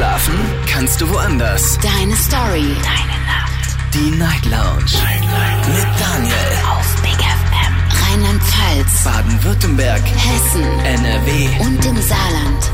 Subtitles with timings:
[0.00, 0.34] Schlafen
[0.66, 1.78] kannst du woanders.
[1.82, 2.74] Deine Story.
[2.82, 3.76] Deine Nacht.
[3.92, 4.96] Die Night Lounge.
[5.04, 5.68] Night, Night.
[5.68, 6.34] Mit Daniel.
[6.70, 7.74] Auf Big FM.
[8.08, 9.04] Rheinland-Pfalz.
[9.04, 10.00] Baden-Württemberg.
[10.00, 10.62] Hessen.
[10.86, 11.48] NRW.
[11.60, 12.72] Und im Saarland.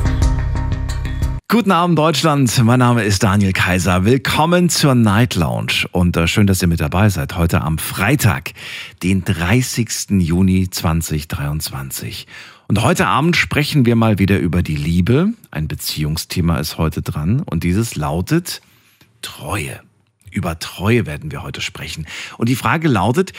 [1.49, 4.05] Guten Abend Deutschland, mein Name ist Daniel Kaiser.
[4.05, 7.37] Willkommen zur Night Lounge und äh, schön, dass ihr mit dabei seid.
[7.37, 8.53] Heute am Freitag,
[9.03, 10.11] den 30.
[10.11, 12.29] Juni 2023.
[12.69, 15.33] Und heute Abend sprechen wir mal wieder über die Liebe.
[15.53, 18.61] Ein Beziehungsthema ist heute dran und dieses lautet
[19.23, 19.81] Treue.
[20.33, 22.07] Über Treue werden wir heute sprechen.
[22.39, 23.33] Und die Frage lautet,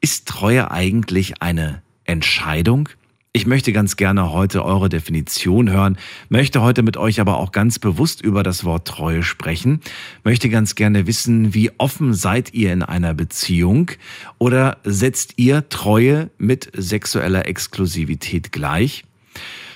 [0.00, 2.88] ist Treue eigentlich eine Entscheidung?
[3.32, 5.98] Ich möchte ganz gerne heute eure Definition hören,
[6.30, 9.80] möchte heute mit euch aber auch ganz bewusst über das Wort Treue sprechen,
[10.24, 13.90] möchte ganz gerne wissen, wie offen seid ihr in einer Beziehung
[14.38, 19.04] oder setzt ihr Treue mit sexueller Exklusivität gleich?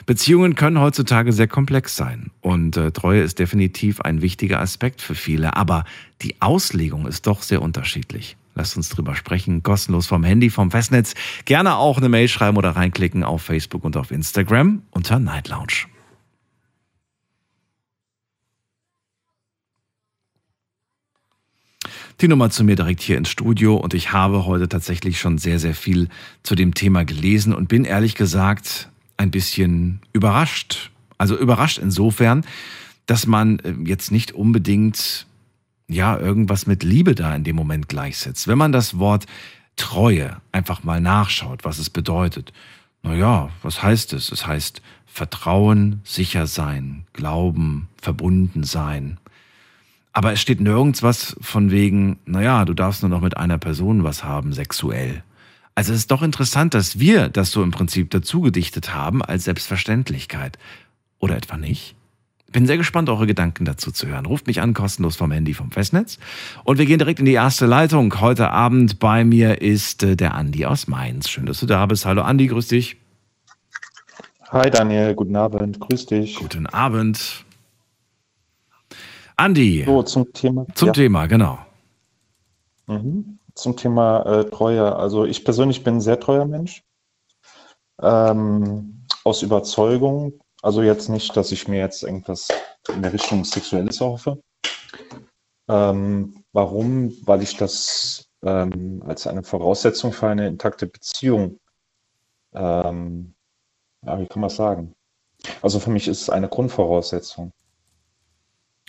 [0.07, 5.15] Beziehungen können heutzutage sehr komplex sein und äh, Treue ist definitiv ein wichtiger Aspekt für
[5.15, 5.85] viele, aber
[6.23, 8.37] die Auslegung ist doch sehr unterschiedlich.
[8.55, 11.15] Lasst uns drüber sprechen, kostenlos vom Handy, vom Festnetz.
[11.45, 15.87] Gerne auch eine Mail schreiben oder reinklicken auf Facebook und auf Instagram unter Night Lounge.
[22.21, 25.59] Die Nummer zu mir direkt hier ins Studio und ich habe heute tatsächlich schon sehr,
[25.59, 26.09] sehr viel
[26.43, 30.91] zu dem Thema gelesen und bin ehrlich gesagt ein bisschen überrascht.
[31.19, 32.45] Also überrascht insofern,
[33.07, 35.27] dass man äh, jetzt nicht unbedingt
[35.93, 38.49] ja, irgendwas mit Liebe da in dem Moment gleichsetzt.
[38.49, 39.27] Wenn man das Wort
[39.77, 42.53] Treue einfach mal nachschaut, was es bedeutet,
[43.03, 44.31] naja, was heißt es?
[44.31, 49.19] Es heißt Vertrauen, sicher sein, Glauben, verbunden sein.
[50.13, 54.05] Aber es steht nirgends was von wegen, naja, du darfst nur noch mit einer Person
[54.05, 55.23] was haben, sexuell.
[55.75, 59.45] Also es ist doch interessant, dass wir das so im Prinzip dazu gedichtet haben als
[59.45, 60.59] Selbstverständlichkeit.
[61.19, 61.95] Oder etwa nicht?
[62.53, 64.27] Bin sehr gespannt, eure Gedanken dazu zu hören.
[64.27, 66.19] Ruft mich an, kostenlos vom Handy vom Festnetz.
[66.65, 68.21] Und wir gehen direkt in die erste Leitung.
[68.21, 71.31] Heute Abend bei mir ist äh, der Andi aus Mainz.
[71.31, 72.05] Schön, dass du da bist.
[72.05, 72.99] Hallo Andi, grüß dich.
[74.51, 76.37] Hi Daniel, guten Abend, grüß dich.
[76.37, 77.43] Guten Abend.
[79.37, 79.85] Andi.
[79.87, 80.67] So, zum Thema.
[80.75, 80.93] Zum ja.
[80.93, 81.59] Thema, genau.
[82.87, 83.39] Mhm.
[83.55, 84.95] Zum Thema äh, Treue.
[84.95, 86.85] Also ich persönlich bin ein sehr treuer Mensch.
[88.03, 92.49] Ähm, aus Überzeugung also jetzt nicht, dass ich mir jetzt irgendwas
[92.89, 94.41] in der Richtung Sexuelles erhoffe.
[95.69, 97.15] Ähm, warum?
[97.27, 101.59] Weil ich das ähm, als eine Voraussetzung für eine intakte Beziehung,
[102.55, 103.35] ähm,
[104.05, 104.95] ja, wie kann man sagen?
[105.61, 107.53] Also für mich ist es eine Grundvoraussetzung.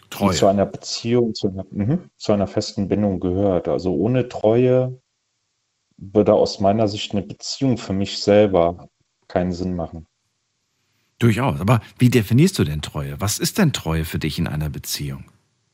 [0.09, 0.31] Treue.
[0.31, 3.67] Die zu einer Beziehung, zu einer, mh, zu einer festen Bindung gehört.
[3.67, 5.01] Also ohne Treue
[5.97, 8.89] würde aus meiner Sicht eine Beziehung für mich selber
[9.27, 10.07] keinen Sinn machen.
[11.19, 11.59] Durchaus.
[11.59, 13.19] Aber wie definierst du denn Treue?
[13.19, 15.25] Was ist denn Treue für dich in einer Beziehung?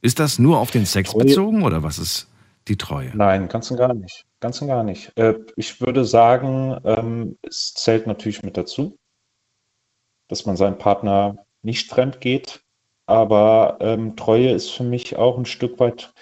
[0.01, 1.25] Ist das nur auf den Sex Treue?
[1.25, 2.27] bezogen oder was ist
[2.67, 3.11] die Treue?
[3.15, 4.25] Nein, ganz und gar nicht.
[4.39, 5.11] Ganz und gar nicht.
[5.17, 8.97] Äh, ich würde sagen, ähm, es zählt natürlich mit dazu,
[10.27, 12.63] dass man seinem Partner nicht fremd geht.
[13.05, 16.13] Aber ähm, Treue ist für mich auch ein Stück weit,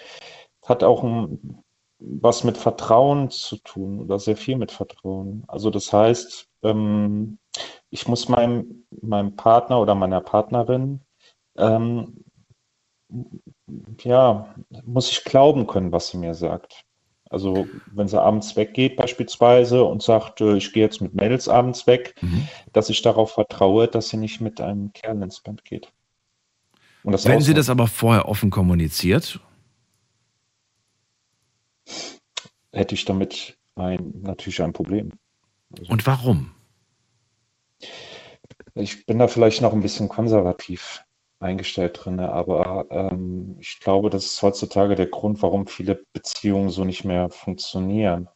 [0.66, 1.62] hat auch ein,
[2.00, 5.44] was mit Vertrauen zu tun oder sehr viel mit Vertrauen.
[5.48, 7.40] Also das heißt, ähm,
[7.98, 11.02] ich muss meinem, meinem Partner oder meiner Partnerin,
[11.58, 12.24] ähm,
[14.04, 14.54] ja,
[14.86, 16.86] muss ich glauben können, was sie mir sagt.
[17.30, 21.88] Also wenn sie abends weggeht beispielsweise und sagt, äh, ich gehe jetzt mit Mädels abends
[21.88, 22.48] weg, mhm.
[22.72, 25.92] dass ich darauf vertraue, dass sie nicht mit einem Kerl ins Bett geht.
[27.04, 27.42] wenn ausmacht.
[27.42, 29.40] sie das aber vorher offen kommuniziert?
[32.72, 35.14] Hätte ich damit ein, natürlich ein Problem.
[35.78, 36.52] Also, und warum?
[38.74, 41.04] Ich bin da vielleicht noch ein bisschen konservativ
[41.40, 46.84] eingestellt drin, aber ähm, ich glaube, das ist heutzutage der Grund, warum viele Beziehungen so
[46.84, 48.28] nicht mehr funktionieren.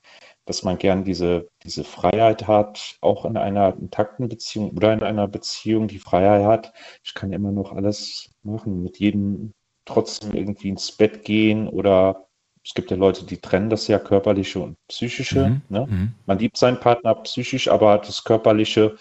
[0.45, 5.27] Dass man gern diese, diese Freiheit hat, auch in einer intakten Beziehung oder in einer
[5.27, 9.53] Beziehung die Freiheit hat, ich kann immer noch alles machen, mit jedem
[9.85, 12.27] trotzdem irgendwie ins Bett gehen oder
[12.63, 15.49] es gibt ja Leute, die trennen das ja körperliche und psychische.
[15.49, 15.61] Mhm.
[15.69, 15.87] Ne?
[15.89, 16.13] Mhm.
[16.25, 18.95] Man liebt seinen Partner psychisch, aber das körperliche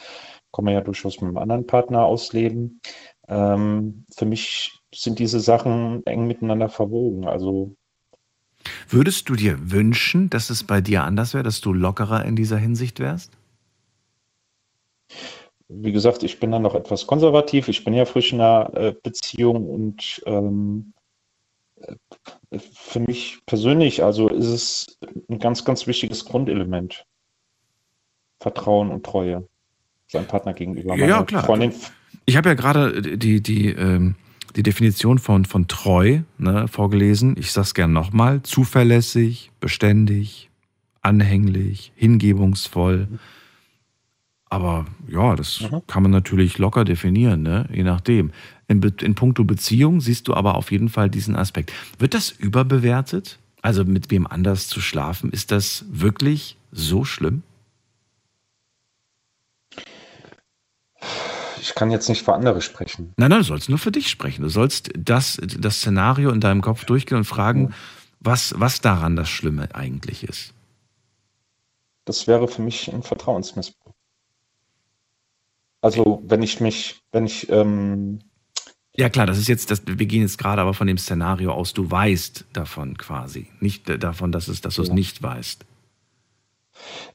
[0.53, 2.81] kann man ja durchaus mit einem anderen Partner ausleben.
[3.29, 7.27] Ähm, für mich sind diese Sachen eng miteinander verwogen.
[7.27, 7.77] Also
[8.89, 12.59] Würdest du dir wünschen, dass es bei dir anders wäre, dass du lockerer in dieser
[12.59, 13.33] Hinsicht wärst?
[15.69, 17.69] Wie gesagt, ich bin da noch etwas konservativ.
[17.69, 20.93] Ich bin ja frisch in einer äh, Beziehung und ähm,
[22.59, 24.99] für mich persönlich, also ist es
[25.29, 27.07] ein ganz, ganz wichtiges Grundelement.
[28.41, 29.47] Vertrauen und Treue
[30.11, 30.97] seinem Partner gegenüber.
[30.97, 31.45] ja, klar.
[31.45, 31.73] Freundin
[32.27, 34.15] ich habe ja gerade die, die, ähm,
[34.57, 37.35] die Definition von, von treu ne, vorgelesen.
[37.39, 38.43] Ich sage es gerne nochmal.
[38.43, 40.51] Zuverlässig, beständig,
[41.03, 43.09] anhänglich, hingebungsvoll.
[44.49, 45.83] Aber ja, das mhm.
[45.87, 47.69] kann man natürlich locker definieren, ne?
[47.73, 48.33] je nachdem.
[48.67, 51.73] In, in puncto Beziehung siehst du aber auf jeden Fall diesen Aspekt.
[51.99, 53.39] Wird das überbewertet?
[53.63, 57.43] Also mit wem anders zu schlafen, ist das wirklich so schlimm?
[61.61, 63.13] Ich kann jetzt nicht für andere sprechen.
[63.17, 64.43] Nein, nein, du sollst nur für dich sprechen.
[64.43, 67.75] Du sollst das, das Szenario in deinem Kopf durchgehen und fragen,
[68.21, 70.55] was, was daran das Schlimme eigentlich ist.
[72.05, 73.95] Das wäre für mich ein Vertrauensmissbrauch.
[75.83, 78.21] Also wenn ich mich, wenn ich ähm,
[78.97, 81.73] ja klar, das ist jetzt, das, wir gehen jetzt gerade aber von dem Szenario aus,
[81.73, 84.95] du weißt davon quasi, nicht davon, dass, es, dass du es ja.
[84.95, 85.65] nicht weißt.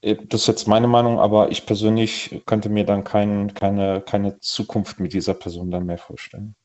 [0.02, 4.40] Äh, das ist jetzt meine Meinung, aber ich persönlich könnte mir dann kein, keine, keine
[4.40, 6.56] Zukunft mit dieser Person dann mehr vorstellen.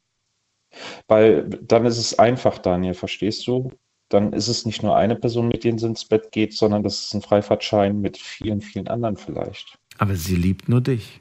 [1.09, 3.71] Weil dann ist es einfach, Daniel, verstehst du?
[4.09, 7.05] Dann ist es nicht nur eine Person, mit der sie ins Bett geht, sondern das
[7.05, 9.79] ist ein Freifahrtschein mit vielen, vielen anderen vielleicht.
[9.99, 11.21] Aber sie liebt nur dich.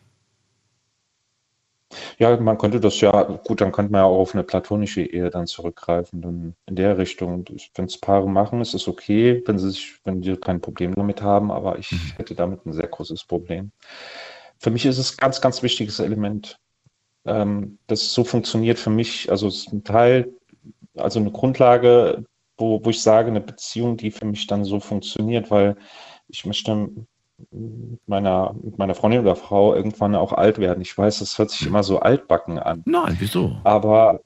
[2.20, 5.30] Ja, man könnte das ja, gut, dann könnte man ja auch auf eine platonische Ehe
[5.30, 7.46] dann zurückgreifen, dann in der Richtung.
[7.74, 11.22] Wenn es Paare machen, ist es okay, wenn sie sich, wenn die kein Problem damit
[11.22, 12.14] haben, aber ich mhm.
[12.18, 13.72] hätte damit ein sehr großes Problem.
[14.60, 16.60] Für mich ist es ein ganz, ganz wichtiges Element.
[17.26, 20.34] Ähm, das so funktioniert für mich, also es ist ein Teil,
[20.96, 22.26] also eine Grundlage,
[22.58, 25.76] wo, wo ich sage, eine Beziehung, die für mich dann so funktioniert, weil
[26.28, 26.90] ich möchte
[27.52, 30.82] mit meiner, mit meiner Freundin oder Frau irgendwann auch alt werden.
[30.82, 32.84] Ich weiß, das hört sich immer so altbacken an.
[32.86, 33.58] Nein, wieso?
[33.64, 34.20] Aber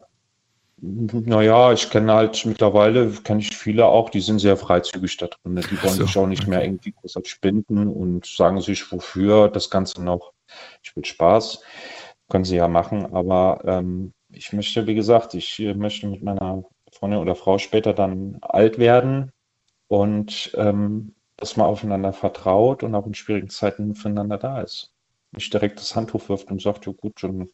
[0.85, 5.55] naja, ich kenne halt mittlerweile, kenne ich viele auch, die sind sehr freizügig da drin.
[5.55, 6.49] Die wollen so, sich auch nicht okay.
[6.49, 10.33] mehr irgendwie groß spinden und sagen sich, wofür das Ganze noch.
[10.83, 11.61] Ich will Spaß,
[12.29, 17.19] können sie ja machen, aber ähm, ich möchte, wie gesagt, ich möchte mit meiner Freundin
[17.19, 19.31] oder Frau später dann alt werden
[19.87, 24.93] und ähm, dass man aufeinander vertraut und auch in schwierigen Zeiten füreinander da ist.
[25.33, 27.49] Nicht direkt das Handtuch wirft und sagt, ja gut, schon,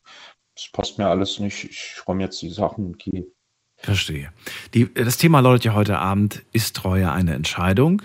[0.53, 3.25] das passt mir alles nicht, ich räume jetzt die Sachen und gehe.
[3.77, 4.31] Verstehe.
[4.75, 8.03] Die, das Thema lautet ja heute Abend, ist Treue eine Entscheidung?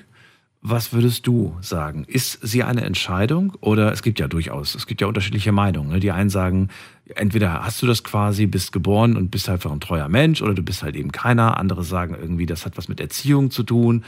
[0.63, 2.05] Was würdest du sagen?
[2.09, 5.91] Ist sie eine Entscheidung oder es gibt ja durchaus, es gibt ja unterschiedliche Meinungen.
[5.91, 6.01] Ne?
[6.01, 6.71] Die einen sagen,
[7.15, 10.63] entweder hast du das quasi, bist geboren und bist einfach ein treuer Mensch oder du
[10.63, 11.59] bist halt eben keiner.
[11.59, 14.03] Andere sagen irgendwie, das hat was mit Erziehung zu tun.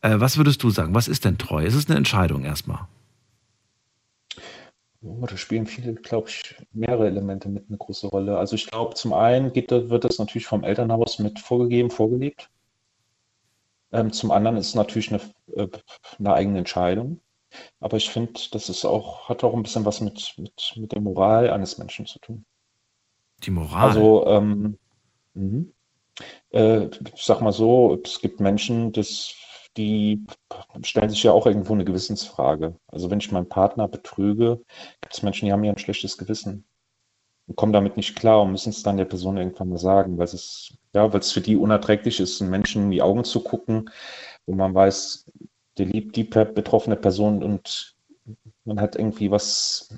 [0.00, 0.94] Äh, was würdest du sagen?
[0.94, 1.64] Was ist denn treu?
[1.64, 2.86] Ist es eine Entscheidung erstmal?
[5.00, 8.36] Oh, da spielen viele, glaube ich, mehrere Elemente mit eine große Rolle.
[8.36, 12.50] Also ich glaube, zum einen geht, wird das natürlich vom Elternhaus mit vorgegeben, vorgelebt.
[13.92, 15.20] Ähm, zum anderen ist es natürlich eine,
[15.54, 15.68] äh,
[16.18, 17.20] eine eigene Entscheidung.
[17.80, 21.00] Aber ich finde, das ist auch, hat auch ein bisschen was mit, mit, mit der
[21.00, 22.44] Moral eines Menschen zu tun.
[23.44, 23.88] Die Moral?
[23.88, 24.78] Also, ähm,
[25.34, 25.72] mhm.
[26.50, 29.32] äh, ich sag mal so, es gibt Menschen, das
[29.76, 30.24] die
[30.82, 32.76] stellen sich ja auch irgendwo eine Gewissensfrage.
[32.88, 34.62] Also wenn ich meinen Partner betrüge,
[35.00, 36.64] gibt es Menschen, die haben ja ein schlechtes Gewissen
[37.46, 40.24] und kommen damit nicht klar und müssen es dann der Person irgendwann mal sagen, weil
[40.24, 43.90] es ja, weil es für die unerträglich ist, einen Menschen in die Augen zu gucken,
[44.46, 45.30] wo man weiß,
[45.76, 47.96] der liebt die betroffene Person und
[48.64, 49.96] man hat irgendwie was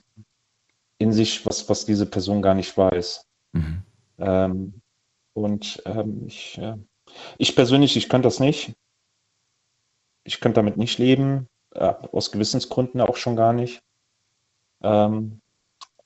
[0.98, 3.26] in sich, was, was diese Person gar nicht weiß.
[3.52, 3.82] Mhm.
[4.18, 4.82] Ähm,
[5.32, 6.76] und ähm, ich, äh,
[7.38, 8.74] ich persönlich, ich könnte das nicht
[10.24, 13.82] ich könnte damit nicht leben, äh, aus Gewissensgründen auch schon gar nicht.
[14.82, 15.40] Ähm,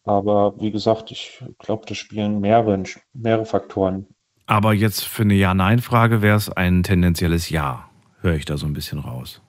[0.05, 4.07] aber wie gesagt, ich glaube, da spielen mehrere, mehrere Faktoren.
[4.47, 7.89] Aber jetzt für eine Ja-Nein-Frage wäre es ein tendenzielles Ja,
[8.21, 9.41] höre ich da so ein bisschen raus.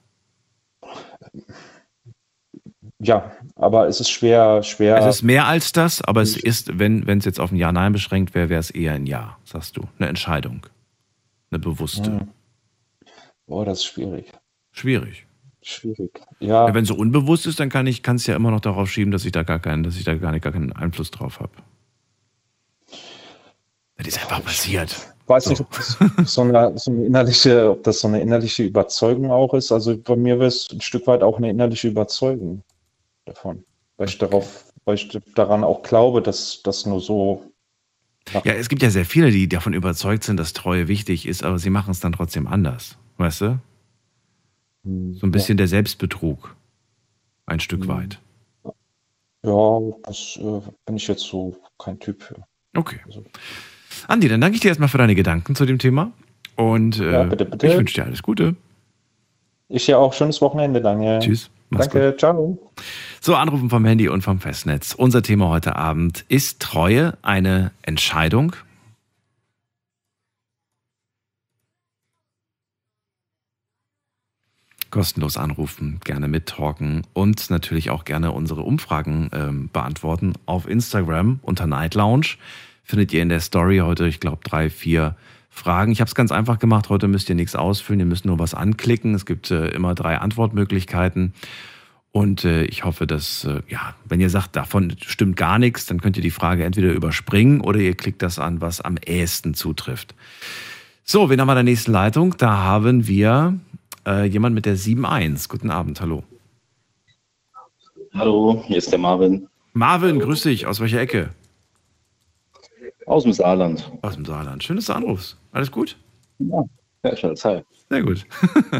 [3.00, 4.98] Ja, aber es ist schwer, schwer.
[4.98, 8.34] Es ist mehr als das, aber es ist, wenn es jetzt auf ein Ja-Nein beschränkt
[8.34, 9.88] wäre, wäre es eher ein Ja, sagst du.
[10.00, 10.66] Eine Entscheidung.
[11.52, 12.20] Eine bewusste.
[12.20, 12.28] Hm.
[13.48, 14.32] Boah, das ist schwierig.
[14.76, 15.26] Schwierig.
[15.62, 16.22] Schwierig.
[16.40, 16.68] Ja.
[16.68, 19.12] ja Wenn es so unbewusst ist, dann kann ich es ja immer noch darauf schieben,
[19.12, 21.54] dass ich da gar keinen, dass ich da gar nicht gar keinen Einfluss drauf habe.
[23.98, 24.92] Das ist einfach passiert.
[24.92, 28.64] Ich weiß nicht, ob das so eine, so eine innerliche, ob das so eine innerliche
[28.64, 29.72] Überzeugung auch ist.
[29.72, 32.62] Also bei mir wäre es ein Stück weit auch eine innerliche Überzeugung
[33.24, 33.64] davon.
[33.98, 37.50] Weil ich darauf, weil ich daran auch glaube, dass das nur so.
[38.44, 41.60] Ja, es gibt ja sehr viele, die davon überzeugt sind, dass Treue wichtig ist, aber
[41.60, 42.98] sie machen es dann trotzdem anders.
[43.18, 43.60] Weißt du?
[44.86, 45.64] So ein bisschen ja.
[45.64, 46.56] der Selbstbetrug.
[47.48, 47.88] Ein Stück mhm.
[47.88, 48.20] weit.
[49.44, 52.36] Ja, das äh, bin ich jetzt so kein Typ für.
[52.76, 53.00] Okay.
[53.06, 53.24] Also.
[54.08, 56.12] Andi, dann danke ich dir erstmal für deine Gedanken zu dem Thema.
[56.56, 57.68] Und äh, ja, bitte, bitte.
[57.68, 58.56] ich wünsche dir alles Gute.
[59.68, 61.20] Ich dir auch schönes Wochenende, Daniel.
[61.20, 61.50] Tschüss.
[61.72, 62.20] Danke, gut.
[62.20, 62.72] ciao.
[63.22, 64.94] So, Anrufen vom Handy und vom Festnetz.
[64.94, 68.56] Unser Thema heute Abend ist Treue eine Entscheidung?
[74.96, 81.68] Kostenlos anrufen, gerne mittalken und natürlich auch gerne unsere Umfragen ähm, beantworten auf Instagram unter
[81.68, 82.38] Night Lounge.
[82.82, 85.18] Findet ihr in der Story heute, ich glaube, drei, vier
[85.50, 85.92] Fragen.
[85.92, 86.88] Ich habe es ganz einfach gemacht.
[86.88, 89.14] Heute müsst ihr nichts ausfüllen, ihr müsst nur was anklicken.
[89.16, 91.34] Es gibt äh, immer drei Antwortmöglichkeiten.
[92.14, 96.00] Und äh, ich hoffe, dass, äh, ja, wenn ihr sagt, davon stimmt gar nichts, dann
[96.00, 100.16] könnt ihr die Frage entweder überspringen oder ihr klickt das an, was am ehesten zutrifft.
[101.08, 102.36] So, wen haben wir der nächsten Leitung?
[102.38, 103.60] Da haben wir
[104.06, 105.50] äh, jemand mit der 7.1.
[105.50, 106.24] Guten Abend, hallo.
[108.14, 109.48] Hallo, hier ist der Marvin.
[109.74, 110.68] Marvin, grüß dich.
[110.68, 111.32] Aus welcher Ecke?
[113.06, 113.92] Aus dem Saarland.
[114.02, 114.64] Aus dem Saarland.
[114.64, 115.38] Schön, dass du anrufst.
[115.52, 115.98] Alles gut?
[116.40, 116.64] Ja,
[117.04, 117.62] ja schon, hi.
[117.90, 118.26] Sehr gut.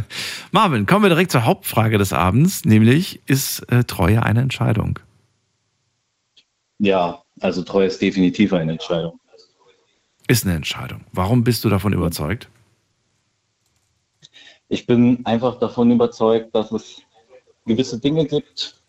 [0.52, 5.00] Marvin, kommen wir direkt zur Hauptfrage des Abends, nämlich ist äh, Treue eine Entscheidung?
[6.80, 9.20] Ja, also Treue ist definitiv eine Entscheidung.
[10.28, 11.02] Ist eine Entscheidung.
[11.12, 12.50] Warum bist du davon überzeugt?
[14.68, 17.02] Ich bin einfach davon überzeugt, dass es
[17.66, 18.82] gewisse Dinge gibt.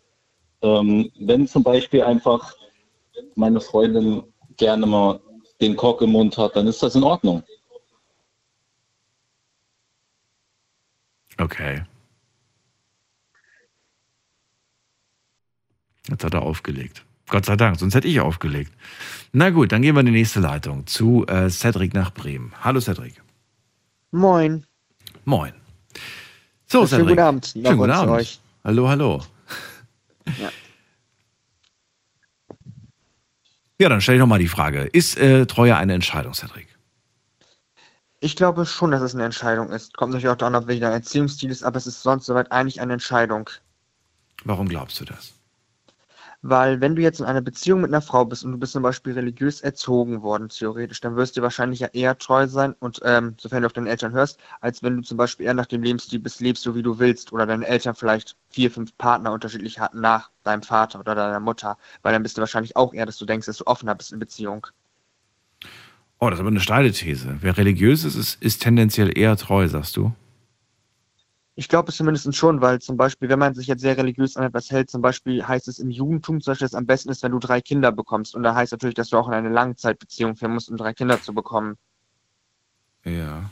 [0.63, 2.55] Ähm, wenn zum Beispiel einfach
[3.35, 4.23] meine Freundin
[4.57, 5.21] gerne mal
[5.61, 7.43] den Kork im Mund hat, dann ist das in Ordnung.
[11.39, 11.85] Okay.
[16.09, 17.05] Jetzt hat er aufgelegt.
[17.29, 18.73] Gott sei Dank, sonst hätte ich aufgelegt.
[19.33, 22.53] Na gut, dann gehen wir in die nächste Leitung zu äh, Cedric nach Bremen.
[22.63, 23.21] Hallo Cedric.
[24.13, 24.65] Moin.
[25.25, 25.53] Moin.
[26.67, 27.47] So, Ja, schönen guten Abend.
[27.47, 28.13] Schönen guten Abend.
[28.13, 28.41] euch.
[28.65, 29.23] Hallo, hallo.
[30.39, 30.51] Ja.
[33.79, 34.83] Ja, dann stell ich nochmal die Frage.
[34.85, 36.67] Ist äh, Treue eine Entscheidung, Cedric?
[38.21, 39.97] Ich glaube schon, dass es eine Entscheidung ist.
[39.97, 42.95] Kommt natürlich auch daran ab, welcher Erziehungsstil ist, aber es ist sonst soweit eigentlich eine
[42.95, 43.51] Entscheidung.
[44.45, 45.35] Warum glaubst du das?
[46.49, 48.85] Weil wenn du jetzt in einer Beziehung mit einer Frau bist und du bist zum
[48.85, 53.35] Beispiel religiös erzogen worden, theoretisch, dann wirst du wahrscheinlich ja eher treu sein und ähm,
[53.37, 56.21] sofern du auf deine Eltern hörst, als wenn du zum Beispiel eher nach dem Lebensstil
[56.21, 60.01] bist, lebst so wie du willst oder deine Eltern vielleicht vier, fünf Partner unterschiedlich hatten
[60.01, 63.27] nach deinem Vater oder deiner Mutter, weil dann bist du wahrscheinlich auch eher, dass du
[63.27, 64.69] denkst, dass du offener bist in Beziehung.
[66.21, 67.39] Oh, das ist aber eine steile These.
[67.41, 70.13] Wer religiös ist, ist, ist tendenziell eher treu, sagst du?
[71.59, 74.45] Ich glaube es zumindest schon, weil zum Beispiel, wenn man sich jetzt sehr religiös an
[74.45, 77.23] etwas hält, zum Beispiel heißt es im Judentum zum Beispiel, dass es am besten ist,
[77.23, 78.35] wenn du drei Kinder bekommst.
[78.35, 81.21] Und da heißt natürlich, dass du auch in eine Langzeitbeziehung führen musst, um drei Kinder
[81.21, 81.79] zu bekommen.
[83.05, 83.51] Ja.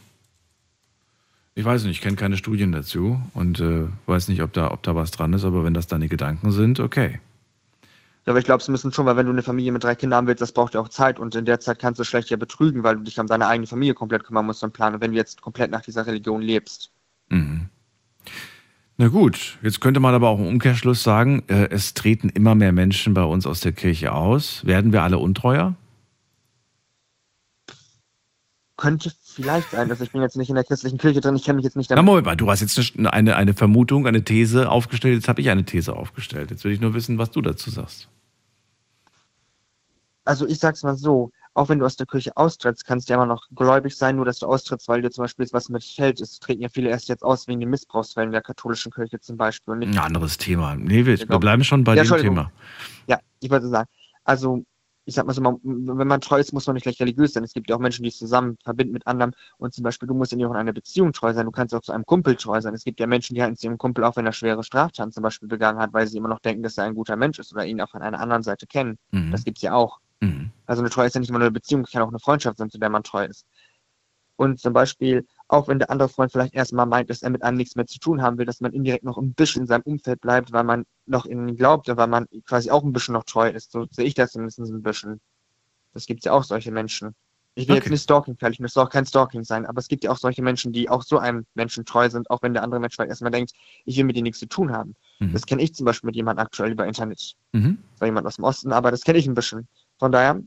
[1.54, 4.82] Ich weiß nicht, ich kenne keine Studien dazu und äh, weiß nicht, ob da, ob
[4.82, 7.20] da was dran ist, aber wenn das deine Gedanken sind, okay.
[8.26, 10.18] Ja, Aber ich glaube es müssen schon, weil wenn du eine Familie mit drei Kindern
[10.18, 12.36] haben willst, das braucht ja auch Zeit und in der Zeit kannst du schlecht ja
[12.36, 15.16] betrügen, weil du dich um deine eigene Familie komplett kümmern musst und planen, wenn du
[15.16, 16.90] jetzt komplett nach dieser Religion lebst.
[17.28, 17.70] Mhm.
[18.96, 22.72] Na gut, jetzt könnte man aber auch im Umkehrschluss sagen, äh, es treten immer mehr
[22.72, 24.64] Menschen bei uns aus der Kirche aus.
[24.64, 25.74] Werden wir alle untreuer?
[28.76, 31.56] Könnte vielleicht sein, also ich bin jetzt nicht in der christlichen Kirche drin, ich kenne
[31.56, 32.06] mich jetzt nicht Na damit.
[32.06, 35.50] Moment mal, du hast jetzt eine, eine, eine Vermutung, eine These aufgestellt, jetzt habe ich
[35.50, 36.50] eine These aufgestellt.
[36.50, 38.08] Jetzt will ich nur wissen, was du dazu sagst.
[40.24, 43.16] Also ich sag's mal so, auch wenn du aus der Kirche austrittst, kannst du ja
[43.16, 46.20] immer noch gläubig sein, nur dass du austrittst, weil dir zum Beispiel was mit fällt.
[46.20, 49.74] Es treten ja viele erst jetzt aus wegen den Missbrauchsfällen der katholischen Kirche zum Beispiel.
[49.74, 50.74] Ein anderes Thema.
[50.74, 51.38] Nee, wir, wir Genau.
[51.38, 52.16] bleiben schon bei Ja, dem.
[52.18, 52.50] Thema.
[53.06, 53.88] Ja, ich wollte sagen,
[54.24, 54.64] also
[55.06, 57.44] ich sag mal so, man, wenn man treu ist, muss man nicht gleich religiös sein.
[57.44, 59.32] Es gibt ja auch Menschen, die es zusammen verbinden mit anderen.
[59.58, 61.44] Und zum Beispiel, du musst ja nicht auch in einer Beziehung treu sein.
[61.44, 62.72] Du kannst auch zu einem Kumpel treu sein.
[62.72, 65.22] Es gibt ja Menschen, die halten zu ihrem Kumpel, auch wenn er schwere Straftaten zum
[65.22, 67.66] Beispiel begangen hat, weil sie immer noch denken, dass er ein guter Mensch ist oder
[67.66, 68.96] ihn auch von einer anderen Seite kennen.
[69.10, 69.30] Mhm.
[69.30, 69.98] Das gibt's ja auch.
[70.24, 70.50] Mhm.
[70.66, 72.58] Also eine Treue ist ja nicht immer nur eine Beziehung, es kann auch eine Freundschaft
[72.58, 73.44] sein, zu der man treu ist.
[74.36, 77.56] Und zum Beispiel, auch wenn der andere Freund vielleicht erstmal meint, dass er mit einem
[77.56, 80.20] nichts mehr zu tun haben will, dass man indirekt noch ein bisschen in seinem Umfeld
[80.20, 83.48] bleibt, weil man noch in ihn glaubt, weil man quasi auch ein bisschen noch treu
[83.48, 83.70] ist.
[83.70, 85.20] So sehe ich das zumindest ein bisschen.
[85.92, 87.14] Das gibt ja auch solche Menschen.
[87.54, 87.84] Ich will Okay.
[87.84, 90.18] jetzt nicht Stalking fertig, das soll auch kein Stalking sein, aber es gibt ja auch
[90.18, 93.10] solche Menschen, die auch so einem Menschen treu sind, auch wenn der andere Mensch vielleicht
[93.10, 93.52] erstmal denkt,
[93.84, 94.96] ich will mit dir nichts zu tun haben.
[95.20, 95.32] Mhm.
[95.32, 97.78] Das kenne ich zum Beispiel mit jemandem aktuell über Internet Mhm.
[98.00, 99.68] war jemand aus dem Osten, aber das kenne ich ein bisschen.
[99.98, 100.42] Von daher,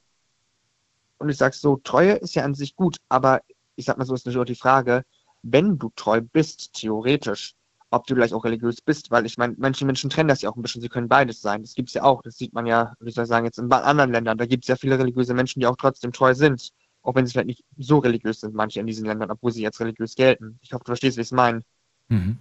[1.20, 3.42] und ich sag so, Treue ist ja an sich gut, aber
[3.75, 5.04] ich sag mal so, ist natürlich auch die Frage,
[5.44, 7.54] wenn du treu bist, theoretisch,
[7.89, 10.56] ob du gleich auch religiös bist, weil ich meine, manche Menschen trennen das ja auch
[10.56, 11.62] ein bisschen, sie können beides sein.
[11.62, 14.12] Das gibt's ja auch, das sieht man ja, wie soll ich sagen, jetzt in anderen
[14.12, 17.32] Ländern, da gibt's ja viele religiöse Menschen, die auch trotzdem treu sind, auch wenn sie
[17.32, 20.60] vielleicht nicht so religiös sind, manche in diesen Ländern, obwohl sie jetzt religiös gelten.
[20.62, 21.62] Ich hoffe, du verstehst, wie ich es meine.
[22.10, 22.38] Mhm.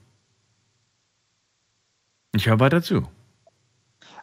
[2.35, 3.07] Ich höre weiter zu.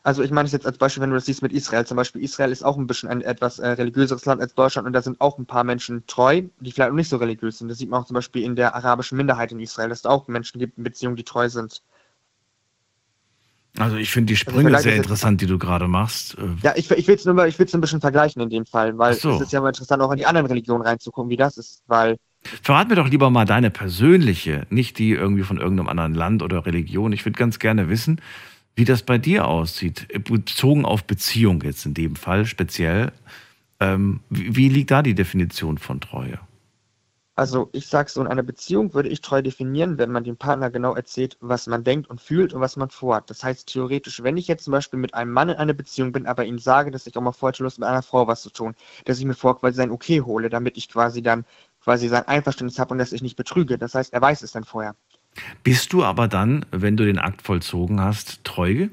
[0.04, 1.86] Also ich meine es jetzt als Beispiel, wenn du das siehst mit Israel.
[1.86, 4.94] Zum Beispiel Israel ist auch ein bisschen ein etwas äh, religiöseres Land als Deutschland und
[4.94, 7.70] da sind auch ein paar Menschen treu, die vielleicht auch nicht so religiös sind.
[7.70, 10.28] Das sieht man auch zum Beispiel in der arabischen Minderheit in Israel, dass es auch
[10.28, 11.82] Menschen gibt in Beziehungen, die treu sind.
[13.78, 16.38] Also ich finde die Also Sprünge vielleicht sehr es- interessant, die du gerade machst.
[16.38, 18.66] Äh, Ja, ich, ich will es nur mal, ich will's ein bisschen vergleichen in dem
[18.66, 19.32] Fall, weil so.
[19.32, 22.18] es ist ja mal interessant, auch in die anderen Religionen reinzugucken, wie das ist, weil
[22.62, 26.66] Verrat mir doch lieber mal deine persönliche, nicht die irgendwie von irgendeinem anderen Land oder
[26.66, 27.14] Religion.
[27.14, 28.22] Ich würde ganz gerne wissen,
[28.76, 33.12] wie das bei dir aussieht, bezogen auf Beziehung jetzt in dem Fall speziell.
[33.80, 36.40] Ähm, wie, wie liegt da die Definition von Treue?
[37.36, 40.70] Also ich sag so, in einer Beziehung würde ich treu definieren, wenn man dem Partner
[40.70, 43.28] genau erzählt, was man denkt und fühlt und was man vorhat.
[43.32, 46.28] Das heißt theoretisch, wenn ich jetzt zum Beispiel mit einem Mann in einer Beziehung bin,
[46.28, 48.76] aber ihm sage, dass ich auch mal vorher Lust mit einer Frau was zu tun,
[49.06, 51.44] dass ich mir vor quasi sein Okay hole, damit ich quasi dann
[51.82, 53.80] quasi sein Einverständnis habe und dass ich nicht betrüge.
[53.80, 54.96] Das heißt, er weiß es dann vorher.
[55.64, 58.90] Bist du aber dann, wenn du den Akt vollzogen hast, treu?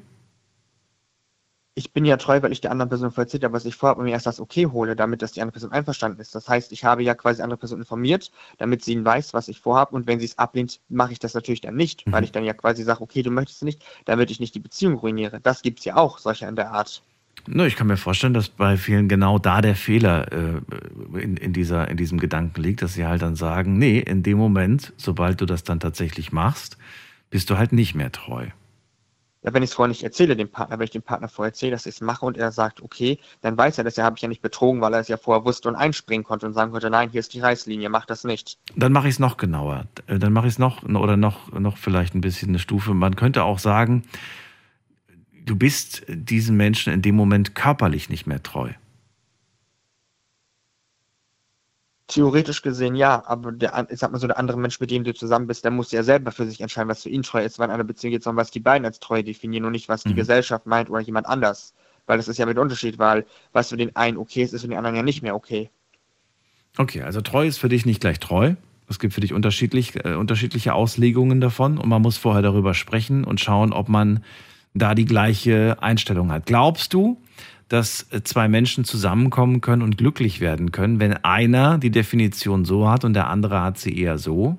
[1.81, 4.11] ich bin ja treu, weil ich der anderen Person vollzieht habe, was ich vorhabe mir
[4.11, 6.35] erst das Okay hole, damit dass die andere Person einverstanden ist.
[6.35, 9.61] Das heißt, ich habe ja quasi die andere Person informiert, damit sie weiß, was ich
[9.61, 12.13] vorhabe und wenn sie es ablehnt, mache ich das natürlich dann nicht, mhm.
[12.13, 14.61] weil ich dann ja quasi sage, okay, du möchtest es nicht, damit ich nicht die
[14.61, 15.41] Beziehung ruiniere.
[15.41, 17.03] Das gibt es ja auch, solche in der Art.
[17.47, 21.53] No, ich kann mir vorstellen, dass bei vielen genau da der Fehler äh, in, in,
[21.53, 25.41] dieser, in diesem Gedanken liegt, dass sie halt dann sagen, nee, in dem Moment, sobald
[25.41, 26.77] du das dann tatsächlich machst,
[27.31, 28.49] bist du halt nicht mehr treu
[29.43, 31.73] ja, wenn ich es vorher nicht erzähle dem Partner, wenn ich dem Partner vorher erzähle,
[31.73, 34.23] dass ich es mache und er sagt, okay, dann weiß er das ja, habe ich
[34.23, 36.91] ja nicht betrogen, weil er es ja vorher wusste und einspringen konnte und sagen konnte,
[36.91, 38.59] nein, hier ist die Reißlinie, mach das nicht.
[38.77, 39.87] Dann mache ich es noch genauer.
[40.07, 42.93] Äh, dann mache ich es noch oder noch, noch vielleicht ein bisschen eine Stufe.
[42.93, 44.03] Man könnte auch sagen,
[45.47, 48.71] du bist diesen Menschen in dem Moment körperlich nicht mehr treu.
[52.07, 55.15] Theoretisch gesehen ja, aber der, ich sag mal so, der andere Mensch, mit dem du
[55.15, 57.69] zusammen bist, der muss ja selber für sich entscheiden, was für ihn treu ist, weil
[57.69, 60.03] in einer Beziehung geht es um, was die beiden als treu definieren und nicht, was
[60.03, 60.17] die mhm.
[60.17, 61.73] Gesellschaft meint oder jemand anders.
[62.07, 64.69] Weil das ist ja mit Unterschied, weil was für den einen okay ist, ist für
[64.69, 65.71] den anderen ja nicht mehr okay.
[66.77, 68.55] Okay, also treu ist für dich nicht gleich treu.
[68.89, 73.23] Es gibt für dich unterschiedlich, äh, unterschiedliche Auslegungen davon und man muss vorher darüber sprechen
[73.23, 74.25] und schauen, ob man
[74.75, 76.47] da die gleiche Einstellung hat.
[76.47, 77.21] Glaubst du,
[77.69, 82.89] dass äh, zwei Menschen zusammenkommen können und glücklich werden können, wenn einer die Definition so
[82.89, 84.57] hat und der andere hat sie eher so?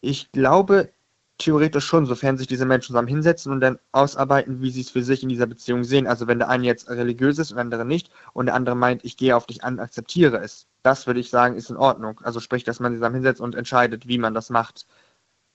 [0.00, 0.90] Ich glaube
[1.38, 5.02] theoretisch schon, sofern sich diese Menschen zusammen hinsetzen und dann ausarbeiten, wie sie es für
[5.02, 6.06] sich in dieser Beziehung sehen.
[6.06, 9.04] Also wenn der eine jetzt religiös ist und der andere nicht und der andere meint,
[9.04, 10.66] ich gehe auf dich an, akzeptiere es.
[10.82, 12.20] Das würde ich sagen, ist in Ordnung.
[12.22, 14.86] Also sprich, dass man sich zusammen hinsetzt und entscheidet, wie man das macht.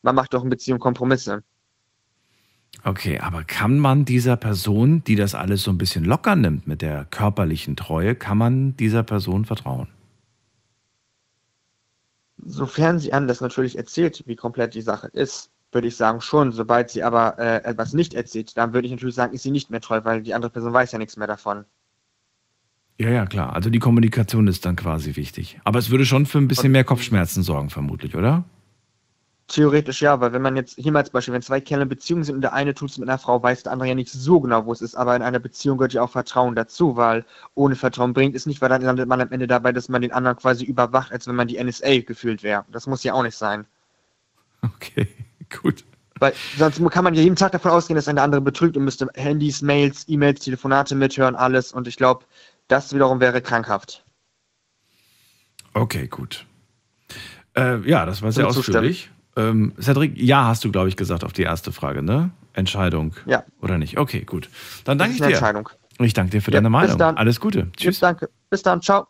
[0.03, 1.43] Man macht doch in Beziehung Kompromisse.
[2.83, 6.81] Okay, aber kann man dieser Person, die das alles so ein bisschen locker nimmt mit
[6.81, 9.87] der körperlichen Treue, kann man dieser Person vertrauen?
[12.43, 16.51] Sofern sie anders natürlich erzählt, wie komplett die Sache ist, würde ich sagen schon.
[16.51, 19.69] Sobald sie aber äh, etwas nicht erzählt, dann würde ich natürlich sagen, ist sie nicht
[19.69, 21.65] mehr treu, weil die andere Person weiß ja nichts mehr davon.
[22.97, 23.53] Ja, ja, klar.
[23.53, 25.59] Also die Kommunikation ist dann quasi wichtig.
[25.63, 28.43] Aber es würde schon für ein bisschen mehr Kopfschmerzen sorgen, vermutlich, oder?
[29.51, 32.23] Theoretisch ja, weil wenn man jetzt, hier mal als Beispiel, wenn zwei Kerle in Beziehung
[32.23, 34.39] sind und der eine tut es mit einer Frau, weiß der andere ja nicht so
[34.39, 37.75] genau, wo es ist, aber in einer Beziehung gehört ja auch Vertrauen dazu, weil ohne
[37.75, 40.37] Vertrauen bringt es nicht, weil dann landet man am Ende dabei, dass man den anderen
[40.37, 42.63] quasi überwacht, als wenn man die NSA gefühlt wäre.
[42.71, 43.67] Das muss ja auch nicht sein.
[44.61, 45.09] Okay,
[45.61, 45.83] gut.
[46.21, 48.85] Weil sonst kann man ja jeden Tag davon ausgehen, dass ein der andere betrügt und
[48.85, 51.73] müsste Handys, Mails, E-Mails, Telefonate mithören, alles.
[51.73, 52.23] Und ich glaube,
[52.69, 54.05] das wiederum wäre krankhaft.
[55.73, 56.45] Okay, gut.
[57.57, 59.11] Äh, ja, das war sehr ausführlich.
[59.35, 62.31] Ähm, Cedric, ja, hast du, glaube ich, gesagt auf die erste Frage, ne?
[62.53, 63.13] Entscheidung.
[63.25, 63.45] Ja.
[63.61, 63.97] Oder nicht?
[63.97, 64.49] Okay, gut.
[64.83, 65.27] Dann danke ich dir.
[65.27, 65.69] Entscheidung.
[65.99, 66.89] Ich danke dir für ja, deine Meinung.
[66.89, 67.17] Bis dann.
[67.17, 67.71] Alles Gute.
[67.77, 68.01] Tschüss.
[68.01, 68.29] Ja, danke.
[68.49, 68.81] Bis dann.
[68.81, 69.07] Ciao.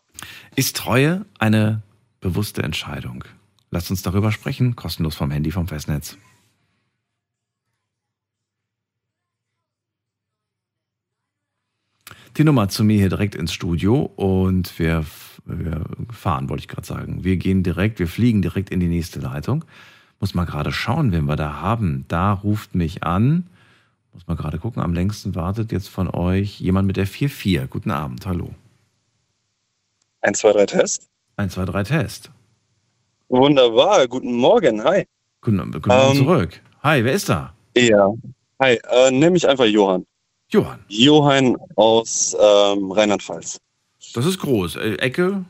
[0.54, 1.82] Ist Treue eine
[2.20, 3.24] bewusste Entscheidung?
[3.70, 4.76] Lasst uns darüber sprechen.
[4.76, 6.16] Kostenlos vom Handy vom Festnetz.
[12.36, 15.04] Die Nummer zu mir hier direkt ins Studio und wir,
[15.44, 17.24] wir fahren, wollte ich gerade sagen.
[17.24, 19.66] Wir gehen direkt, wir fliegen direkt in die nächste Leitung.
[20.22, 22.04] Muss mal gerade schauen, wen wir da haben.
[22.06, 23.48] Da ruft mich an.
[24.12, 24.80] Muss mal gerade gucken.
[24.80, 27.66] Am längsten wartet jetzt von euch jemand mit der 4-4.
[27.66, 28.24] Guten Abend.
[28.24, 28.54] Hallo.
[30.20, 31.08] 1, 2, 3 Test.
[31.38, 32.30] 1, 2, 3 Test.
[33.30, 34.06] Wunderbar.
[34.06, 34.84] Guten Morgen.
[34.84, 35.08] Hi.
[35.40, 36.60] Guten, guten Morgen ähm, zurück.
[36.84, 37.52] Hi, wer ist da?
[37.76, 38.14] Ja.
[38.60, 38.78] Hi.
[38.92, 40.06] Äh, Nehme ich einfach Johann.
[40.50, 40.84] Johann.
[40.86, 43.58] Johann aus ähm, Rheinland-Pfalz.
[44.14, 44.76] Das ist groß.
[44.76, 45.44] Äh, Ecke?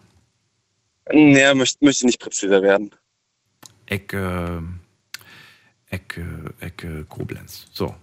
[1.12, 2.90] Nee, möchte, möchte nicht präziser werden.
[3.92, 4.62] Ecke,
[5.90, 6.24] Ecke,
[6.60, 7.66] Ecke Koblenz.
[7.72, 7.94] So.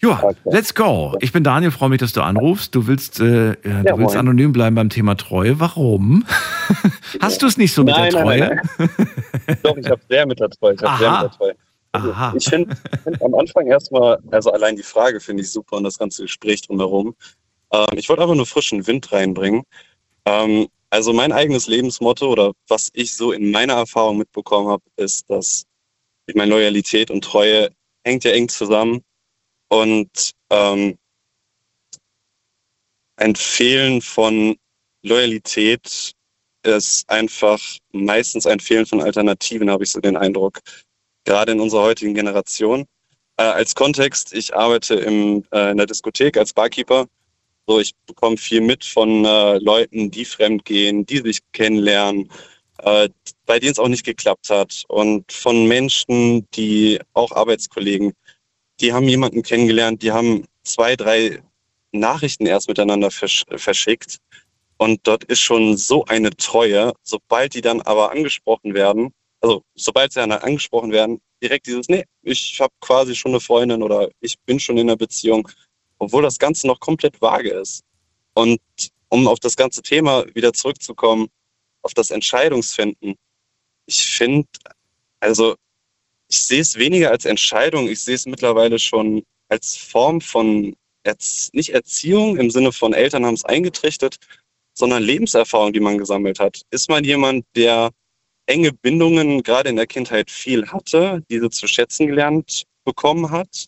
[0.00, 0.36] Joa, okay.
[0.46, 1.14] let's go.
[1.20, 2.74] Ich bin Daniel, freue mich, dass du anrufst.
[2.74, 5.60] Du willst, äh, ja, du willst anonym bleiben beim Thema Treue.
[5.60, 6.24] Warum?
[7.20, 8.38] Hast du es nicht so mit nein, der Treue?
[8.38, 8.60] Nein,
[9.46, 10.74] nein, Doch, ich habe sehr mit der Treue.
[10.74, 11.54] Ich, sehr mit der Treue.
[11.92, 15.84] Also, ich finde find am Anfang erstmal, also allein die Frage finde ich super und
[15.84, 17.14] das ganze Gespräch drumherum.
[17.72, 19.62] Ähm, ich wollte einfach nur frischen Wind reinbringen.
[20.24, 25.30] Ähm, also mein eigenes Lebensmotto oder was ich so in meiner Erfahrung mitbekommen habe, ist,
[25.30, 25.64] dass
[26.26, 27.70] ich meine Loyalität und Treue
[28.04, 29.02] hängt ja eng zusammen
[29.68, 30.98] und ähm,
[33.16, 34.56] ein Fehlen von
[35.02, 36.12] Loyalität
[36.62, 37.60] ist einfach
[37.92, 40.60] meistens ein Fehlen von Alternativen, habe ich so den Eindruck.
[41.24, 42.86] Gerade in unserer heutigen Generation.
[43.36, 47.06] Äh, als Kontext, ich arbeite im, äh, in der Diskothek als Barkeeper.
[47.70, 52.28] So, ich bekomme viel mit von äh, Leuten, die fremdgehen, die sich kennenlernen,
[52.78, 53.08] äh,
[53.46, 54.82] bei denen es auch nicht geklappt hat.
[54.88, 58.12] Und von Menschen, die auch Arbeitskollegen,
[58.80, 61.44] die haben jemanden kennengelernt, die haben zwei, drei
[61.92, 64.18] Nachrichten erst miteinander versch verschickt.
[64.76, 70.12] Und dort ist schon so eine Treue, sobald die dann aber angesprochen werden, also sobald
[70.12, 74.40] sie dann angesprochen werden, direkt dieses, nee, ich habe quasi schon eine Freundin oder ich
[74.40, 75.48] bin schon in einer Beziehung,
[76.00, 77.84] obwohl das Ganze noch komplett vage ist.
[78.34, 78.60] Und
[79.08, 81.28] um auf das ganze Thema wieder zurückzukommen,
[81.82, 83.14] auf das Entscheidungsfinden,
[83.86, 84.48] ich finde,
[85.20, 85.54] also
[86.28, 91.50] ich sehe es weniger als Entscheidung, ich sehe es mittlerweile schon als Form von Erz
[91.52, 94.16] nicht Erziehung im Sinne von Eltern haben es eingetrichtert,
[94.74, 96.62] sondern Lebenserfahrung, die man gesammelt hat.
[96.70, 97.90] Ist man jemand, der
[98.46, 103.66] enge Bindungen gerade in der Kindheit viel hatte, diese zu schätzen gelernt bekommen hat?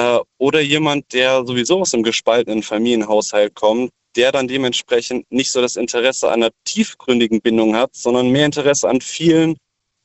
[0.00, 5.60] Äh, oder jemand, der sowieso aus einem gespaltenen Familienhaushalt kommt, der dann dementsprechend nicht so
[5.60, 9.56] das Interesse an einer tiefgründigen Bindung hat, sondern mehr Interesse an vielen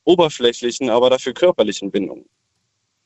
[0.03, 2.25] oberflächlichen, aber dafür körperlichen Bindungen.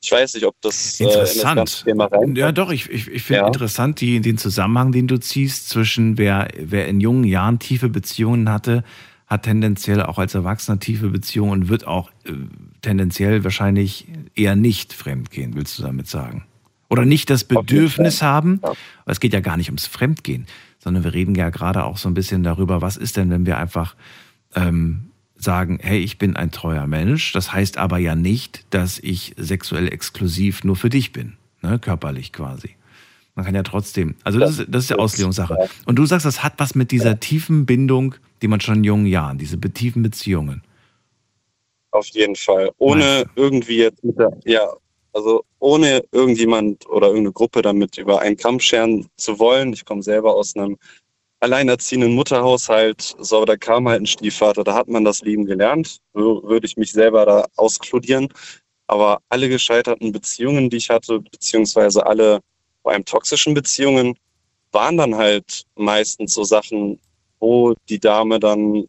[0.01, 1.83] Ich weiß nicht, ob das interessant.
[1.85, 2.19] Äh, in das.
[2.35, 3.47] Ja, doch, ich, ich, ich finde ja.
[3.47, 8.49] interessant die, den Zusammenhang, den du ziehst zwischen wer, wer in jungen Jahren tiefe Beziehungen
[8.49, 8.83] hatte,
[9.27, 12.31] hat tendenziell auch als Erwachsener tiefe Beziehungen und wird auch äh,
[12.81, 16.45] tendenziell wahrscheinlich eher nicht fremdgehen, willst du damit sagen?
[16.89, 18.61] Oder nicht das Bedürfnis haben,
[19.05, 20.47] es geht ja gar nicht ums Fremdgehen,
[20.79, 23.57] sondern wir reden ja gerade auch so ein bisschen darüber, was ist denn, wenn wir
[23.57, 23.95] einfach
[24.55, 27.31] ähm, sagen, hey, ich bin ein treuer Mensch.
[27.31, 31.79] Das heißt aber ja nicht, dass ich sexuell exklusiv nur für dich bin, ne?
[31.79, 32.71] körperlich quasi.
[33.35, 35.55] Man kann ja trotzdem, also das, ist, das ist ja Auslegungssache.
[35.85, 39.05] Und du sagst, das hat was mit dieser tiefen Bindung, die man schon in jungen
[39.05, 40.61] Jahren, diese tiefen Beziehungen.
[41.91, 42.71] Auf jeden Fall.
[42.77, 44.67] Ohne irgendwie jetzt mit der, ja,
[45.13, 49.73] also ohne irgendjemand oder irgendeine Gruppe damit über einen Kamm scheren zu wollen.
[49.73, 50.77] Ich komme selber aus einem
[51.39, 56.65] alleinerziehenden Mutterhaushalt, so, da kam halt ein Stiefvater, da hat man das Lieben gelernt, würde
[56.65, 58.27] ich mich selber da auskludieren.
[58.87, 62.41] Aber alle gescheiterten Beziehungen, die ich hatte, beziehungsweise alle
[62.81, 64.17] vor allem toxischen Beziehungen,
[64.71, 66.99] waren dann halt meistens so Sachen,
[67.39, 68.85] wo die Dame dann,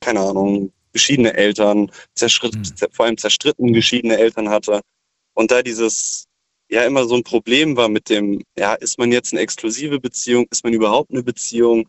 [0.00, 2.88] keine Ahnung, geschiedene Eltern, mhm.
[2.90, 4.80] vor allem zerstritten geschiedene Eltern hatte.
[5.34, 6.26] Und da dieses
[6.70, 10.46] ja immer so ein Problem war mit dem, ja, ist man jetzt eine exklusive Beziehung,
[10.50, 11.88] ist man überhaupt eine Beziehung?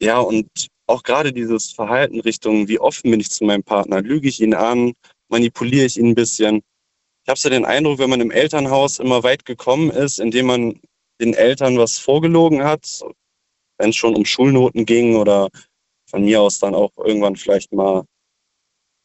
[0.00, 0.48] Ja, und
[0.86, 4.02] auch gerade dieses Verhalten Richtung, wie offen bin ich zu meinem Partner?
[4.02, 4.92] Lüge ich ihn an?
[5.28, 6.62] Manipuliere ich ihn ein bisschen?
[7.24, 10.80] Ich habe so den Eindruck, wenn man im Elternhaus immer weit gekommen ist, indem man
[11.20, 13.02] den Eltern was vorgelogen hat,
[13.78, 15.48] wenn es schon um Schulnoten ging oder
[16.08, 18.04] von mir aus dann auch irgendwann vielleicht mal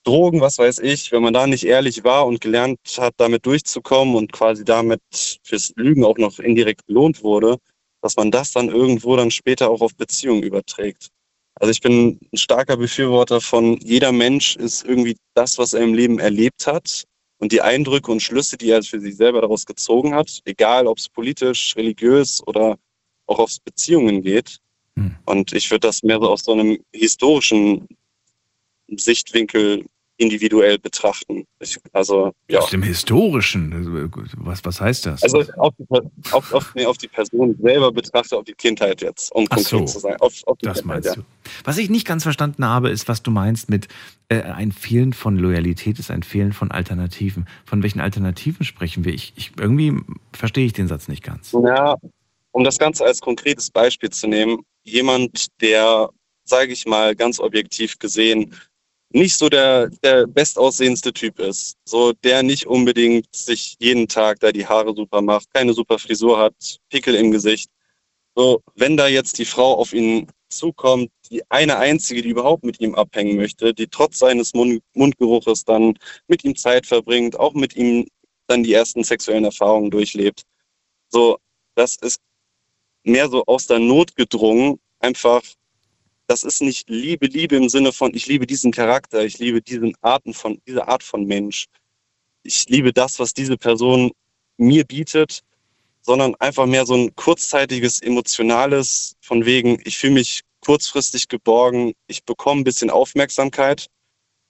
[0.04, 4.16] Drogen, was weiß ich, wenn man da nicht ehrlich war und gelernt hat, damit durchzukommen
[4.16, 5.02] und quasi damit
[5.44, 7.58] fürs Lügen auch noch indirekt belohnt wurde,
[8.02, 11.10] dass man das dann irgendwo dann später auch auf Beziehungen überträgt.
[11.56, 15.94] Also ich bin ein starker Befürworter von jeder Mensch ist irgendwie das, was er im
[15.94, 17.04] Leben erlebt hat
[17.38, 20.98] und die Eindrücke und Schlüsse, die er für sich selber daraus gezogen hat, egal ob
[20.98, 22.78] es politisch, religiös oder
[23.28, 24.58] auch aufs Beziehungen geht.
[24.96, 25.16] Hm.
[25.26, 27.88] Und ich würde das mehr so aus so einem historischen
[28.88, 29.86] Sichtwinkel
[30.22, 31.46] individuell betrachten.
[31.60, 32.60] Ich, also, ja.
[32.60, 34.12] Aus dem Historischen?
[34.38, 35.24] Was, was heißt das?
[35.24, 35.86] Also auf die,
[36.32, 39.80] auf, auf, nee, auf die Person selber betrachte, auf die Kindheit jetzt, um Ach konkret
[39.80, 40.16] so, zu sein.
[40.20, 41.16] Auf, auf das Kindheit, meinst ja.
[41.16, 41.22] du.
[41.64, 43.88] Was ich nicht ganz verstanden habe, ist, was du meinst mit
[44.30, 47.48] äh, ein Fehlen von Loyalität ist ein Fehlen von Alternativen.
[47.66, 49.14] Von welchen Alternativen sprechen wir?
[49.14, 49.94] Ich, ich, irgendwie
[50.34, 51.52] verstehe ich den Satz nicht ganz.
[51.52, 51.96] Ja,
[52.52, 56.10] um das Ganze als konkretes Beispiel zu nehmen, jemand, der,
[56.44, 58.56] sage ich mal, ganz objektiv gesehen,
[59.14, 61.78] nicht so der, der bestaussehendste Typ ist.
[61.86, 66.38] So, der nicht unbedingt sich jeden Tag da die Haare super macht, keine super Frisur
[66.38, 67.70] hat, Pickel im Gesicht.
[68.36, 72.80] So, wenn da jetzt die Frau auf ihn zukommt, die eine einzige, die überhaupt mit
[72.80, 75.98] ihm abhängen möchte, die trotz seines Mund Mundgeruches dann
[76.28, 78.08] mit ihm Zeit verbringt, auch mit ihm
[78.48, 80.44] dann die ersten sexuellen Erfahrungen durchlebt.
[81.10, 81.38] So,
[81.76, 82.22] das ist
[83.04, 85.42] mehr so aus der Not gedrungen, einfach
[86.32, 89.94] das ist nicht Liebe, Liebe im Sinne von, ich liebe diesen Charakter, ich liebe diesen
[90.00, 91.66] Arten von, diese Art von Mensch.
[92.44, 94.12] Ich liebe das, was diese Person
[94.56, 95.42] mir bietet,
[96.02, 102.24] sondern einfach mehr so ein kurzzeitiges, emotionales, von wegen, ich fühle mich kurzfristig geborgen, ich
[102.24, 103.88] bekomme ein bisschen Aufmerksamkeit.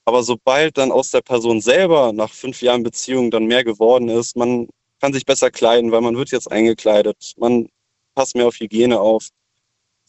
[0.06, 4.38] Aber sobald dann aus der Person selber nach fünf Jahren Beziehung dann mehr geworden ist,
[4.38, 4.68] man
[5.00, 7.70] kann sich besser kleiden, weil man wird jetzt eingekleidet, man
[8.14, 9.30] passt mehr auf Hygiene auf,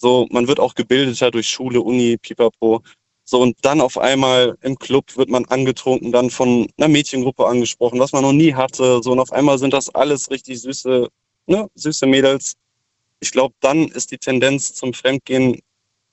[0.03, 2.83] so, man wird auch gebildeter durch Schule, Uni, Pipapo.
[3.23, 8.01] So, und dann auf einmal im Club wird man angetrunken, dann von einer Mädchengruppe angesprochen,
[8.01, 9.01] was man noch nie hatte.
[9.01, 11.09] So, und auf einmal sind das alles richtig süße,
[11.47, 12.55] ne, süße Mädels.
[13.21, 15.61] Ich glaube, dann ist die Tendenz zum Fremdgehen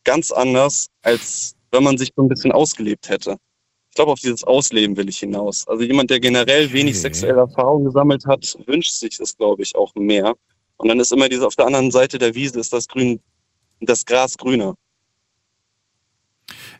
[0.03, 3.37] ganz anders, als wenn man sich so ein bisschen ausgelebt hätte.
[3.89, 5.67] Ich glaube, auf dieses Ausleben will ich hinaus.
[5.67, 7.01] Also jemand, der generell wenig okay.
[7.01, 10.35] sexuelle Erfahrung gesammelt hat, wünscht sich das, glaube ich, auch mehr.
[10.77, 13.19] Und dann ist immer diese, auf der anderen Seite der Wiese ist das Grün,
[13.79, 14.75] das Gras grüner.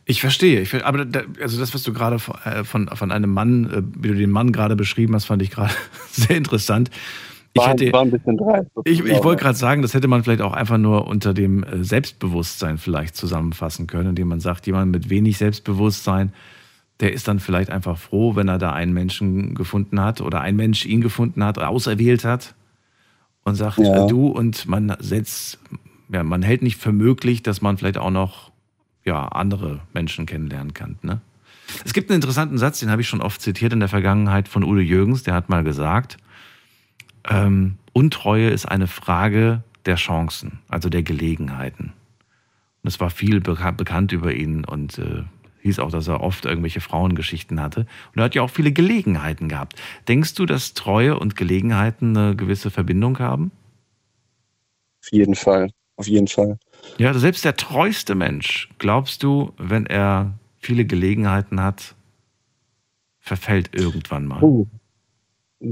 [0.06, 3.32] Ich verstehe, ich, aber da, also das, was du gerade von, äh, von, von einem
[3.32, 5.74] Mann, äh, wie du den Mann gerade beschrieben hast, fand ich gerade
[6.12, 6.90] sehr interessant.
[7.54, 10.24] Ich, war, hätte, war ein bisschen dreist, ich, ich wollte gerade sagen, das hätte man
[10.24, 14.92] vielleicht auch einfach nur unter dem äh, Selbstbewusstsein vielleicht zusammenfassen können, indem man sagt, jemand
[14.92, 16.34] mit wenig Selbstbewusstsein,
[17.00, 20.56] der ist dann vielleicht einfach froh, wenn er da einen Menschen gefunden hat oder ein
[20.56, 22.56] Mensch ihn gefunden hat, auserwählt hat
[23.44, 24.08] und sagt, ja.
[24.08, 25.60] du und man setzt,
[26.12, 28.52] ja, man hält nicht für möglich, dass man vielleicht auch noch
[29.06, 30.98] ja, andere Menschen kennenlernen kann.
[31.02, 31.22] Ne?
[31.86, 34.64] Es gibt einen interessanten Satz, den habe ich schon oft zitiert in der Vergangenheit von
[34.64, 36.18] Udo Jürgens, der hat mal gesagt,
[37.30, 41.94] ähm, Untreue ist eine Frage der Chancen, also der Gelegenheiten.
[42.84, 45.24] Und es war viel bekannt über ihn und äh,
[45.62, 47.82] hieß auch, dass er oft irgendwelche Frauengeschichten hatte.
[48.14, 49.82] Und er hat ja auch viele Gelegenheiten gehabt.
[50.08, 53.52] Denkst du, dass Treue und Gelegenheiten eine gewisse Verbindung haben?
[55.02, 56.58] Auf jeden Fall, auf jeden Fall.
[56.98, 61.96] Ja, selbst der treueste Mensch, glaubst du, wenn er viele Gelegenheiten hat,
[63.20, 64.42] verfällt irgendwann mal?
[64.42, 64.66] Uh,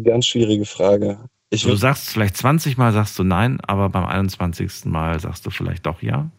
[0.04, 1.18] ganz schwierige Frage.
[1.50, 4.86] Ich du sagst vielleicht 20 Mal sagst du nein, aber beim 21.
[4.86, 6.30] Mal sagst du vielleicht doch ja?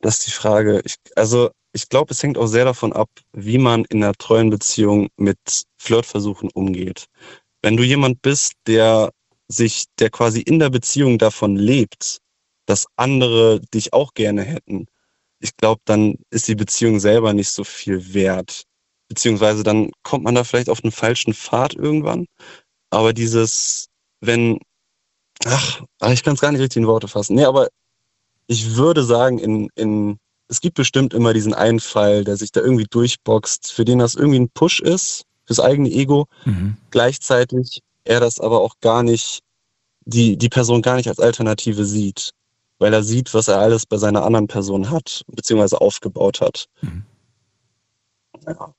[0.00, 0.82] Das ist die Frage.
[0.84, 4.50] Ich, also ich glaube, es hängt auch sehr davon ab, wie man in einer treuen
[4.50, 5.38] Beziehung mit
[5.78, 7.06] Flirtversuchen umgeht.
[7.62, 9.10] Wenn du jemand bist, der
[9.48, 12.18] sich, der quasi in der Beziehung davon lebt,
[12.66, 14.86] dass andere dich auch gerne hätten,
[15.40, 18.64] ich glaube, dann ist die Beziehung selber nicht so viel wert.
[19.08, 22.26] Beziehungsweise dann kommt man da vielleicht auf einen falschen Pfad irgendwann.
[22.90, 23.88] Aber dieses,
[24.20, 24.58] wenn,
[25.44, 27.36] ach, ich kann es gar nicht richtig in Worte fassen.
[27.36, 27.68] Nee, aber
[28.46, 32.60] ich würde sagen, in, in, es gibt bestimmt immer diesen einen Fall, der sich da
[32.60, 36.26] irgendwie durchboxt, für den das irgendwie ein Push ist, fürs eigene Ego.
[36.44, 36.76] Mhm.
[36.90, 39.40] Gleichzeitig er das aber auch gar nicht,
[40.04, 42.32] die, die Person gar nicht als Alternative sieht
[42.78, 46.68] weil er sieht, was er alles bei seiner anderen Person hat, beziehungsweise aufgebaut hat.
[46.80, 47.04] Mhm.
[48.46, 48.74] Ja.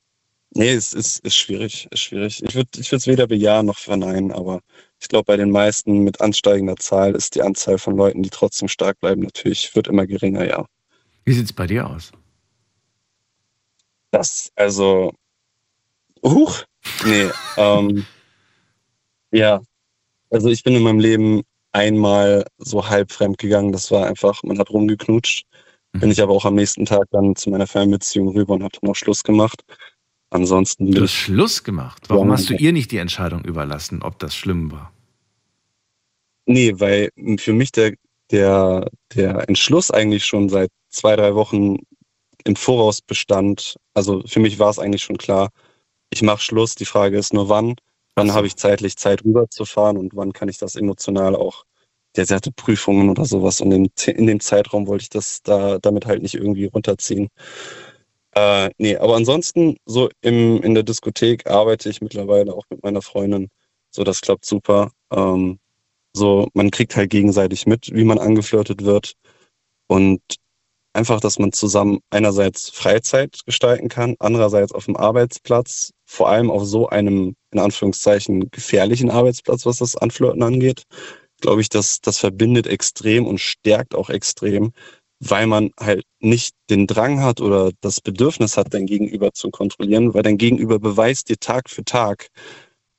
[0.51, 2.41] Nee, es ist, ist schwierig, ist schwierig.
[2.43, 4.61] Ich würde ich es weder bejahen noch verneinen, aber
[4.99, 8.67] ich glaube, bei den meisten mit ansteigender Zahl ist die Anzahl von Leuten, die trotzdem
[8.67, 10.65] stark bleiben, natürlich, wird immer geringer, ja.
[11.23, 12.11] Wie sieht es bei dir aus?
[14.09, 15.13] Das, also,
[16.23, 16.63] huch,
[17.05, 18.07] nee, ähm,
[19.31, 19.61] ja,
[20.29, 23.71] also ich bin in meinem Leben einmal so halb fremd gegangen.
[23.71, 25.45] Das war einfach, man hat rumgeknutscht.
[25.93, 25.99] Mhm.
[25.99, 28.89] Bin ich aber auch am nächsten Tag dann zu meiner Fernbeziehung rüber und habe dann
[28.89, 29.63] auch Schluss gemacht.
[30.31, 30.91] Ansonsten.
[30.91, 32.03] Du hast Schluss gemacht?
[32.07, 34.93] Warum hast du ihr nicht die Entscheidung überlassen, ob das schlimm war?
[36.45, 37.93] Nee, weil für mich der,
[38.31, 41.77] der, der Entschluss eigentlich schon seit zwei, drei Wochen
[42.43, 43.75] im Voraus bestand.
[43.93, 45.49] Also für mich war es eigentlich schon klar,
[46.11, 46.75] ich mache Schluss.
[46.75, 47.75] Die Frage ist nur wann.
[48.15, 51.65] Wann habe ich zeitlich Zeit rüberzufahren und wann kann ich das emotional auch,
[52.15, 56.05] der hatte Prüfungen oder sowas und in, in dem Zeitraum wollte ich das da damit
[56.05, 57.29] halt nicht irgendwie runterziehen.
[58.35, 63.01] Äh, nee, aber ansonsten, so im, in der Diskothek arbeite ich mittlerweile auch mit meiner
[63.01, 63.49] Freundin.
[63.91, 64.91] So, das klappt super.
[65.11, 65.59] Ähm,
[66.13, 69.13] so, man kriegt halt gegenseitig mit, wie man angeflirtet wird.
[69.87, 70.21] Und
[70.99, 76.65] einfach, dass man zusammen einerseits Freizeit gestalten kann, andererseits auf dem Arbeitsplatz, vor allem auf
[76.65, 80.83] so einem, in Anführungszeichen, gefährlichen Arbeitsplatz, was das Anflirten angeht,
[81.39, 84.73] glaube ich, dass das verbindet extrem und stärkt auch extrem,
[85.21, 90.13] weil man halt nicht den Drang hat oder das Bedürfnis hat, dein Gegenüber zu kontrollieren,
[90.13, 92.27] weil dein Gegenüber beweist dir Tag für Tag,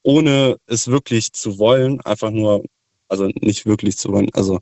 [0.03, 2.65] ohne es wirklich zu wollen, einfach nur,
[3.09, 4.59] also nicht wirklich zu wollen, also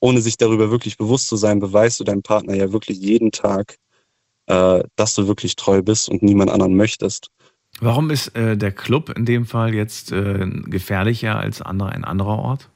[0.00, 3.78] ohne sich darüber wirklich bewusst zu sein, beweist du deinem Partner ja wirklich jeden Tag,
[4.46, 7.30] äh, dass du wirklich treu bist und niemand anderen möchtest.
[7.80, 12.38] Warum ist äh, der Club in dem Fall jetzt äh, gefährlicher als andere, ein anderer
[12.38, 12.70] Ort?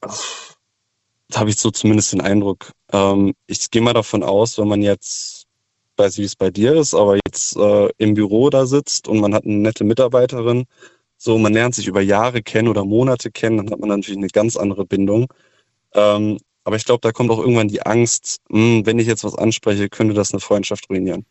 [0.00, 2.70] Da habe ich so zumindest den Eindruck.
[2.92, 5.46] Ähm, ich gehe mal davon aus, wenn man jetzt,
[5.96, 9.20] weiß nicht, wie es bei dir ist, aber jetzt äh, im Büro da sitzt und
[9.20, 10.64] man hat eine nette Mitarbeiterin,
[11.18, 14.28] so, man lernt sich über Jahre kennen oder Monate kennen, dann hat man natürlich eine
[14.28, 15.26] ganz andere Bindung.
[15.94, 19.24] Ähm, aber ich glaube, da kommt auch irgendwann die Angst, mh, hm, wenn ich jetzt
[19.24, 21.26] was anspreche, könnte das eine Freundschaft ruinieren.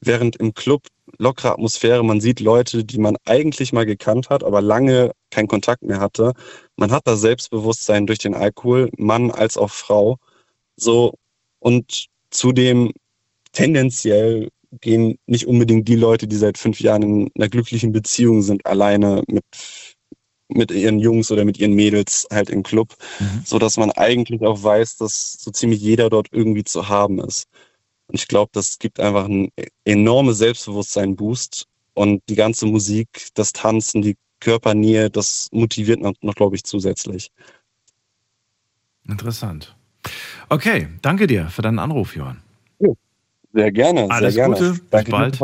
[0.00, 0.86] Während im Club
[1.18, 5.82] lockere Atmosphäre, man sieht Leute, die man eigentlich mal gekannt hat, aber lange keinen Kontakt
[5.82, 6.32] mehr hatte.
[6.76, 10.18] Man hat das Selbstbewusstsein durch den Alkohol, Mann als auch Frau.
[10.76, 11.14] So,
[11.60, 12.92] und zudem
[13.52, 14.48] tendenziell
[14.80, 19.22] gehen nicht unbedingt die Leute, die seit fünf Jahren in einer glücklichen Beziehung sind, alleine
[19.26, 19.44] mit
[20.52, 23.42] mit ihren Jungs oder mit ihren Mädels halt im Club, mhm.
[23.44, 27.46] so dass man eigentlich auch weiß, dass so ziemlich jeder dort irgendwie zu haben ist.
[28.08, 29.50] Und ich glaube, das gibt einfach einen
[29.84, 36.56] enormen Selbstbewusstsein-Boost und die ganze Musik, das Tanzen, die Körpernähe, das motiviert noch, noch glaube
[36.56, 37.30] ich, zusätzlich.
[39.06, 39.76] Interessant.
[40.48, 42.42] Okay, danke dir für deinen Anruf, Johann.
[43.52, 44.10] Sehr gerne.
[44.10, 44.70] Alles sehr Gute.
[44.70, 45.38] Bis Danke bald.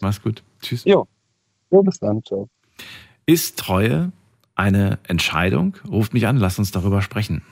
[0.00, 0.42] Mach's gut.
[0.60, 0.84] Tschüss.
[0.84, 1.06] Jo.
[1.70, 1.82] jo.
[1.82, 2.22] bis dann.
[2.24, 2.48] Ciao.
[3.24, 4.12] Ist Treue
[4.54, 5.76] eine Entscheidung?
[5.88, 7.42] Ruft mich an, lasst uns darüber sprechen.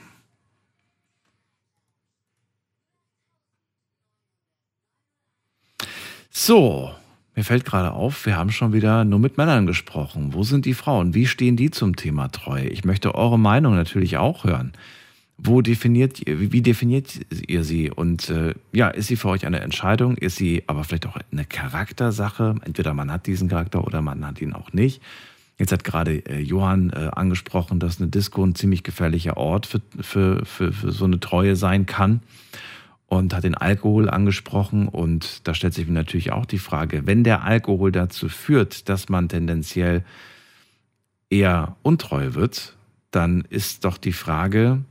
[6.30, 6.90] So,
[7.36, 10.34] mir fällt gerade auf, wir haben schon wieder nur mit Männern gesprochen.
[10.34, 11.14] Wo sind die Frauen?
[11.14, 12.66] Wie stehen die zum Thema Treue?
[12.68, 14.72] Ich möchte eure Meinung natürlich auch hören.
[15.36, 17.90] Wo definiert wie definiert ihr sie?
[17.90, 20.16] Und äh, ja, ist sie für euch eine Entscheidung?
[20.16, 22.54] Ist sie aber vielleicht auch eine Charaktersache?
[22.64, 25.02] Entweder man hat diesen Charakter oder man hat ihn auch nicht.
[25.58, 29.80] Jetzt hat gerade äh, Johann äh, angesprochen, dass eine Disco ein ziemlich gefährlicher Ort für,
[30.00, 32.20] für, für, für so eine Treue sein kann
[33.06, 34.88] und hat den Alkohol angesprochen.
[34.88, 39.08] Und da stellt sich mir natürlich auch die Frage, wenn der Alkohol dazu führt, dass
[39.08, 40.04] man tendenziell
[41.30, 42.76] eher untreu wird,
[43.10, 44.82] dann ist doch die Frage,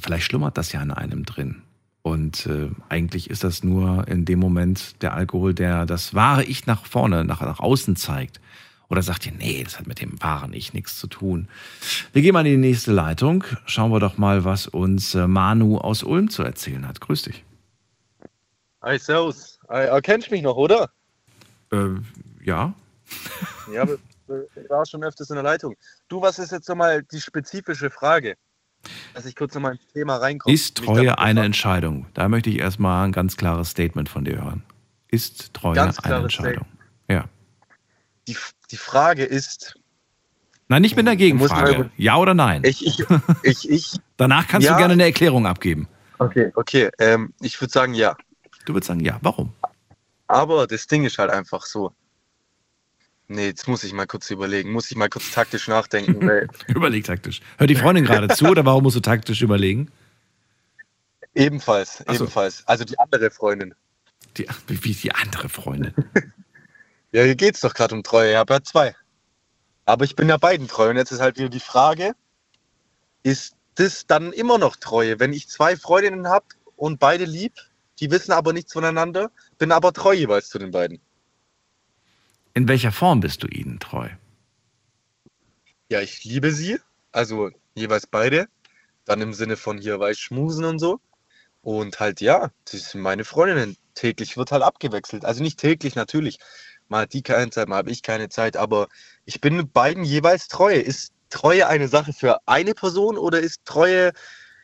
[0.00, 1.62] vielleicht schlummert das ja in einem drin.
[2.02, 6.66] Und äh, eigentlich ist das nur in dem Moment der Alkohol, der das wahre Ich
[6.66, 8.40] nach vorne, nach, nach außen zeigt.
[8.88, 11.48] Oder sagt ihr, nee, das hat mit dem wahren Ich nichts zu tun.
[12.12, 13.42] Wir gehen mal in die nächste Leitung.
[13.64, 17.00] Schauen wir doch mal, was uns äh, Manu aus Ulm zu erzählen hat.
[17.00, 17.44] Grüß dich.
[18.82, 19.58] Hi, Servus.
[19.68, 20.90] Erkennst mich noch, oder?
[21.72, 21.96] Äh,
[22.44, 22.72] ja.
[23.72, 25.74] ja, ich war schon öfters in der Leitung.
[26.06, 28.36] Du, was ist jetzt nochmal die spezifische Frage?
[29.14, 30.54] Dass ich kurz nochmal ins Thema reinkomme.
[30.54, 32.06] Ist Treue eine Entscheidung?
[32.14, 34.62] Da möchte ich erstmal ein ganz klares Statement von dir hören.
[35.08, 36.30] Ist Treue eine Entscheidung?
[36.30, 36.66] Statement.
[37.08, 37.24] Ja.
[38.28, 38.36] Die,
[38.70, 39.78] die Frage ist.
[40.68, 41.90] Nein, nicht mit einer Gegenfrage.
[41.96, 42.62] Ja oder nein?
[42.64, 43.04] Ich, ich,
[43.42, 44.72] ich, ich Danach kannst ja.
[44.72, 45.88] du gerne eine Erklärung abgeben.
[46.18, 46.90] Okay, okay.
[46.98, 48.16] Ähm, ich würde sagen ja.
[48.64, 49.18] Du würdest sagen ja.
[49.22, 49.52] Warum?
[50.26, 51.92] Aber das Ding ist halt einfach so.
[53.28, 54.70] Nee, jetzt muss ich mal kurz überlegen.
[54.70, 56.48] Muss ich mal kurz taktisch nachdenken.
[56.68, 57.40] Überleg taktisch.
[57.58, 59.90] Hört die Freundin gerade zu oder warum musst du taktisch überlegen?
[61.34, 62.14] Ebenfalls, so.
[62.14, 62.62] ebenfalls.
[62.66, 63.74] Also die andere Freundin.
[64.36, 65.92] Die, wie die andere Freundin?
[67.12, 68.30] ja, hier geht es doch gerade um Treue.
[68.30, 68.94] Ich habe ja zwei.
[69.84, 70.90] Aber ich bin ja beiden treu.
[70.90, 72.12] Und jetzt ist halt wieder die Frage,
[73.22, 75.18] ist das dann immer noch Treue?
[75.18, 77.54] Wenn ich zwei Freundinnen habe und beide lieb,
[77.98, 81.00] die wissen aber nichts voneinander, bin aber treu jeweils zu den beiden.
[82.56, 84.08] In welcher Form bist du ihnen treu?
[85.90, 86.78] Ja, ich liebe sie,
[87.12, 88.48] also jeweils beide.
[89.04, 90.98] Dann im Sinne von hier weiß schmusen und so.
[91.60, 93.76] Und halt ja, sie sind meine Freundinnen.
[93.92, 95.26] Täglich wird halt abgewechselt.
[95.26, 96.38] Also nicht täglich natürlich.
[96.88, 98.56] Mal hat die keine Zeit, mal habe ich keine Zeit.
[98.56, 98.88] Aber
[99.26, 100.72] ich bin beiden jeweils treu.
[100.72, 104.12] Ist Treue eine Sache für eine Person oder ist Treue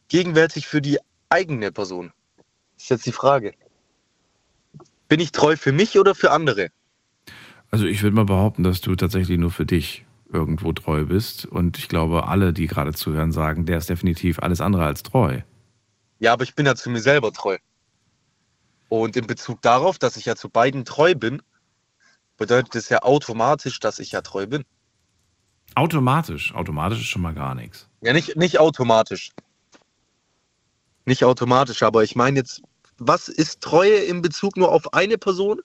[0.08, 2.10] gegenwärtig für die eigene Person?
[2.78, 3.52] Ist jetzt die Frage.
[5.08, 6.70] Bin ich treu für mich oder für andere?
[7.72, 11.46] Also ich würde mal behaupten, dass du tatsächlich nur für dich irgendwo treu bist.
[11.46, 15.40] Und ich glaube, alle, die gerade zuhören, sagen, der ist definitiv alles andere als treu.
[16.18, 17.56] Ja, aber ich bin ja zu mir selber treu.
[18.90, 21.40] Und in Bezug darauf, dass ich ja zu beiden treu bin,
[22.36, 24.64] bedeutet es ja automatisch, dass ich ja treu bin.
[25.74, 26.54] Automatisch?
[26.54, 27.88] Automatisch ist schon mal gar nichts.
[28.02, 29.30] Ja, nicht, nicht automatisch.
[31.06, 32.60] Nicht automatisch, aber ich meine jetzt,
[32.98, 35.62] was ist Treue in Bezug nur auf eine Person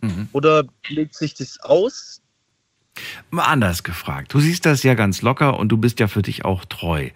[0.00, 0.28] Mhm.
[0.32, 2.20] Oder legt sich das aus?
[3.30, 4.34] Mal anders gefragt.
[4.34, 7.10] Du siehst das ja ganz locker und du bist ja für dich auch treu.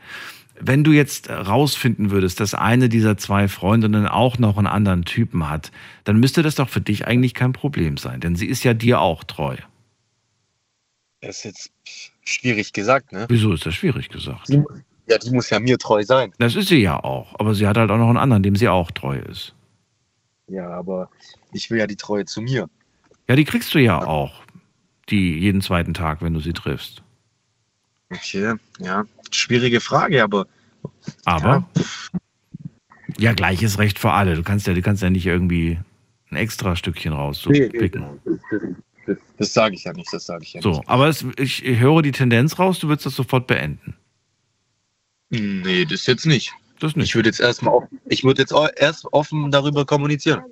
[0.60, 5.48] Wenn du jetzt rausfinden würdest, dass eine dieser zwei Freundinnen auch noch einen anderen Typen
[5.48, 5.72] hat,
[6.04, 9.00] dann müsste das doch für dich eigentlich kein Problem sein, denn sie ist ja dir
[9.00, 9.56] auch treu.
[11.20, 11.72] Das ist jetzt
[12.24, 13.26] schwierig gesagt, ne?
[13.28, 14.48] Wieso ist das schwierig gesagt?
[14.48, 14.62] Die,
[15.08, 16.32] ja, die muss ja mir treu sein.
[16.38, 18.68] Das ist sie ja auch, aber sie hat halt auch noch einen anderen, dem sie
[18.68, 19.54] auch treu ist.
[20.48, 21.08] Ja, aber
[21.52, 22.68] ich will ja die Treue zu mir.
[23.28, 24.42] Ja, die kriegst du ja auch.
[25.08, 27.02] Die jeden zweiten Tag, wenn du sie triffst.
[28.10, 29.04] Okay, ja.
[29.30, 30.46] Schwierige Frage, aber.
[31.24, 31.68] Aber?
[31.76, 32.14] Ja,
[33.18, 34.34] ja gleiches Recht für alle.
[34.34, 35.78] Du kannst ja, du kannst ja nicht irgendwie
[36.30, 37.68] ein extra Stückchen raus so nee.
[39.04, 40.82] Das, das, sage ich ja nicht, das sage ich ja so, nicht.
[40.84, 43.96] So, aber es, ich, ich höre die Tendenz raus, du willst das sofort beenden.
[45.30, 46.52] Nee, das jetzt nicht.
[46.78, 47.08] Das nicht.
[47.08, 50.42] Ich würde jetzt erstmal ich würde jetzt erst offen darüber kommunizieren.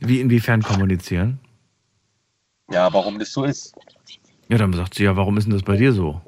[0.00, 1.38] Wie inwiefern kommunizieren?
[2.70, 3.74] Ja, warum das so ist.
[4.48, 6.20] Ja, dann sagt sie ja, warum ist denn das bei dir so?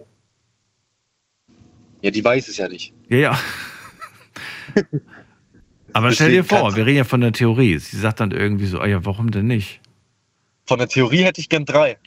[2.03, 2.93] Ja, die weiß es ja nicht.
[3.09, 3.39] Ja, ja.
[5.93, 7.79] Aber stell dir vor, wir reden ja von der Theorie.
[7.79, 9.81] Sie sagt dann irgendwie so, oh ja, warum denn nicht?
[10.67, 11.99] Von der Theorie hätte ich gern drei.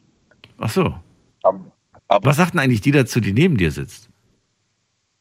[0.58, 1.00] Ach so.
[1.44, 1.72] Aber,
[2.08, 4.10] aber Was sagt denn eigentlich die dazu, die neben dir sitzt?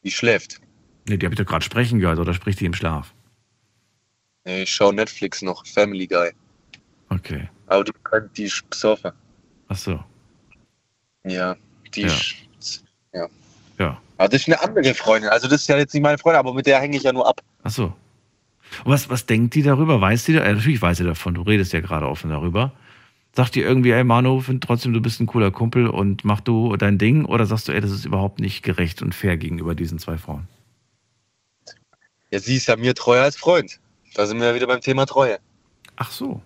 [0.03, 0.59] Die schläft.
[1.07, 3.13] Nee, die habe ich doch gerade sprechen gehört, oder spricht die im Schlaf?
[4.47, 6.31] Nee, ich schaue Netflix noch, Family Guy.
[7.09, 7.49] Okay.
[7.67, 7.91] Aber die,
[8.37, 9.13] die ist Surfer.
[9.67, 10.01] Ach so.
[11.25, 11.57] Ja,
[11.93, 12.07] die Ja.
[12.07, 12.83] ist.
[13.13, 13.27] Ja.
[13.77, 14.01] Ja.
[14.17, 15.29] Aber das ist eine andere Freundin.
[15.29, 17.27] Also, das ist ja jetzt nicht meine Freundin, aber mit der hänge ich ja nur
[17.27, 17.41] ab.
[17.63, 17.93] Ach so.
[18.85, 19.99] Und was, was denkt die darüber?
[19.99, 20.43] Weiß die da?
[20.45, 21.33] Äh, natürlich weiß sie davon.
[21.33, 22.71] Du redest ja gerade offen darüber.
[23.35, 26.77] Sagt die irgendwie, ey Manu, find trotzdem, du bist ein cooler Kumpel und mach du
[26.77, 27.25] dein Ding?
[27.25, 30.47] Oder sagst du, ey, das ist überhaupt nicht gerecht und fair gegenüber diesen zwei Frauen?
[32.31, 33.81] Ja, sie ist ja mir treuer als Freund.
[34.13, 35.37] Da sind wir ja wieder beim Thema Treue.
[35.95, 36.41] Ach so.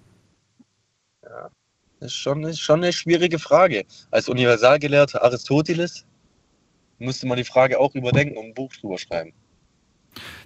[1.22, 3.86] Das ist schon, ist schon eine schwierige Frage.
[4.09, 6.05] Als Universalgelehrter Aristoteles
[6.97, 9.34] müsste man die Frage auch überdenken und ein Buch drüber schreiben.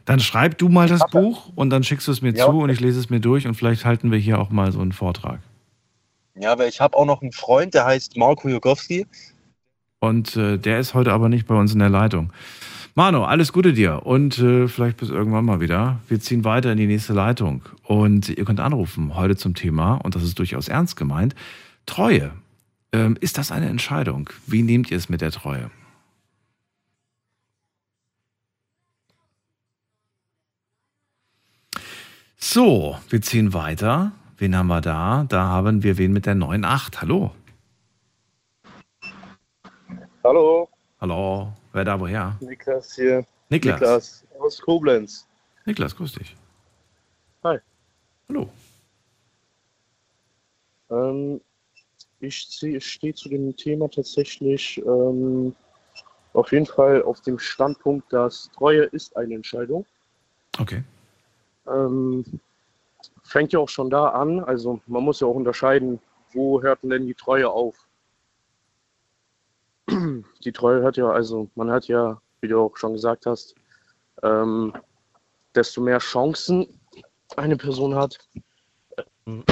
[0.05, 2.45] Dann schreib du mal das Buch und dann schickst du es mir Ja.
[2.45, 4.79] zu und ich lese es mir durch und vielleicht halten wir hier auch mal so
[4.79, 5.39] einen Vortrag.
[6.35, 9.07] Ja, aber ich habe auch noch einen Freund, der heißt Marco Jogowski.
[9.99, 12.31] Und äh, der ist heute aber nicht bei uns in der Leitung.
[12.97, 15.99] Manu, alles Gute dir und äh, vielleicht bis irgendwann mal wieder.
[16.07, 20.15] Wir ziehen weiter in die nächste Leitung und ihr könnt anrufen heute zum Thema, und
[20.15, 21.35] das ist durchaus ernst gemeint,
[21.85, 22.31] Treue.
[22.93, 24.29] Ähm, ist das eine Entscheidung?
[24.47, 25.69] Wie nehmt ihr es mit der Treue?
[32.37, 34.13] So, wir ziehen weiter.
[34.37, 35.25] Wen haben wir da?
[35.27, 37.01] Da haben wir wen mit der 9.8.
[37.01, 37.31] Hallo.
[40.23, 40.69] Hallo,
[41.01, 41.53] Hallo.
[41.75, 42.37] Wer da woher?
[42.39, 43.25] Niklas hier.
[43.49, 43.81] Niklas.
[43.81, 45.27] Niklas aus Koblenz.
[45.65, 46.33] Niklas, grüß dich.
[47.43, 47.59] Hi.
[48.29, 48.49] Hallo.
[50.89, 51.41] Ähm,
[52.21, 52.47] ich
[52.79, 55.53] stehe zu dem Thema tatsächlich ähm,
[56.31, 59.85] auf jeden Fall auf dem Standpunkt, dass Treue ist eine Entscheidung.
[60.57, 60.81] Okay.
[61.67, 62.23] Ähm,
[63.23, 64.39] fängt ja auch schon da an.
[64.39, 65.99] Also man muss ja auch unterscheiden,
[66.31, 67.84] wo hört denn die Treue auf?
[70.43, 73.55] Die Treue hört ja, also man hat ja, wie du auch schon gesagt hast,
[74.23, 74.73] ähm,
[75.53, 76.67] desto mehr Chancen
[77.37, 78.17] eine Person hat,
[79.25, 79.43] ähm,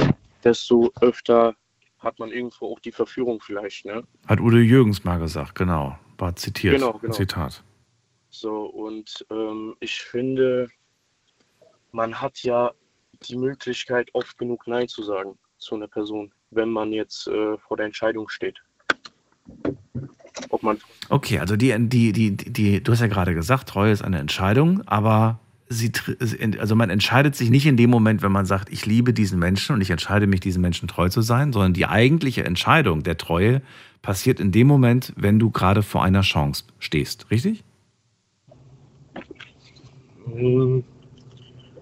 [0.42, 1.54] desto öfter
[1.98, 4.04] hat man irgendwo auch die Verführung vielleicht, ne?
[4.26, 5.98] Hat Udo Jürgens mal gesagt, genau.
[6.18, 6.74] War zitiert.
[6.74, 7.12] Genau, genau.
[7.12, 7.62] Zitat.
[8.28, 10.68] So, und ähm, ich finde,
[11.92, 12.72] man hat ja
[13.22, 17.76] die Möglichkeit, oft genug Nein zu sagen zu einer Person, wenn man jetzt äh, vor
[17.76, 18.58] der Entscheidung steht.
[20.64, 20.78] Ob man
[21.10, 24.82] Okay, also die, die, die, die, du hast ja gerade gesagt, Treue ist eine Entscheidung,
[24.86, 25.38] aber
[25.68, 25.92] sie,
[26.58, 29.74] also man entscheidet sich nicht in dem Moment, wenn man sagt, ich liebe diesen Menschen
[29.74, 33.60] und ich entscheide mich, diesen Menschen treu zu sein, sondern die eigentliche Entscheidung der Treue
[34.00, 37.64] passiert in dem Moment, wenn du gerade vor einer Chance stehst, richtig?
[40.26, 40.84] Hm,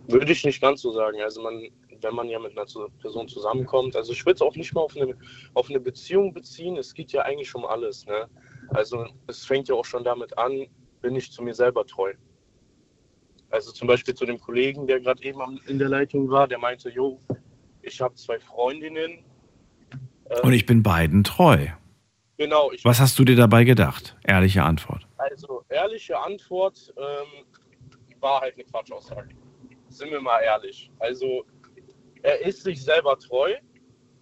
[0.09, 1.19] Würde ich nicht ganz so sagen.
[1.23, 1.63] Also man,
[2.01, 2.67] wenn man ja mit einer
[3.01, 5.15] Person zusammenkommt, also ich würde es auch nicht mal auf eine,
[5.55, 6.77] auf eine Beziehung beziehen.
[6.77, 8.07] Es geht ja eigentlich um alles.
[8.07, 8.29] Ne?
[8.75, 10.67] Also es fängt ja auch schon damit an,
[11.01, 12.15] bin ich zu mir selber treu.
[13.51, 16.89] Also zum Beispiel zu dem Kollegen, der gerade eben in der Leitung war, der meinte,
[16.91, 17.21] jo,
[17.83, 19.25] ich habe zwei Freundinnen.
[20.31, 21.67] Äh, Und ich bin beiden treu.
[22.39, 24.17] genau, ich Was hast du dir dabei gedacht?
[24.25, 25.07] Ehrliche Antwort.
[25.19, 27.45] Also, ehrliche Antwort ähm,
[28.21, 29.35] war halt eine Quatschaussage.
[29.89, 30.91] Sind wir mal ehrlich.
[30.99, 31.45] Also,
[32.23, 33.55] er ist sich selber treu.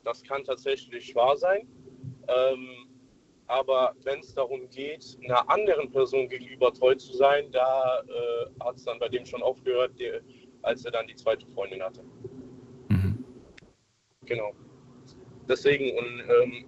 [0.03, 1.68] Das kann tatsächlich wahr sein.
[2.26, 2.89] Ähm,
[3.51, 8.76] aber wenn es darum geht, einer anderen Person gegenüber treu zu sein, da äh, hat
[8.76, 10.12] es dann bei dem schon aufgehört, die,
[10.62, 12.03] als er dann die zweite Freundin hatte.
[14.30, 14.53] Genau.
[15.48, 16.64] Deswegen, und ähm,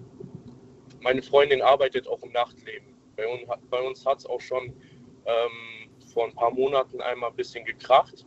[1.00, 2.88] meine Freundin arbeitet auch im Nachtleben.
[3.14, 3.44] Bei uns,
[3.88, 4.64] uns hat es auch schon
[5.26, 8.26] ähm, vor ein paar Monaten einmal ein bisschen gekracht.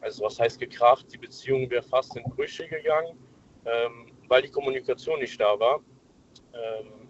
[0.00, 1.04] Also was heißt gekracht?
[1.12, 3.18] Die Beziehung wäre fast in Brüche gegangen,
[3.66, 5.80] ähm, weil die Kommunikation nicht da war.
[6.54, 7.01] Ähm,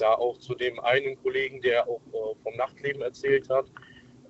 [0.00, 3.66] da auch zu dem einen Kollegen, der auch äh, vom Nachtleben erzählt hat,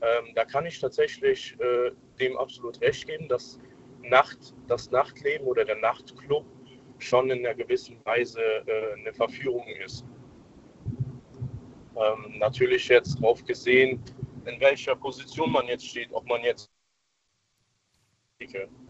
[0.03, 3.59] ähm, da kann ich tatsächlich äh, dem absolut recht geben, dass
[4.03, 6.45] Nacht, das Nachtleben oder der Nachtclub
[6.99, 10.05] schon in einer gewissen Weise äh, eine Verführung ist.
[11.97, 14.03] Ähm, natürlich jetzt drauf gesehen,
[14.47, 16.71] in welcher Position man jetzt steht, ob man jetzt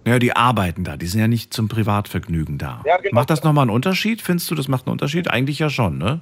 [0.06, 2.84] Ja, die arbeiten da, die sind ja nicht zum Privatvergnügen da.
[2.86, 3.16] Ja, genau.
[3.16, 4.22] Macht das nochmal einen Unterschied?
[4.22, 5.28] Findest du, das macht einen Unterschied?
[5.28, 6.20] Eigentlich ja schon, ne?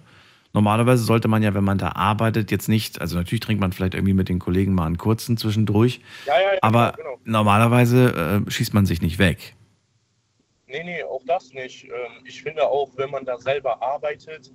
[0.55, 3.95] Normalerweise sollte man ja, wenn man da arbeitet, jetzt nicht, also natürlich trinkt man vielleicht
[3.95, 7.21] irgendwie mit den Kollegen mal einen kurzen zwischendurch, Ja, ja, ja, aber genau, genau.
[7.25, 9.55] normalerweise äh, schießt man sich nicht weg.
[10.67, 11.85] Nee, nee, auch das nicht.
[11.85, 14.53] Ähm, Ich finde auch, wenn man da selber arbeitet,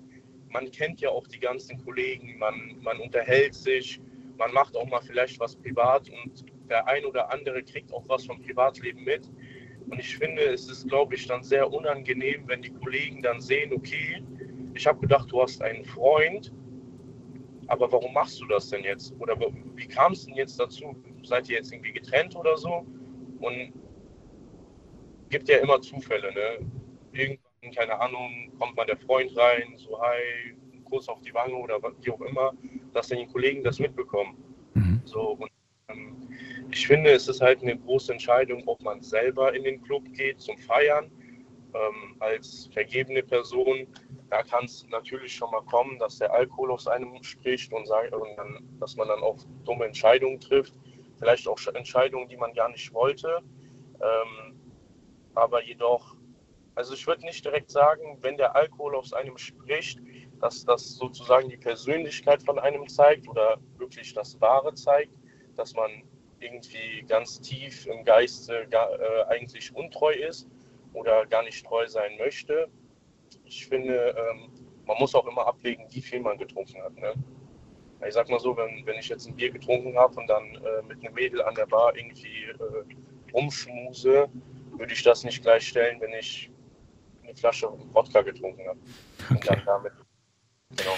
[0.50, 4.00] man kennt ja auch die ganzen Kollegen, man, man unterhält sich,
[4.38, 8.26] man macht auch mal vielleicht was privat und der ein oder andere kriegt auch was
[8.26, 9.30] vom Privatleben mit.
[9.90, 13.74] Und ich finde, es ist, glaube ich, dann sehr unangenehm, wenn die Kollegen dann sehen,
[13.74, 14.24] okay,
[14.74, 16.54] ich habe gedacht, du hast einen Freund,
[17.68, 19.14] aber warum machst du das denn jetzt?
[19.20, 19.38] Oder
[19.76, 20.96] wie kam es denn jetzt dazu?
[21.24, 22.86] Seid ihr jetzt irgendwie getrennt oder so?
[23.40, 23.74] Und
[25.30, 26.66] gibt ja immer Zufälle, ne?
[27.12, 31.80] Irgendwann, keine Ahnung, kommt mal der Freund rein, so hi, Kuss auf die Wange oder
[32.02, 32.54] wie auch immer,
[32.94, 34.38] dass dann die Kollegen das mitbekommen.
[34.74, 35.02] Mhm.
[35.06, 35.50] So, und
[35.90, 36.16] ähm,
[36.72, 40.40] ich finde, es ist halt eine große Entscheidung, ob man selber in den Club geht
[40.40, 41.12] zum Feiern.
[41.74, 43.88] Ähm, als vergebene Person,
[44.30, 48.14] da kann es natürlich schon mal kommen, dass der Alkohol aus einem spricht und, sagt,
[48.14, 50.74] und dann, dass man dann auch dumme Entscheidungen trifft.
[51.18, 53.40] Vielleicht auch Entscheidungen, die man gar nicht wollte.
[54.02, 54.60] Ähm,
[55.34, 56.16] aber jedoch,
[56.76, 60.00] also ich würde nicht direkt sagen, wenn der Alkohol aus einem spricht,
[60.40, 65.14] dass das sozusagen die Persönlichkeit von einem zeigt oder wirklich das Wahre zeigt,
[65.56, 66.04] dass man
[66.40, 70.48] irgendwie ganz tief im Geiste äh, eigentlich untreu ist
[70.94, 72.68] oder gar nicht treu sein möchte.
[73.46, 74.50] Ich finde, ähm,
[74.86, 76.96] man muss auch immer abwägen, wie viel man getrunken hat.
[76.96, 77.14] Ne?
[78.08, 80.82] Ich sag mal so, wenn, wenn ich jetzt ein Bier getrunken habe und dann äh,
[80.88, 84.30] mit einem Mädel an der Bar irgendwie äh, rumschmuse,
[84.78, 86.52] würde ich das nicht gleichstellen, wenn ich
[87.24, 88.80] eine Flasche Wodka getrunken habe.
[89.30, 89.34] Okay.
[89.34, 89.94] Und dann damit
[90.76, 90.96] Genau.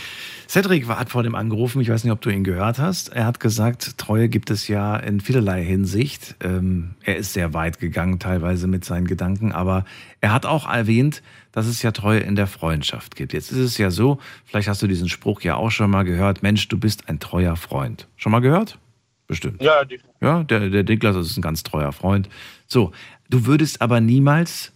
[0.56, 3.10] Cedric hat vor dem angerufen, ich weiß nicht, ob du ihn gehört hast.
[3.10, 6.38] Er hat gesagt, Treue gibt es ja in vielerlei Hinsicht.
[6.42, 9.84] Ähm, er ist sehr weit gegangen, teilweise mit seinen Gedanken, aber
[10.22, 13.34] er hat auch erwähnt, dass es ja Treue in der Freundschaft gibt.
[13.34, 16.42] Jetzt ist es ja so, vielleicht hast du diesen Spruch ja auch schon mal gehört,
[16.42, 18.08] Mensch, du bist ein treuer Freund.
[18.16, 18.80] Schon mal gehört?
[19.28, 19.62] Bestimmt.
[19.62, 20.22] Ja, definitiv.
[20.22, 22.30] Ja, der, der Niklas ist ein ganz treuer Freund.
[22.66, 22.94] So,
[23.30, 24.72] du würdest aber niemals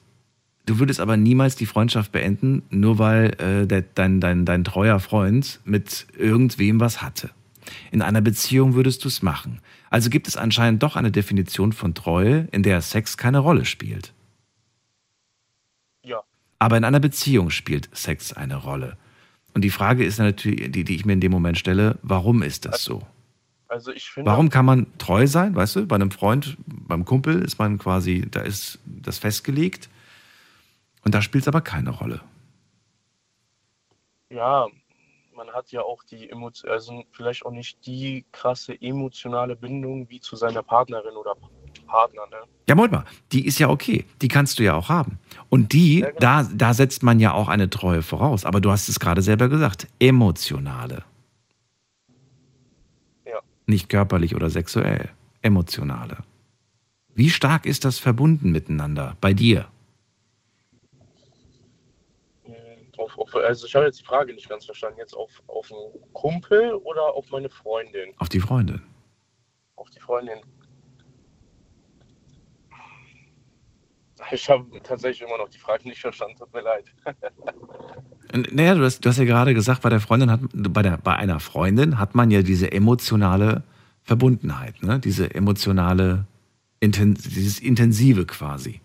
[0.70, 5.00] Du würdest aber niemals die Freundschaft beenden, nur weil äh, der, dein, dein, dein treuer
[5.00, 7.32] Freund mit irgendwem was hatte.
[7.90, 9.62] In einer Beziehung würdest du es machen.
[9.90, 14.14] Also gibt es anscheinend doch eine Definition von Treue, in der Sex keine Rolle spielt.
[16.04, 16.22] Ja.
[16.60, 18.96] Aber in einer Beziehung spielt Sex eine Rolle.
[19.56, 22.66] Und die Frage ist natürlich, die, die ich mir in dem Moment stelle, warum ist
[22.66, 23.02] das so?
[23.68, 24.30] Also ich finde.
[24.30, 25.88] Warum kann man treu sein, weißt du?
[25.88, 29.90] Bei einem Freund, beim Kumpel ist man quasi, da ist das festgelegt.
[31.04, 32.22] Und da spielt es aber keine Rolle.
[34.30, 34.68] Ja,
[35.36, 40.20] man hat ja auch die Emotion, also vielleicht auch nicht die krasse emotionale Bindung wie
[40.20, 41.36] zu seiner Partnerin oder
[41.88, 42.22] Partner.
[42.30, 42.38] Ne?
[42.68, 44.06] Ja, Moment mal, die ist ja okay.
[44.22, 45.18] Die kannst du ja auch haben.
[45.50, 46.20] Und die, ja, genau.
[46.20, 48.46] da, da setzt man ja auch eine Treue voraus.
[48.46, 51.04] Aber du hast es gerade selber gesagt, emotionale.
[53.26, 53.40] Ja.
[53.66, 55.10] Nicht körperlich oder sexuell,
[55.42, 56.18] emotionale.
[57.16, 59.68] Wie stark ist das verbunden miteinander bei dir?
[63.20, 65.00] Auf, also ich habe jetzt die Frage nicht ganz verstanden.
[65.00, 68.14] Jetzt auf, auf einen Kumpel oder auf meine Freundin?
[68.18, 68.82] Auf die Freundin.
[69.76, 70.40] Auf die Freundin.
[74.32, 76.86] Ich habe tatsächlich immer noch die Frage nicht verstanden, tut mir leid.
[78.52, 81.16] naja, du hast, du hast ja gerade gesagt, bei der Freundin hat, bei, der, bei
[81.16, 83.64] einer Freundin hat man ja diese emotionale
[84.04, 85.00] Verbundenheit, ne?
[85.00, 86.26] diese emotionale,
[86.82, 88.82] dieses Intensive quasi.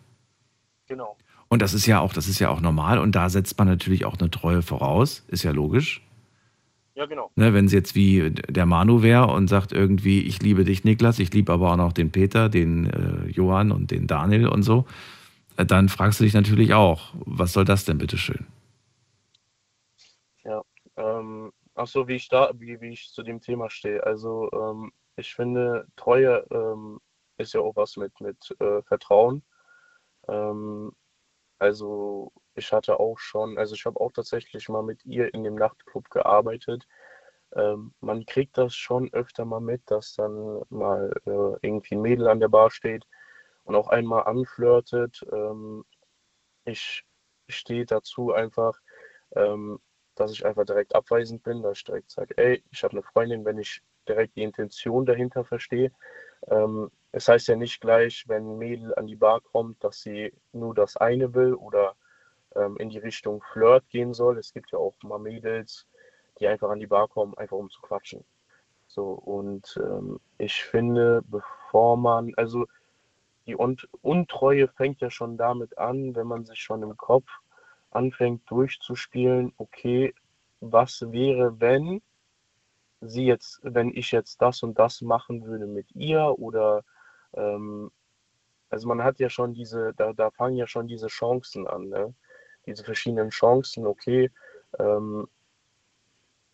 [0.87, 1.17] Genau.
[1.55, 2.99] Und das ist ja auch, das ist ja auch normal.
[2.99, 5.25] Und da setzt man natürlich auch eine Treue voraus.
[5.29, 6.03] Ist ja logisch.
[6.95, 7.31] Ja, genau.
[7.37, 11.21] Ne, wenn es jetzt wie der Manu wäre und sagt irgendwie, ich liebe dich, Niklas,
[11.21, 14.85] ich liebe aber auch noch den Peter, den äh, Johann und den Daniel und so,
[15.57, 18.49] äh, dann fragst du dich natürlich auch, was soll das denn bitteschön?
[20.43, 20.61] Ja,
[20.97, 24.05] ähm, ach so, wie ich da, wie, wie ich zu dem Thema stehe.
[24.05, 26.99] Also ähm, ich finde, Treue ähm,
[27.39, 29.45] ist ja auch was mit, mit äh, Vertrauen.
[30.27, 30.91] Ähm,
[31.59, 35.55] also ich hatte auch schon, also ich habe auch tatsächlich mal mit ihr in dem
[35.55, 36.87] Nachtclub gearbeitet.
[37.55, 42.29] Ähm, man kriegt das schon öfter mal mit, dass dann mal äh, irgendwie ein Mädel
[42.29, 43.05] an der Bar steht
[43.65, 45.25] und auch einmal anflirtet.
[45.33, 45.85] Ähm,
[46.65, 47.05] ich
[47.49, 48.79] stehe dazu einfach,
[49.37, 49.81] ähm,
[50.15, 53.45] dass ich einfach direkt abweisend bin, dass ich direkt sage, ey, ich habe eine Freundin,
[53.45, 55.93] wenn ich direkt die Intention dahinter verstehe.
[56.49, 60.33] Ähm, es heißt ja nicht gleich, wenn ein Mädel an die Bar kommt, dass sie
[60.53, 61.95] nur das eine will oder
[62.57, 64.37] ähm, in die Richtung Flirt gehen soll.
[64.37, 65.87] Es gibt ja auch mal Mädels,
[66.41, 68.25] die einfach an die Bar kommen, einfach um zu quatschen.
[68.89, 72.67] So, und ähm, ich finde, bevor man, also
[73.47, 77.31] die Untreue fängt ja schon damit an, wenn man sich schon im Kopf
[77.93, 80.13] anfängt durchzuspielen, okay,
[80.59, 82.03] was wäre, wenn
[83.01, 86.83] sie jetzt, wenn ich jetzt das und das machen würde mit ihr oder
[87.37, 87.91] ähm,
[88.71, 92.15] also man hat ja schon diese, da, da fangen ja schon diese Chancen an, ne?
[92.67, 94.31] diese verschiedenen Chancen, okay,
[94.79, 95.29] ähm,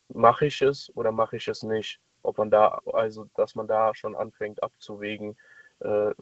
[0.08, 2.00] mache ich es oder mache ich es nicht?
[2.22, 5.36] ob man da, also dass man da schon anfängt abzuwägen,
[5.80, 6.12] äh,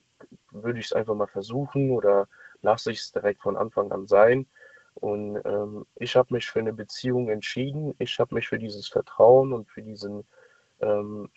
[0.50, 2.28] würde ich es einfach mal versuchen oder
[2.62, 4.46] lasse ich es direkt von Anfang an sein.
[4.94, 7.94] Und ähm, ich habe mich für eine Beziehung entschieden.
[7.98, 10.24] Ich habe mich für dieses Vertrauen und für diesen
[10.80, 11.30] ähm,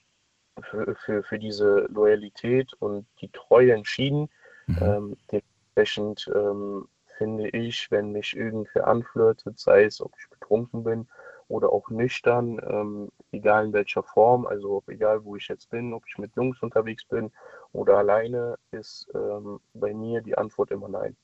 [0.63, 4.29] für, für, für diese Loyalität und die Treue entschieden.
[4.67, 4.77] Mhm.
[4.81, 6.87] Ähm, dementsprechend ähm,
[7.17, 11.07] finde ich, wenn mich irgendwer anflirtet, sei es, ob ich betrunken bin
[11.47, 16.03] oder auch nüchtern, ähm, egal in welcher Form, also egal wo ich jetzt bin, ob
[16.07, 17.31] ich mit Jungs unterwegs bin
[17.73, 21.15] oder alleine, ist ähm, bei mir die Antwort immer nein.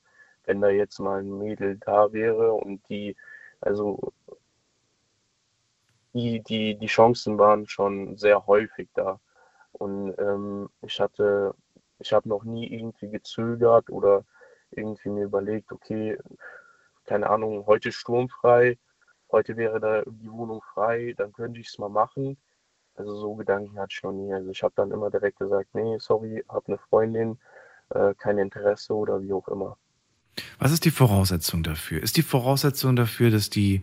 [0.44, 3.16] Wenn da jetzt mal ein Mädel da wäre und die,
[3.60, 4.12] also
[6.12, 9.20] die, die, die Chancen waren schon sehr häufig da.
[9.78, 11.54] Und ähm, ich hatte,
[11.98, 14.24] ich habe noch nie irgendwie gezögert oder
[14.70, 16.18] irgendwie mir überlegt, okay,
[17.04, 18.78] keine Ahnung, heute sturmfrei,
[19.30, 22.36] heute wäre da die Wohnung frei, dann könnte ich es mal machen.
[22.94, 24.32] Also so Gedanken hatte ich noch nie.
[24.32, 27.38] Also ich habe dann immer direkt gesagt, nee, sorry, habe eine Freundin,
[27.90, 29.76] äh, kein Interesse oder wie auch immer.
[30.58, 32.02] Was ist die Voraussetzung dafür?
[32.02, 33.82] Ist die Voraussetzung dafür, dass die,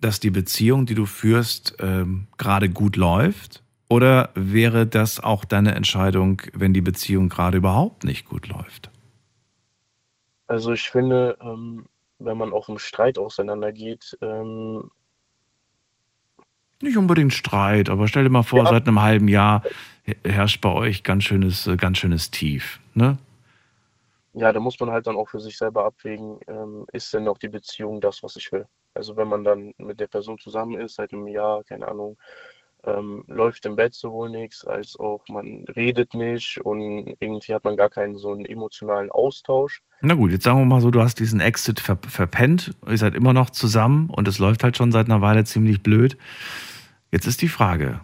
[0.00, 3.62] dass die Beziehung, die du führst, ähm, gerade gut läuft?
[3.92, 8.90] Oder wäre das auch deine Entscheidung, wenn die Beziehung gerade überhaupt nicht gut läuft?
[10.46, 11.84] Also ich finde, ähm,
[12.18, 14.16] wenn man auch im Streit auseinandergeht.
[14.22, 14.90] Ähm
[16.80, 18.70] nicht unbedingt Streit, aber stell dir mal vor, ja.
[18.70, 19.62] seit einem halben Jahr
[20.24, 22.80] herrscht bei euch ganz schönes, äh, ganz schönes Tief.
[22.94, 23.18] Ne?
[24.32, 27.36] Ja, da muss man halt dann auch für sich selber abwägen, ähm, ist denn auch
[27.36, 28.64] die Beziehung das, was ich will?
[28.94, 32.16] Also wenn man dann mit der Person zusammen ist, seit einem Jahr, keine Ahnung,
[32.84, 37.76] ähm, läuft im Bett sowohl nichts, als auch man redet nicht und irgendwie hat man
[37.76, 39.82] gar keinen so einen emotionalen Austausch.
[40.00, 43.14] Na gut, jetzt sagen wir mal so, du hast diesen Exit ver verpennt, ihr seid
[43.14, 46.16] immer noch zusammen und es läuft halt schon seit einer Weile ziemlich blöd.
[47.12, 48.00] Jetzt ist die Frage,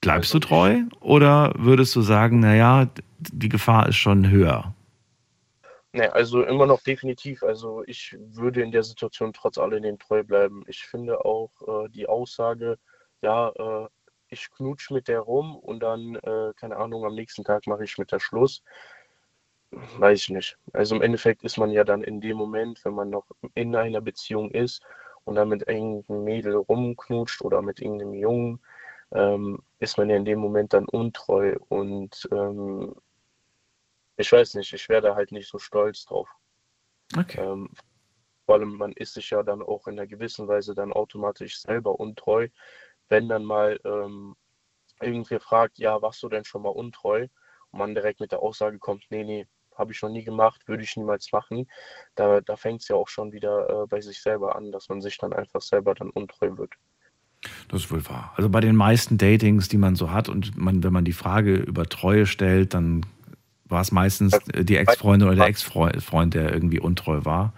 [0.00, 2.88] bleibst du treu oder würdest du sagen, naja,
[3.18, 4.74] die Gefahr ist schon höher?
[5.92, 7.42] Ne, also immer noch definitiv.
[7.44, 10.64] Also ich würde in der Situation trotz alledem treu bleiben.
[10.66, 12.78] Ich finde auch äh, die Aussage,
[13.24, 13.88] ja, äh,
[14.28, 17.98] ich knutsch mit der rum und dann, äh, keine Ahnung, am nächsten Tag mache ich
[17.98, 18.62] mit der Schluss.
[19.70, 20.58] Weiß ich nicht.
[20.72, 24.00] Also im Endeffekt ist man ja dann in dem Moment, wenn man noch in einer
[24.00, 24.82] Beziehung ist
[25.24, 28.60] und dann mit irgendeinem Mädel rumknutscht oder mit irgendeinem Jungen,
[29.12, 32.94] ähm, ist man ja in dem Moment dann untreu und ähm,
[34.16, 36.28] ich weiß nicht, ich werde halt nicht so stolz drauf.
[37.16, 37.40] Okay.
[37.40, 37.70] Ähm,
[38.46, 41.98] vor allem, man ist sich ja dann auch in einer gewissen Weise dann automatisch selber
[41.98, 42.48] untreu,
[43.08, 44.34] wenn dann mal ähm,
[45.00, 47.26] irgendwer fragt, ja, warst du denn schon mal untreu?
[47.70, 49.46] Und man direkt mit der Aussage kommt, nee, nee,
[49.76, 51.66] habe ich noch nie gemacht, würde ich niemals machen.
[52.14, 55.00] Da, da fängt es ja auch schon wieder äh, bei sich selber an, dass man
[55.00, 56.74] sich dann einfach selber dann untreu wird.
[57.68, 58.32] Das ist wohl wahr.
[58.36, 61.56] Also bei den meisten Datings, die man so hat und man, wenn man die Frage
[61.56, 63.04] über Treue stellt, dann
[63.66, 67.52] war es meistens die Ex-Freundin oder der Ex-Freund, der irgendwie untreu war.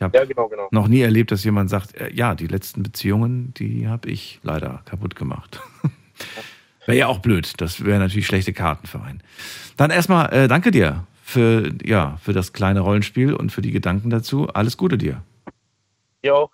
[0.00, 0.66] Ich habe ja, genau, genau.
[0.70, 4.80] noch nie erlebt, dass jemand sagt, äh, ja, die letzten Beziehungen, die habe ich leider
[4.86, 5.60] kaputt gemacht.
[6.86, 7.52] wäre ja auch blöd.
[7.58, 9.22] Das wäre natürlich schlechte Karten für einen.
[9.76, 14.08] Dann erstmal äh, danke dir für, ja, für das kleine Rollenspiel und für die Gedanken
[14.08, 14.48] dazu.
[14.48, 15.22] Alles Gute dir.
[16.22, 16.46] Ja.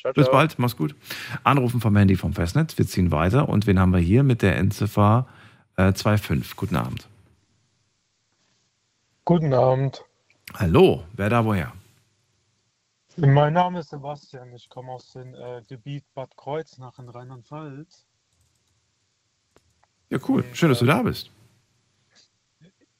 [0.00, 0.94] Ciao, Bis bald, mach's gut.
[1.42, 2.78] Anrufen vom Handy vom Festnetz.
[2.78, 3.48] Wir ziehen weiter.
[3.48, 5.26] Und wen haben wir hier mit der Endziffer
[5.74, 6.54] äh, 25?
[6.54, 7.08] Guten Abend.
[9.24, 10.04] Guten Abend.
[10.54, 11.72] Hallo, wer da woher?
[13.18, 18.06] Mein Name ist Sebastian, ich komme aus dem äh, Gebiet Bad Kreuznach in Rheinland-Pfalz.
[20.10, 20.42] Ja, cool.
[20.42, 21.30] Und, Schön, dass du da bist.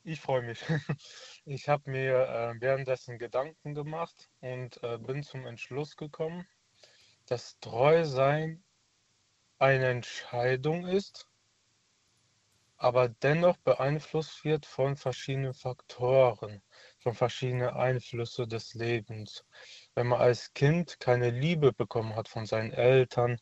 [0.04, 0.62] Ich freue mich.
[1.48, 6.44] Ich habe mir äh, währenddessen Gedanken gemacht und äh, bin zum Entschluss gekommen,
[7.26, 8.64] dass Treusein
[9.58, 11.28] eine Entscheidung ist,
[12.78, 16.62] aber dennoch beeinflusst wird von verschiedenen Faktoren,
[16.98, 19.44] von verschiedenen Einflüssen des Lebens.
[19.96, 23.38] Wenn man als Kind keine Liebe bekommen hat von seinen Eltern,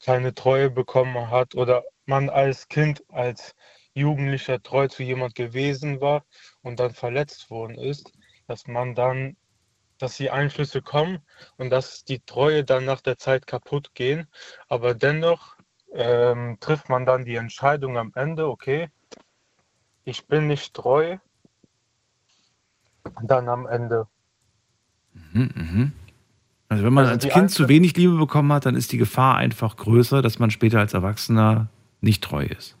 [0.00, 3.56] keine Treue bekommen hat oder man als Kind, als
[3.94, 6.24] Jugendlicher treu zu jemand gewesen war
[6.62, 8.12] und dann verletzt worden ist,
[8.46, 9.36] dass man dann,
[9.98, 11.18] dass die Einflüsse kommen
[11.56, 14.28] und dass die Treue dann nach der Zeit kaputt gehen,
[14.68, 15.56] aber dennoch
[15.92, 18.88] ähm, trifft man dann die Entscheidung am Ende, okay,
[20.04, 21.18] ich bin nicht treu,
[23.20, 24.06] dann am Ende.
[25.32, 25.90] Mhm, mh.
[26.68, 29.36] Also wenn man also als Kind zu wenig Liebe bekommen hat, dann ist die Gefahr
[29.36, 31.68] einfach größer, dass man später als Erwachsener
[32.00, 32.76] nicht treu ist.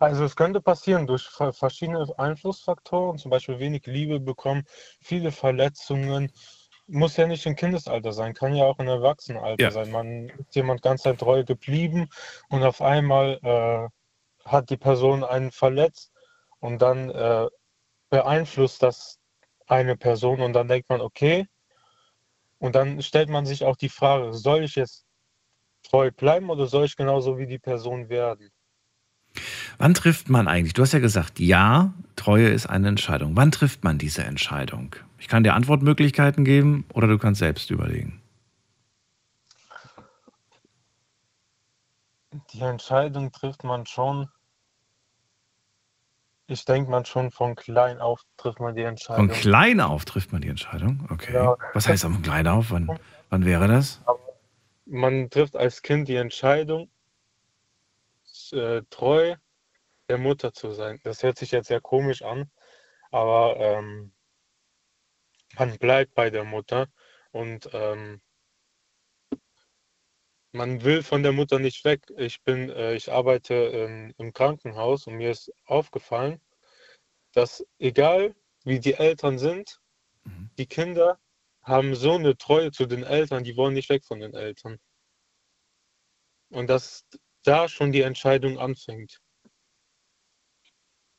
[0.00, 4.64] Also es könnte passieren durch verschiedene Einflussfaktoren, zum Beispiel wenig Liebe bekommen,
[5.00, 6.32] viele Verletzungen,
[6.88, 9.70] muss ja nicht im Kindesalter sein, kann ja auch im Erwachsenenalter ja.
[9.70, 9.90] sein.
[9.90, 12.08] Man ist jemand ganz treu geblieben
[12.48, 16.12] und auf einmal äh, hat die Person einen verletzt
[16.60, 17.46] und dann äh,
[18.10, 19.18] beeinflusst das
[19.66, 21.46] eine Person und dann denkt man, okay,
[22.58, 25.04] und dann stellt man sich auch die Frage, soll ich jetzt
[25.82, 28.50] treu bleiben oder soll ich genauso wie die Person werden?
[29.78, 30.72] Wann trifft man eigentlich?
[30.72, 33.36] Du hast ja gesagt, ja, Treue ist eine Entscheidung.
[33.36, 34.96] Wann trifft man diese Entscheidung?
[35.18, 38.22] Ich kann dir Antwortmöglichkeiten geben oder du kannst selbst überlegen.
[42.52, 44.28] Die Entscheidung trifft man schon.
[46.48, 49.28] Ich denke man schon von klein auf trifft man die Entscheidung.
[49.28, 51.06] Von klein auf trifft man die Entscheidung?
[51.10, 51.34] Okay.
[51.34, 51.56] Ja.
[51.72, 52.70] Was heißt von klein auf?
[52.70, 52.98] Wann,
[53.30, 54.00] wann wäre das?
[54.84, 56.88] Man trifft als Kind die Entscheidung,
[58.52, 59.34] äh, treu
[60.08, 61.00] der Mutter zu sein.
[61.02, 62.48] Das hört sich jetzt sehr komisch an,
[63.10, 64.12] aber ähm,
[65.58, 66.86] man bleibt bei der Mutter
[67.32, 68.20] und ähm,
[70.56, 72.02] man will von der Mutter nicht weg.
[72.16, 76.40] Ich bin, äh, ich arbeite ähm, im Krankenhaus und mir ist aufgefallen,
[77.32, 78.34] dass egal
[78.64, 79.80] wie die Eltern sind,
[80.24, 80.50] mhm.
[80.58, 81.20] die Kinder
[81.62, 84.78] haben so eine Treue zu den Eltern, die wollen nicht weg von den Eltern.
[86.50, 87.06] Und dass
[87.42, 89.20] da schon die Entscheidung anfängt.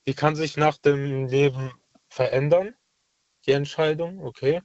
[0.07, 1.71] Die kann sich nach dem Leben
[2.09, 2.75] verändern,
[3.45, 4.61] die Entscheidung, okay.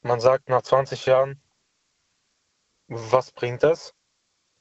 [0.00, 1.42] Man sagt nach 20 Jahren,
[2.88, 3.94] was bringt das?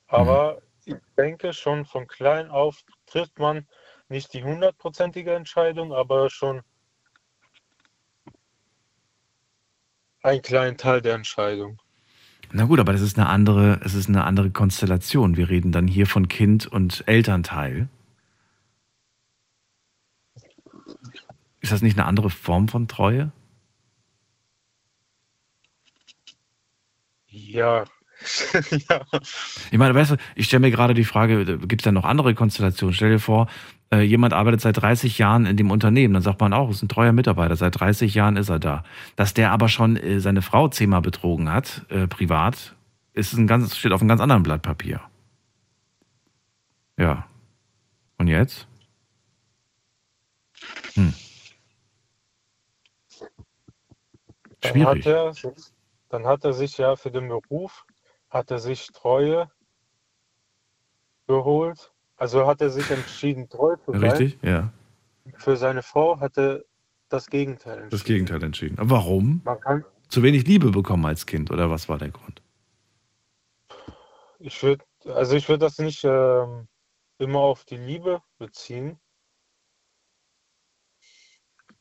[0.08, 0.94] Aber mhm.
[0.94, 3.68] ich denke schon von klein auf trifft man
[4.10, 6.62] nicht die hundertprozentige Entscheidung, aber schon
[10.22, 11.80] einen kleinen Teil der Entscheidung.
[12.52, 15.36] Na gut, aber das ist eine andere, es ist eine andere Konstellation.
[15.36, 17.90] Wir reden dann hier von Kind und Elternteil.
[21.60, 23.32] Ist das nicht eine andere Form von Treue?
[27.28, 27.86] Ja.
[28.90, 29.02] ja.
[29.72, 32.34] Ich meine, weißt du, ich stelle mir gerade die Frage, gibt es da noch andere
[32.36, 32.94] Konstellationen?
[32.94, 33.48] Stell dir vor,
[33.92, 36.90] äh, jemand arbeitet seit 30 Jahren in dem Unternehmen, dann sagt man auch, ist ein
[36.90, 38.84] treuer Mitarbeiter, seit 30 Jahren ist er da.
[39.16, 42.76] Dass der aber schon äh, seine Frau zehnmal betrogen hat, äh, privat,
[43.14, 45.02] ist ein ganz, steht auf einem ganz anderen Blatt Papier.
[46.98, 47.26] Ja.
[48.18, 48.68] Und jetzt?
[50.94, 51.14] Hm.
[54.64, 55.04] Schwierig.
[55.04, 55.54] Dann hat, er,
[56.10, 57.86] dann hat er sich ja für den Beruf,
[58.36, 59.50] hat er sich Treue
[61.26, 61.94] geholt.
[62.18, 64.02] Also hat er sich entschieden, treu zu sein.
[64.02, 64.74] Richtig, ja.
[65.38, 66.64] Für seine Frau hat er
[67.10, 67.90] das Gegenteil entschieden.
[67.90, 68.78] Das Gegenteil entschieden.
[68.78, 69.42] Aber warum?
[70.10, 72.42] Zu wenig Liebe bekommen als Kind oder was war der Grund?
[74.40, 76.46] Ich würde, also ich würde das nicht äh,
[77.18, 79.00] immer auf die Liebe beziehen.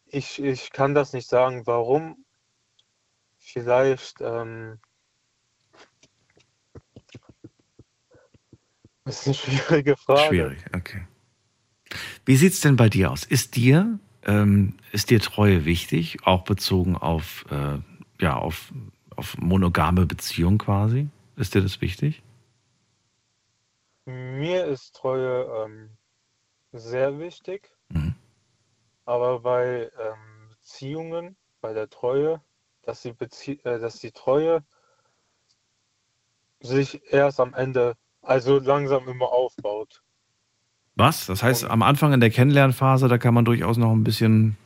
[0.06, 2.24] Ich, ich kann das nicht sagen, warum
[3.38, 4.80] vielleicht ähm,
[9.04, 10.28] das ist eine schwierige Frage.
[10.28, 11.06] Schwierig, okay.
[12.24, 13.24] Wie sieht es denn bei dir aus?
[13.24, 17.78] Ist dir, ähm, ist dir Treue wichtig, auch bezogen auf, äh,
[18.20, 18.72] ja, auf,
[19.16, 21.08] auf monogame Beziehung quasi?
[21.36, 22.22] Ist dir das wichtig?
[24.06, 25.90] Mir ist Treue ähm,
[26.72, 28.14] sehr wichtig, mhm.
[29.06, 32.42] aber bei ähm, Beziehungen, bei der Treue,
[32.82, 34.62] dass die, Bezie äh, dass die Treue
[36.60, 40.02] sich erst am Ende, also langsam immer aufbaut.
[40.96, 41.26] Was?
[41.26, 44.56] Das heißt, Und, am Anfang in der Kennenlernphase, da kann man durchaus noch ein bisschen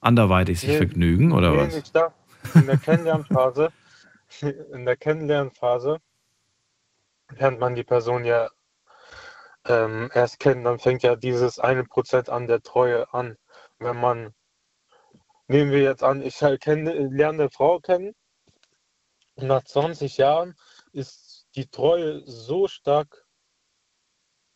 [0.00, 1.74] anderweitig sich nee, vergnügen, oder nee, was?
[1.74, 2.12] Nicht da.
[2.54, 3.72] In der Kennenlernphase,
[4.72, 5.98] in der Kennenlernphase
[7.36, 8.48] lernt man die Person ja
[9.66, 13.36] ähm, erst kennen, dann fängt ja dieses eine Prozent an der Treue an.
[13.78, 14.34] Wenn man
[15.52, 18.14] Nehmen wir jetzt an, ich halt kenne, lerne eine Frau kennen
[19.34, 20.54] und nach 20 Jahren
[20.92, 21.21] ist
[21.54, 23.26] die Treue so stark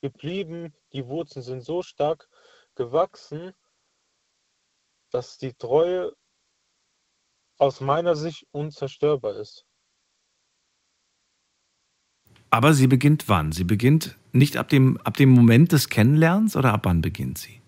[0.00, 2.28] geblieben, die Wurzeln sind so stark
[2.74, 3.52] gewachsen,
[5.10, 6.14] dass die Treue
[7.58, 9.64] aus meiner Sicht unzerstörbar ist.
[12.50, 13.52] Aber sie beginnt wann?
[13.52, 17.60] Sie beginnt nicht ab dem, ab dem Moment des Kennenlernens oder ab wann beginnt sie?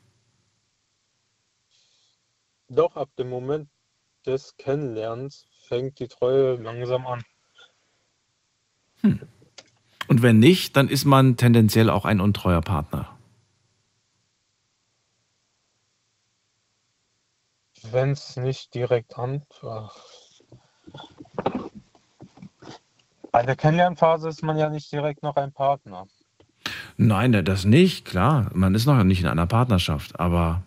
[2.68, 3.68] Doch ab dem Moment
[4.26, 7.22] des Kennenlernens fängt die Treue langsam an.
[9.03, 9.21] Hm.
[10.09, 13.09] Und wenn nicht, dann ist man tendenziell auch ein untreuer Partner.
[17.91, 19.43] Wenn es nicht direkt an.
[23.31, 26.07] Bei der Kennenlernphase ist man ja nicht direkt noch ein Partner.
[26.97, 28.51] Nein, das nicht, klar.
[28.55, 30.63] Man ist noch nicht in einer Partnerschaft, aber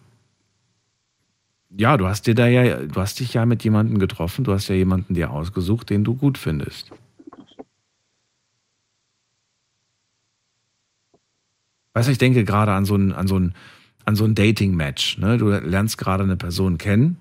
[1.70, 4.68] ja, du hast dir da ja, du hast dich ja mit jemandem getroffen, du hast
[4.68, 6.92] ja jemanden dir ausgesucht, den du gut findest.
[11.94, 13.54] Weißt du, ich denke gerade an so ein, an so ein,
[14.06, 15.18] an so ein Dating-Match.
[15.18, 15.38] Ne?
[15.38, 17.18] Du lernst gerade eine Person kennen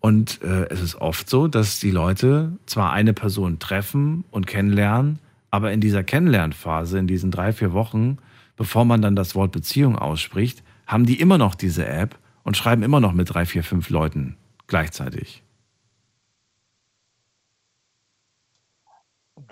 [0.00, 5.18] und äh, es ist oft so, dass die Leute zwar eine Person treffen und kennenlernen,
[5.50, 8.18] aber in dieser Kennenlernphase, in diesen drei, vier Wochen,
[8.56, 12.82] bevor man dann das Wort Beziehung ausspricht, haben die immer noch diese App und schreiben
[12.82, 14.36] immer noch mit drei, vier, fünf Leuten
[14.68, 15.42] gleichzeitig.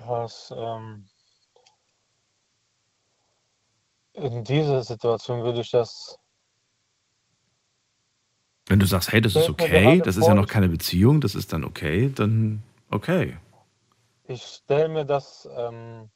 [0.06, 1.04] Was ähm,
[4.14, 6.18] in dieser Situation würde ich das.
[8.66, 11.52] Wenn du sagst, hey, das ist okay, das ist ja noch keine Beziehung, das ist
[11.52, 13.36] dann okay, dann okay.
[14.26, 16.08] Ich stelle mir das, ähm,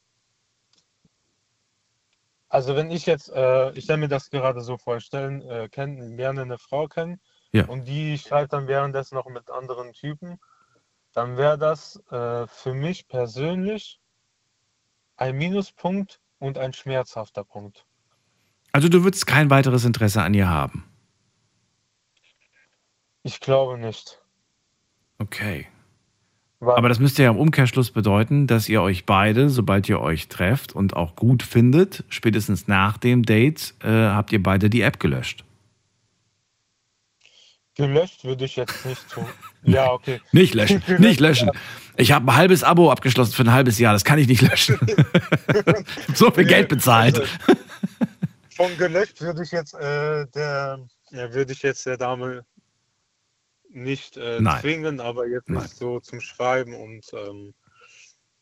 [2.49, 5.69] also wenn ich jetzt, äh, ich stelle mir das gerade so vor, ich stelle, äh,
[5.69, 7.21] kenn, lerne eine Frau kennen
[7.53, 7.67] Ja.
[7.67, 10.39] und die schreibt dann währenddessen noch mit anderen Typen,
[11.13, 14.01] dann wäre das äh, für mich persönlich
[15.17, 17.85] ein Minuspunkt und ein schmerzhafter Punkt.
[18.79, 20.85] Also du würdest kein weiteres Interesse an ihr haben.
[23.25, 24.21] Ich glaube nicht.
[25.19, 25.67] Okay.
[26.61, 30.29] Weil, Aber das müsste ja im Umkehrschluss bedeuten, dass ihr euch beide, sobald ihr euch
[30.29, 35.01] trefft und auch gut findet, spätestens nach dem Date, äh, habt ihr beide die App
[35.01, 35.45] gelöscht.
[37.75, 39.27] gelöscht würde ich jetzt nicht tun.
[39.65, 40.21] Ja, okay.
[40.31, 41.51] Nicht löschen, nicht löschen.
[41.97, 44.79] Ich habe ein halbes Abo abgeschlossen für ein halbes Jahr, das kann ich nicht löschen.
[46.15, 47.21] so viel Geld bezahlt.
[48.59, 52.45] Von gelöscht würde ich jetzt äh, der, ja, würde ich jetzt der Dame
[53.69, 55.63] nicht äh, zwingen, aber jetzt Nein.
[55.63, 57.55] nicht so zum Schreiben und ähm,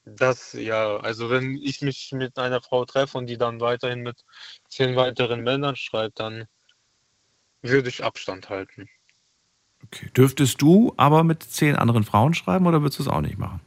[0.06, 4.24] das, ja, also wenn ich mich mit einer Frau treffe und die dann weiterhin mit
[4.70, 6.46] zehn weiteren Männern schreibt, dann
[7.60, 8.88] würde ich Abstand halten.
[9.84, 10.08] Okay.
[10.16, 13.60] Dürftest du aber mit zehn anderen Frauen schreiben oder würdest du es auch nicht machen?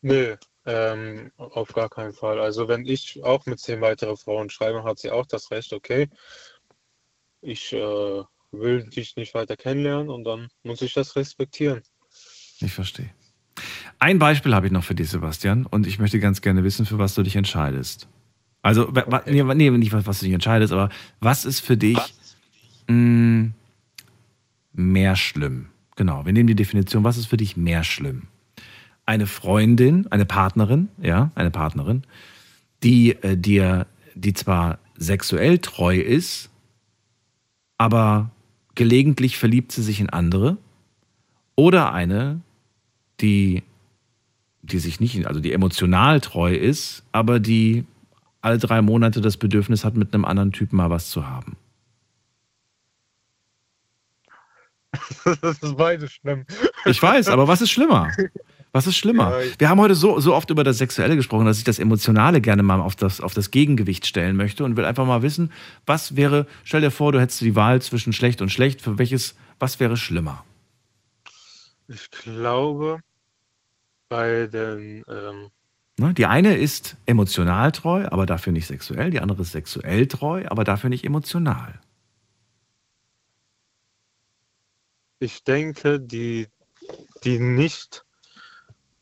[0.00, 0.34] Nö,
[0.64, 2.40] ähm, auf gar keinen Fall.
[2.40, 6.08] Also wenn ich auch mit zehn weiteren Frauen schreibe, hat sie auch das Recht, okay,
[7.40, 11.82] ich äh, will dich nicht weiter kennenlernen und dann muss ich das respektieren.
[12.60, 13.10] Ich verstehe.
[13.98, 16.98] Ein Beispiel habe ich noch für dich, Sebastian, und ich möchte ganz gerne wissen, für
[16.98, 18.08] was du dich entscheidest.
[18.62, 20.88] Also, wa- nee, nee, nicht was, was du dich entscheidest, aber
[21.20, 21.98] was ist für dich
[22.86, 23.50] mh,
[24.72, 25.68] mehr schlimm?
[25.96, 28.28] Genau, wir nehmen die Definition, was ist für dich mehr schlimm?
[29.12, 32.02] Eine Freundin, eine Partnerin, ja, eine Partnerin,
[32.82, 36.48] die äh, dir, die zwar sexuell treu ist,
[37.76, 38.30] aber
[38.74, 40.56] gelegentlich verliebt sie sich in andere,
[41.56, 42.40] oder eine,
[43.20, 43.62] die,
[44.62, 47.84] die sich nicht, also die emotional treu ist, aber die
[48.40, 51.58] alle drei Monate das Bedürfnis hat, mit einem anderen Typen mal was zu haben.
[55.42, 56.46] Das ist beides schlimm.
[56.86, 58.10] Ich weiß, aber was ist schlimmer?
[58.72, 59.38] Was ist schlimmer?
[59.38, 62.40] Ja, Wir haben heute so, so oft über das Sexuelle gesprochen, dass ich das Emotionale
[62.40, 65.52] gerne mal auf das, auf das Gegengewicht stellen möchte und will einfach mal wissen,
[65.84, 69.34] was wäre, stell dir vor, du hättest die Wahl zwischen schlecht und schlecht, für welches,
[69.58, 70.44] was wäre schlimmer?
[71.88, 73.00] Ich glaube,
[74.08, 75.50] bei den, ähm,
[75.98, 76.14] Ne?
[76.14, 79.10] Die eine ist emotional treu, aber dafür nicht sexuell.
[79.10, 81.78] Die andere ist sexuell treu, aber dafür nicht emotional.
[85.22, 86.48] ich denke, die,
[87.24, 88.04] die nicht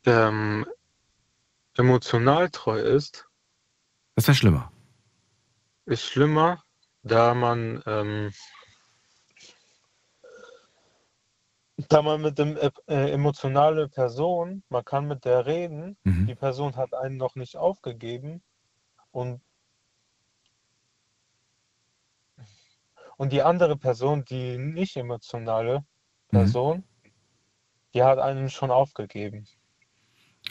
[0.05, 0.65] ähm,
[1.77, 3.27] emotional treu ist,
[4.15, 4.71] Das wäre schlimmer.
[5.85, 6.63] ist schlimmer,
[7.03, 8.31] da man, ähm,
[11.89, 16.27] da man mit dem äh, emotionale Person, man kann mit der reden, Mhm.
[16.27, 18.43] die Person hat einen noch nicht aufgegeben
[19.11, 19.41] und
[23.17, 25.85] und die andere Person, die nicht emotionale Mhm.
[26.29, 26.83] Person,
[27.93, 29.47] die hat einen schon aufgegeben.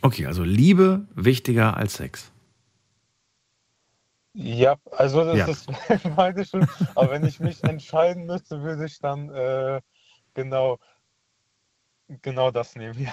[0.03, 2.31] Okay, also Liebe wichtiger als Sex.
[4.33, 5.47] Ja, also das Ja.
[5.47, 5.67] ist
[6.17, 6.67] beide schon.
[6.95, 9.81] Aber wenn ich mich entscheiden müsste, würde ich dann äh,
[10.35, 10.79] genau,
[12.23, 13.09] genau das nehmen.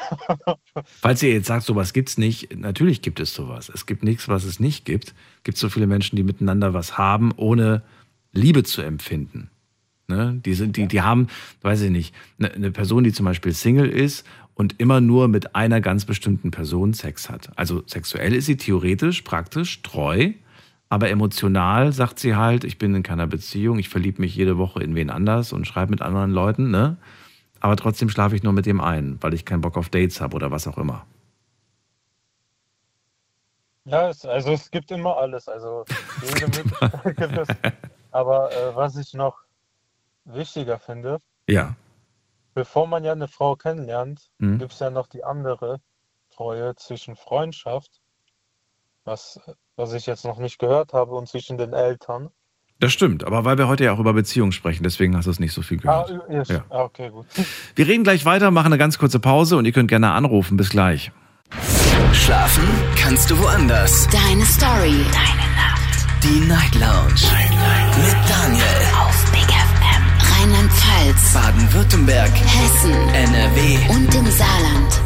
[1.01, 3.69] Falls ihr jetzt sagt, sowas gibt's nicht, natürlich gibt es sowas.
[3.73, 5.09] Es gibt nichts, was es nicht gibt.
[5.37, 7.81] Es gibt so viele Menschen, die miteinander was haben, ohne
[8.31, 9.49] Liebe zu empfinden.
[10.07, 10.39] Ne?
[10.45, 11.27] Die, sind, die, die haben,
[11.63, 14.25] weiß ich nicht, eine, eine Person, die zum Beispiel Single ist
[14.57, 17.51] und immer nur mit einer ganz bestimmten Person Sex hat.
[17.55, 20.31] Also sexuell ist sie theoretisch, praktisch treu,
[20.89, 24.81] aber emotional sagt sie halt, ich bin in keiner Beziehung, ich verliebe mich jede Woche
[24.83, 26.97] in wen anders und schreibe mit anderen Leuten, ne?
[27.59, 30.35] Aber trotzdem schlafe ich nur mit dem einen, weil ich keinen Bock auf Dates habe
[30.35, 31.05] oder was auch immer.
[33.85, 35.47] Ja, es, also es gibt immer alles.
[35.47, 35.85] Also
[36.21, 37.47] jede es.
[38.11, 39.37] Aber äh, was ich noch
[40.25, 41.75] wichtiger finde, Ja.
[42.57, 44.57] Bevor man ja eine Frau kennenlernt, Mhm.
[44.57, 45.79] gibt es ja noch die andere
[46.35, 48.01] Treue zwischen Freundschaft,
[49.05, 49.39] was,
[49.75, 52.29] was ich jetzt noch nicht gehört habe, und zwischen den Eltern.
[52.79, 55.39] Das stimmt, aber weil wir heute ja auch über Beziehungen sprechen, deswegen hast du es
[55.39, 56.29] nicht so viel Ah, gehört.
[56.31, 56.47] yes.
[56.49, 56.63] Ja.
[56.71, 57.27] ah, okay, gut.
[57.75, 60.57] Wir reden gleich weiter, machen eine ganz kurze Pause und ihr könnt gerne anrufen.
[60.57, 61.11] Bis gleich.
[62.13, 62.63] Schlafen
[62.97, 64.07] kannst du woanders.
[64.07, 65.05] Deine Story.
[65.11, 66.23] Deine Nacht.
[66.23, 67.21] Die Night Lounge.
[68.03, 69.06] Mit Daniel.
[70.47, 71.33] Rheinland-Pfalz.
[71.33, 72.31] Baden-Württemberg.
[72.31, 72.93] Hessen.
[72.93, 73.77] NRW.
[73.89, 75.01] Und im Saarland.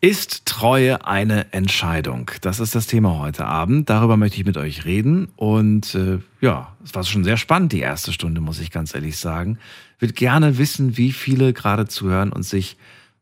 [0.00, 2.32] Ist Treue eine Entscheidung?
[2.40, 3.88] Das ist das Thema heute Abend.
[3.88, 5.28] Darüber möchte ich mit euch reden.
[5.36, 9.18] Und äh, ja, es war schon sehr spannend, die erste Stunde, muss ich ganz ehrlich
[9.18, 9.60] sagen.
[10.00, 12.76] Würde gerne wissen, wie viele gerade zuhören und sich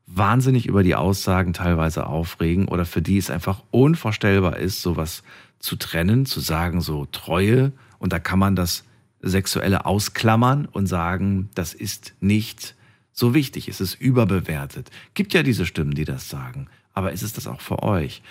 [0.06, 5.24] wahnsinnig über die Aussagen teilweise aufregen oder für die es einfach unvorstellbar ist, sowas
[5.58, 7.72] zu trennen, zu sagen, so Treue.
[7.98, 8.84] Und da kann man das
[9.22, 12.74] Sexuelle ausklammern und sagen, das ist nicht
[13.12, 14.90] so wichtig, es ist überbewertet.
[15.14, 16.68] Gibt ja diese Stimmen, die das sagen.
[16.94, 18.22] Aber ist es das auch für euch?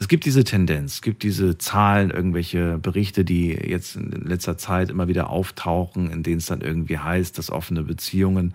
[0.00, 4.90] Es gibt diese Tendenz, es gibt diese Zahlen, irgendwelche Berichte, die jetzt in letzter Zeit
[4.90, 8.54] immer wieder auftauchen, in denen es dann irgendwie heißt, dass offene Beziehungen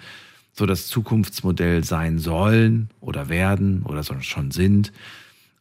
[0.54, 4.94] so das Zukunftsmodell sein sollen oder werden oder schon sind.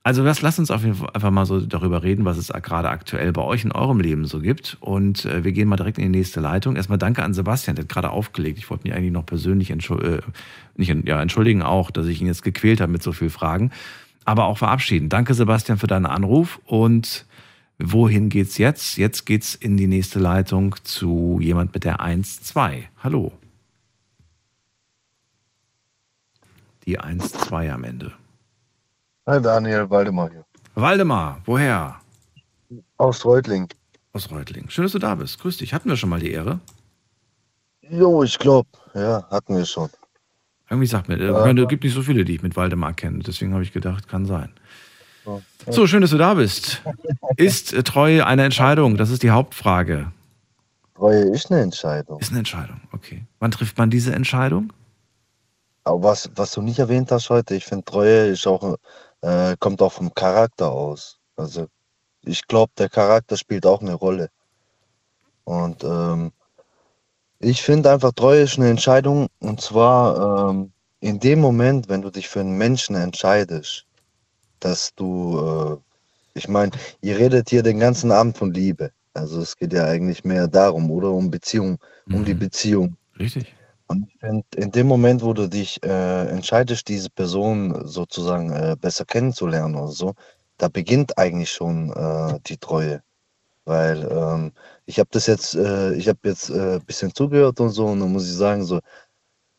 [0.05, 2.88] Also was, lasst uns auf jeden Fall einfach mal so darüber reden, was es gerade
[2.88, 4.76] aktuell bei euch in eurem Leben so gibt.
[4.80, 6.74] Und äh, wir gehen mal direkt in die nächste Leitung.
[6.74, 8.59] Erstmal danke an Sebastian, der hat gerade aufgelegt.
[8.59, 10.20] Ich wollte mich eigentlich noch persönlich entschuld äh,
[10.76, 13.70] nicht, ja, entschuldigen auch, dass ich ihn jetzt gequält habe mit so vielen Fragen.
[14.24, 15.09] Aber auch verabschieden.
[15.09, 16.61] Danke, Sebastian, für deinen Anruf.
[16.64, 17.24] Und
[17.78, 18.96] wohin geht's jetzt?
[18.96, 22.84] Jetzt geht's in die nächste Leitung zu jemand mit der 1-2.
[23.05, 23.32] Hallo.
[26.86, 28.12] Die 1-2 am Ende.
[29.26, 30.44] Hi Daniel, Waldemar hier.
[30.74, 31.96] Waldemar, woher?
[32.96, 33.68] Aus Reutling.
[34.12, 34.68] Aus Reutling.
[34.68, 35.38] Schön, dass du da bist.
[35.40, 35.72] Grüß dich.
[35.72, 36.60] Hatten wir schon mal die Ehre?
[37.88, 39.90] Jo, ich glaube, ja, hatten wir schon.
[40.68, 41.46] Irgendwie sagt mir, Ja.
[41.46, 43.20] es gibt nicht so viele, die ich mit Waldemar kenne.
[43.20, 44.52] Deswegen habe ich gedacht, kann sein.
[45.68, 46.82] So, schön, dass du da bist.
[47.36, 48.96] Ist äh, Treue eine Entscheidung?
[48.96, 50.10] Das ist die Hauptfrage.
[50.96, 52.18] Treue ist eine Entscheidung.
[52.18, 53.24] Ist eine Entscheidung, okay.
[53.38, 54.72] Wann trifft man diese Entscheidung?
[55.84, 58.76] Aber was, was du nicht erwähnt hast heute, ich finde, Treue ist auch,
[59.22, 61.18] äh, kommt auch vom Charakter aus.
[61.36, 61.66] Also
[62.24, 64.28] ich glaube, der Charakter spielt auch eine Rolle.
[65.44, 66.32] Und ähm,
[67.38, 69.28] ich finde einfach, Treue ist eine Entscheidung.
[69.40, 73.86] Und zwar ähm, in dem Moment, wenn du dich für einen Menschen entscheidest,
[74.60, 76.70] dass du, äh, ich meine,
[77.00, 78.92] ihr redet hier den ganzen Abend von Liebe.
[79.14, 82.96] Also es geht ja eigentlich mehr darum, oder um Beziehung, um die Beziehung.
[83.18, 83.54] Richtig.
[83.93, 88.76] Und ich finde, in dem Moment, wo du dich äh, entscheidest, diese Person sozusagen äh,
[88.80, 90.14] besser kennenzulernen oder so,
[90.59, 93.03] da beginnt eigentlich schon äh, die Treue.
[93.64, 94.53] Weil ähm,
[94.86, 98.01] ich habe das jetzt, äh, ich habe jetzt äh, ein bisschen zugehört und so, und
[98.01, 98.80] dann muss ich sagen, so,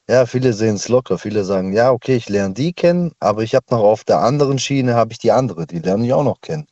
[0.10, 3.56] ja, viele sehen es locker, viele sagen, ja, okay, ich lerne die kennen, aber ich
[3.56, 6.42] habe noch auf der anderen Schiene, habe ich die andere, die lerne ich auch noch
[6.42, 6.68] kennen.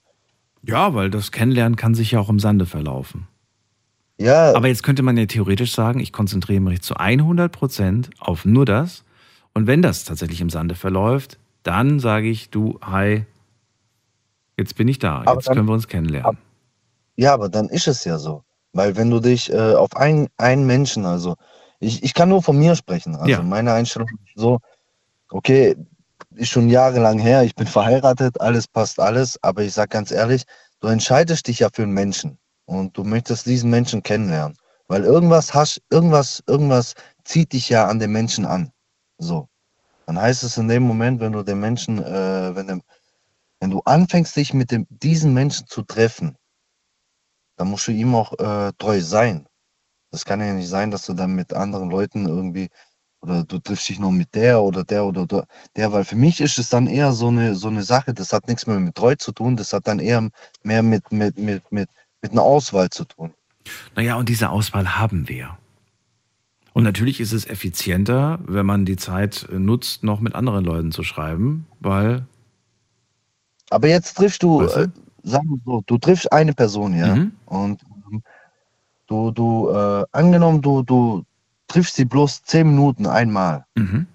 [0.64, 3.28] Ja, weil das Kennenlernen kann sich ja auch im Sande verlaufen.
[4.22, 4.53] Ja.
[4.55, 8.65] Aber jetzt könnte man ja theoretisch sagen, ich konzentriere mich zu 100 Prozent auf nur
[8.65, 9.03] das.
[9.53, 13.26] Und wenn das tatsächlich im Sande verläuft, dann sage ich, du, hi,
[14.57, 16.38] jetzt bin ich da, Aber jetzt dann- können wir uns kennenlernen.
[17.17, 18.43] Ja, aber dann ist es ja so.
[18.74, 21.36] Weil wenn du dich äh, auf einen, einen Menschen, also
[21.80, 23.15] ich, ich kann nur von mir sprechen.
[23.15, 23.41] Also Ja.
[23.41, 24.59] meine Einstellung ist so,
[25.30, 25.76] okay,
[26.36, 30.43] ist schon jahrelang her, ich bin verheiratet, alles passt alles, aber ich sag ganz ehrlich,
[30.80, 34.57] du entscheidest dich ja für einen Menschen und du möchtest diesen Menschen kennenlernen.
[34.88, 38.72] Weil irgendwas hast, irgendwas, irgendwas zieht dich ja an den Menschen an.
[39.18, 39.47] So.
[40.05, 42.82] Dann heißt es in dem Moment, wenn du den Menschen, äh, wenn, dem,
[43.59, 46.36] wenn du anfängst, dich mit dem, diesen Menschen zu treffen,
[47.57, 49.47] dann musst du ihm auch äh, treu sein.
[50.12, 52.70] Das kann ja nicht sein, dass du dann mit anderen Leuten irgendwie
[53.22, 55.45] oder du triffst dich noch mit der oder der oder der,
[55.76, 58.47] der, weil für mich ist es dann eher so eine so eine Sache, das hat
[58.47, 60.28] nichts mehr mit treu zu tun, das hat dann eher
[60.64, 61.89] mehr mit mit mit mit
[62.22, 63.34] mit einer Auswahl zu tun.
[63.95, 65.57] Naja, und diese Auswahl haben wir.
[66.74, 71.03] Und natürlich ist es effizienter, wenn man die Zeit nutzt, noch mit anderen Leuten zu
[71.03, 72.26] schreiben, weil.
[73.69, 74.80] Aber jetzt triffst du, Weißt du?
[74.82, 74.89] äh,
[75.24, 77.32] sagen wir so, du triffst eine Person, ja, Mhm.
[77.45, 78.24] und ähm,
[79.07, 81.24] du du äh, angenommen du du
[81.67, 83.65] triffst sie bloß zehn Minuten einmal.
[83.76, 84.07] Mhm.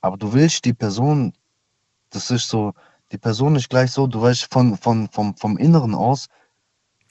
[0.00, 1.32] Aber du willst die Person,
[2.10, 2.72] das ist so,
[3.12, 6.28] die Person ist gleich so, du weißt von, von, vom, vom Inneren aus,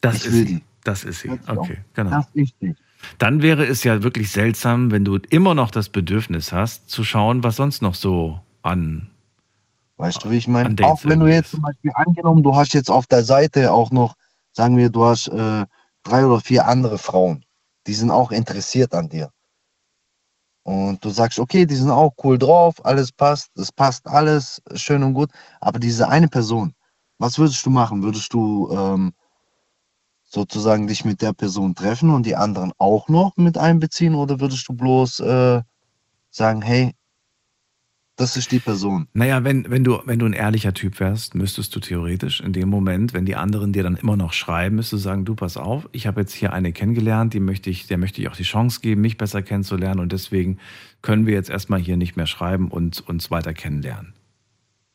[0.01, 0.63] Das ich ist will sie.
[0.83, 1.39] Das ist sie.
[1.47, 2.11] Okay, genau.
[2.11, 2.75] Das ist die.
[3.17, 7.43] Dann wäre es ja wirklich seltsam, wenn du immer noch das Bedürfnis hast, zu schauen,
[7.43, 9.09] was sonst noch so an.
[9.97, 10.75] Weißt du, wie ich meine?
[10.85, 14.15] Auch wenn du jetzt zum Beispiel angenommen, du hast jetzt auf der Seite auch noch,
[14.53, 15.65] sagen wir, du hast äh,
[16.03, 17.45] drei oder vier andere Frauen,
[17.87, 19.31] die sind auch interessiert an dir.
[20.63, 25.03] und du sagst, okay, die sind auch cool drauf, alles passt, es passt alles, schön
[25.03, 25.31] und gut,
[25.61, 26.73] aber diese eine Person,
[27.17, 28.03] was würdest du machen?
[28.03, 29.13] Würdest du ähm,
[30.29, 34.69] sozusagen dich mit der Person treffen und die anderen auch noch mit einbeziehen oder würdest
[34.69, 35.61] du bloß äh,
[36.29, 36.93] sagen, hey,
[38.15, 39.07] das ist die Person.
[39.13, 42.67] Naja, wenn, wenn, du, wenn du ein ehrlicher Typ wärst, müsstest du theoretisch in dem
[42.67, 45.87] Moment, wenn die anderen dir dann immer noch schreiben, müsstest du sagen, du pass auf,
[45.93, 48.81] ich habe jetzt hier eine kennengelernt, die möchte ich, der möchte ich auch die Chance
[48.81, 50.57] geben, mich besser kennenzulernen und deswegen
[51.01, 54.13] können wir jetzt erstmal hier nicht mehr schreiben und uns weiter kennenlernen.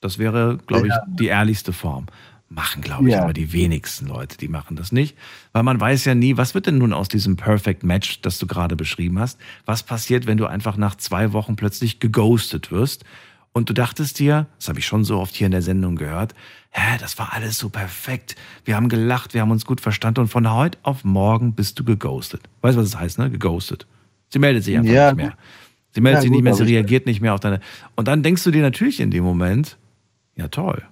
[0.01, 0.97] Das wäre, glaube ja.
[0.97, 2.07] ich, die ehrlichste Form.
[2.55, 3.23] Machen, glaube ich, ja.
[3.23, 5.17] aber die wenigsten Leute, die machen das nicht.
[5.53, 8.47] Weil man weiß ja nie, was wird denn nun aus diesem Perfect Match, das du
[8.47, 9.41] gerade beschrieben hast?
[9.65, 13.05] Was passiert, wenn du einfach nach zwei Wochen plötzlich geghostet wirst?
[13.53, 16.35] Und du dachtest dir, das habe ich schon so oft hier in der Sendung gehört,
[16.71, 18.37] hä, das war alles so perfekt.
[18.65, 21.85] Wir haben gelacht, wir haben uns gut verstanden und von heute auf morgen bist du
[21.85, 22.43] geghostet.
[22.63, 23.31] Weißt du, was das heißt, ne?
[23.31, 23.87] Geghostet.
[24.29, 25.37] Sie meldet sich einfach ja, nicht mehr.
[25.93, 27.61] Sie meldet ja, sich gut, nicht mehr, sie reagiert nicht mehr auf deine.
[27.95, 29.77] Und dann denkst du dir natürlich in dem Moment,
[30.37, 30.83] ja toll,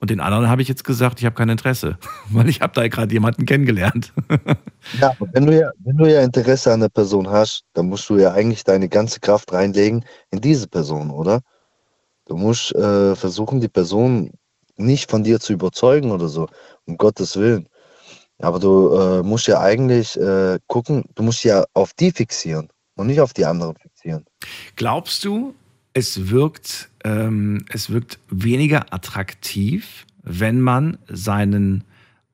[0.00, 1.98] und den anderen habe ich jetzt gesagt, ich habe kein Interesse,
[2.30, 4.12] weil ich habe da gerade jemanden kennengelernt.
[5.00, 8.16] ja, wenn du ja, wenn du ja Interesse an der Person hast, dann musst du
[8.16, 11.40] ja eigentlich deine ganze Kraft reinlegen in diese Person, oder?
[12.24, 14.30] Du musst äh, versuchen, die Person
[14.76, 16.48] nicht von dir zu überzeugen oder so,
[16.86, 17.68] um Gottes Willen.
[18.38, 23.08] Aber du äh, musst ja eigentlich äh, gucken, du musst ja auf die fixieren und
[23.08, 24.24] nicht auf die anderen fixieren.
[24.76, 25.54] Glaubst du,
[25.94, 31.84] es wirkt, ähm, es wirkt weniger attraktiv, wenn man seinen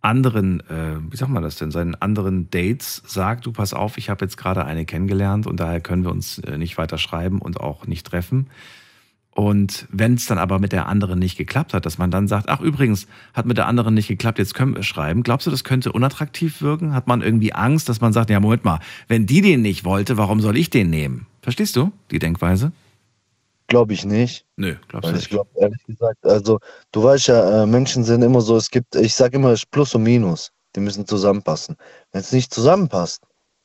[0.03, 4.09] anderen, äh, wie sagt man das denn, seinen anderen Dates sagt, du pass auf, ich
[4.09, 7.59] habe jetzt gerade eine kennengelernt und daher können wir uns äh, nicht weiter schreiben und
[7.61, 8.49] auch nicht treffen.
[9.31, 12.49] Und wenn es dann aber mit der anderen nicht geklappt hat, dass man dann sagt,
[12.49, 15.23] ach übrigens, hat mit der anderen nicht geklappt, jetzt können wir schreiben.
[15.23, 16.95] Glaubst du, das könnte unattraktiv wirken?
[16.95, 20.17] Hat man irgendwie Angst, dass man sagt, ja, Moment mal, wenn die den nicht wollte,
[20.17, 21.27] warum soll ich den nehmen?
[21.43, 22.73] Verstehst du die Denkweise?
[23.69, 24.47] Glaube ich nicht.
[24.57, 25.25] Nö, glaubst du nicht.
[25.25, 26.61] Ich glaube, ehrlich gesagt, also
[26.93, 29.71] du weißt ja, äh, Menschen sind immer so, es gibt, ich sage immer, es ist
[29.71, 30.53] Plus und Minus.
[30.77, 31.77] Die müssen zusammenpassen.
[32.13, 33.23] Wenn es nicht zusammenpasst,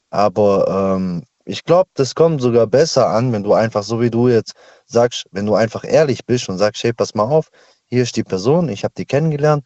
[0.09, 4.27] aber ähm, ich glaube, das kommt sogar besser an, wenn du einfach, so wie du
[4.27, 4.53] jetzt
[4.85, 7.49] sagst, wenn du einfach ehrlich bist und sagst, hey, pass mal auf,
[7.85, 9.65] hier ist die Person, ich habe die kennengelernt.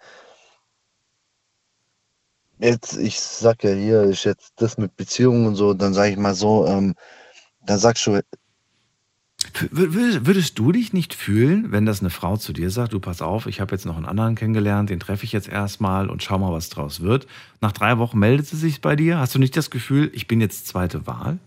[2.57, 6.17] Jetzt, ich sag ja hier, ist jetzt das mit Beziehungen und so, dann sage ich
[6.17, 6.95] mal so, ähm,
[7.65, 8.21] dann sagst du,
[9.71, 13.45] Würdest du dich nicht fühlen, wenn das eine Frau zu dir sagt, du pass auf,
[13.45, 16.51] ich habe jetzt noch einen anderen kennengelernt, den treffe ich jetzt erstmal und schau mal,
[16.51, 17.27] was draus wird.
[17.61, 19.19] Nach drei Wochen meldet sie sich bei dir.
[19.19, 21.37] Hast du nicht das Gefühl, ich bin jetzt zweite Wahl?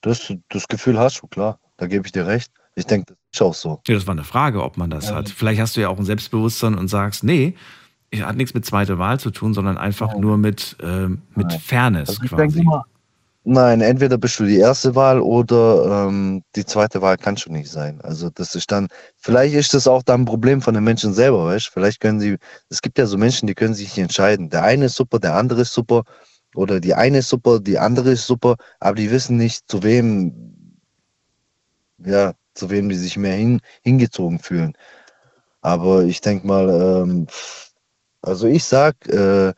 [0.00, 1.58] Das, das Gefühl hast du, klar.
[1.76, 2.52] Da gebe ich dir recht.
[2.74, 3.80] Ich denke, das ist auch so.
[3.86, 5.16] Ja, das war eine Frage, ob man das ja.
[5.16, 5.28] hat.
[5.28, 7.54] Vielleicht hast du ja auch ein Selbstbewusstsein und sagst, nee,
[8.16, 10.20] hat nichts mit zweiter Wahl zu tun, sondern einfach Nein.
[10.20, 12.42] nur mit, äh, mit Fairness also ich quasi.
[12.42, 12.84] Denke immer,
[13.44, 17.70] Nein, entweder bist du die erste Wahl oder ähm, die zweite Wahl kannst du nicht
[17.70, 18.00] sein.
[18.02, 21.46] Also das ist dann, vielleicht ist das auch dann ein Problem von den Menschen selber,
[21.46, 22.36] weißt Vielleicht können sie,
[22.68, 24.50] es gibt ja so Menschen, die können sich nicht entscheiden.
[24.50, 26.02] Der eine ist super, der andere ist super
[26.54, 30.78] oder die eine ist super, die andere ist super, aber die wissen nicht, zu wem,
[32.04, 34.74] ja, zu wem die sich mehr hin, hingezogen fühlen.
[35.62, 36.68] Aber ich denke mal,
[37.04, 37.26] ähm,
[38.22, 39.52] also ich sag, äh,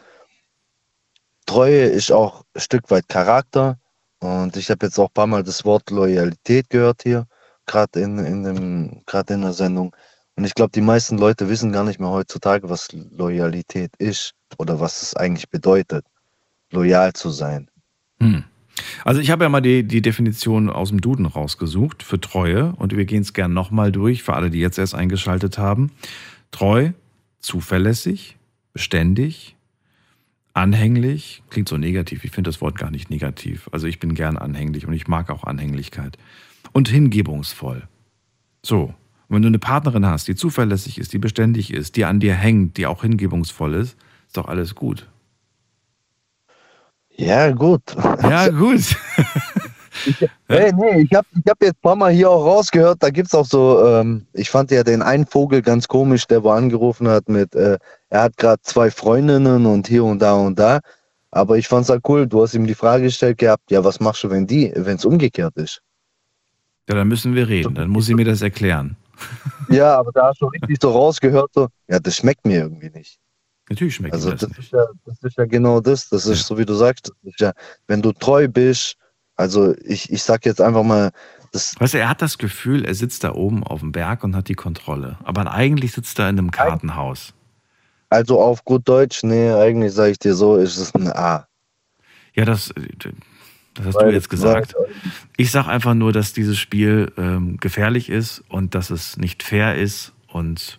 [1.51, 3.77] Treue ist auch ein Stück weit Charakter.
[4.21, 7.27] Und ich habe jetzt auch ein paar Mal das Wort Loyalität gehört hier,
[7.67, 9.97] gerade in, in, in der Sendung.
[10.37, 14.79] Und ich glaube, die meisten Leute wissen gar nicht mehr heutzutage, was Loyalität ist oder
[14.79, 16.05] was es eigentlich bedeutet,
[16.71, 17.69] loyal zu sein.
[18.21, 18.45] Hm.
[19.05, 22.97] Also ich habe ja mal die, die Definition aus dem Duden rausgesucht für Treue und
[22.97, 25.91] wir gehen es gern nochmal durch für alle, die jetzt erst eingeschaltet haben.
[26.53, 26.93] Treu,
[27.41, 28.39] zuverlässig,
[28.73, 29.57] beständig,
[30.53, 32.25] Anhänglich klingt so negativ.
[32.25, 33.69] Ich finde das Wort gar nicht negativ.
[33.73, 36.19] Also ich bin gern anhänglich und ich mag auch Anhänglichkeit.
[36.73, 37.89] Und hingebungsvoll.
[38.63, 38.95] So,
[39.29, 42.77] wenn du eine Partnerin hast, die zuverlässig ist, die beständig ist, die an dir hängt,
[42.77, 43.97] die auch hingebungsvoll ist,
[44.27, 45.09] ist doch alles gut.
[47.17, 47.83] Ja, gut.
[48.23, 48.97] Ja, gut.
[50.07, 53.11] Ich, hey, nee, ich habe ich hab jetzt ein paar Mal hier auch rausgehört, da
[53.11, 56.51] gibt es auch so, ähm, ich fand ja den einen Vogel ganz komisch, der wo
[56.51, 57.79] angerufen hat mit, äh,
[58.11, 60.81] er hat gerade zwei Freundinnen und hier und da und da.
[61.31, 64.01] Aber ich fand es halt cool, du hast ihm die Frage gestellt gehabt, ja, was
[64.01, 65.81] machst du, wenn die, wenn es umgekehrt ist?
[66.89, 68.97] Ja, dann müssen wir reden, dann muss sie mir das erklären.
[69.69, 73.21] Ja, aber da hast du richtig so rausgehört, so, ja, das schmeckt mir irgendwie nicht.
[73.69, 74.59] Natürlich schmeckt also, das, das nicht.
[74.59, 76.09] Ist ja, das ist ja genau das.
[76.09, 77.13] Das ist so, wie du sagst.
[77.39, 77.53] Ja,
[77.87, 78.97] wenn du treu bist,
[79.37, 81.13] also ich, ich sag jetzt einfach mal,
[81.53, 84.35] das weißt du, er hat das Gefühl, er sitzt da oben auf dem Berg und
[84.35, 85.19] hat die Kontrolle.
[85.23, 87.33] Aber eigentlich sitzt er in einem Kartenhaus.
[88.11, 91.47] Also auf gut Deutsch, nee, eigentlich sage ich dir so, ist es ein A.
[92.35, 92.73] Ja, das,
[93.75, 94.75] Das hast du jetzt gesagt.
[95.37, 99.77] Ich sage einfach nur, dass dieses Spiel ähm, gefährlich ist und dass es nicht fair
[99.77, 100.79] ist und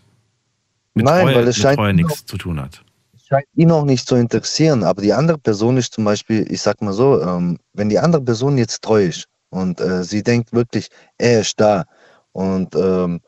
[0.93, 2.83] mit Nein, Treue, weil es scheint Treue nichts zu tun hat.
[3.27, 6.81] scheint ihn auch nicht zu interessieren, aber die andere Person ist zum Beispiel, ich sag
[6.81, 10.89] mal so, ähm, wenn die andere Person jetzt treu ist und äh, sie denkt wirklich,
[11.17, 11.85] er ist da
[12.33, 13.21] und ähm,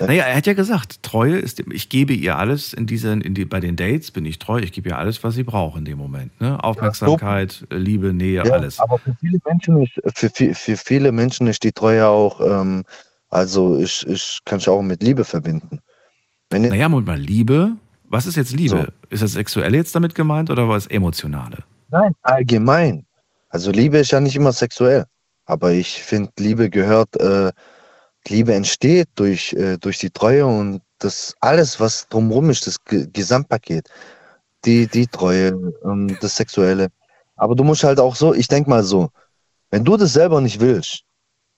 [0.00, 3.44] Naja, er hat ja gesagt, Treue ist, ich gebe ihr alles in diesen, in die,
[3.44, 5.98] bei den Dates bin ich treu, ich gebe ihr alles, was sie braucht in dem
[5.98, 6.40] Moment.
[6.40, 6.62] Ne?
[6.62, 8.80] Aufmerksamkeit, Liebe, Nähe, Ja, alles.
[8.80, 12.84] aber für viele Menschen ist, für, für viele Menschen ist die Treue auch, ähm,
[13.28, 15.80] also ich, ich kann ich auch mit Liebe verbinden.
[16.50, 17.72] Wenn Naja, Moment mal, Liebe,
[18.08, 18.86] was ist jetzt Liebe?
[18.86, 19.08] So.
[19.10, 21.58] Ist das Sexuelle jetzt damit gemeint oder was Emotionale?
[21.90, 23.06] Nein, allgemein.
[23.48, 25.04] Also Liebe ist ja nicht immer sexuell,
[25.46, 27.52] aber ich finde, Liebe gehört, äh,
[28.28, 33.06] Liebe entsteht durch, äh, durch die Treue und das alles, was drumherum ist, das Ge
[33.12, 33.88] Gesamtpaket.
[34.64, 36.88] Die, die Treue, ähm, das Sexuelle.
[37.36, 39.10] Aber du musst halt auch so, ich denke mal so,
[39.70, 41.02] wenn du das selber nicht willst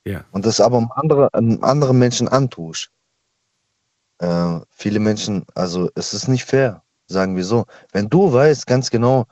[0.04, 0.24] Ja.
[0.32, 2.90] und das aber einem andere, einem anderen Menschen antust,
[4.18, 7.66] äh, viele Menschen, also es ist nicht fair, sagen wir so.
[7.92, 9.26] Wenn du weißt ganz genau,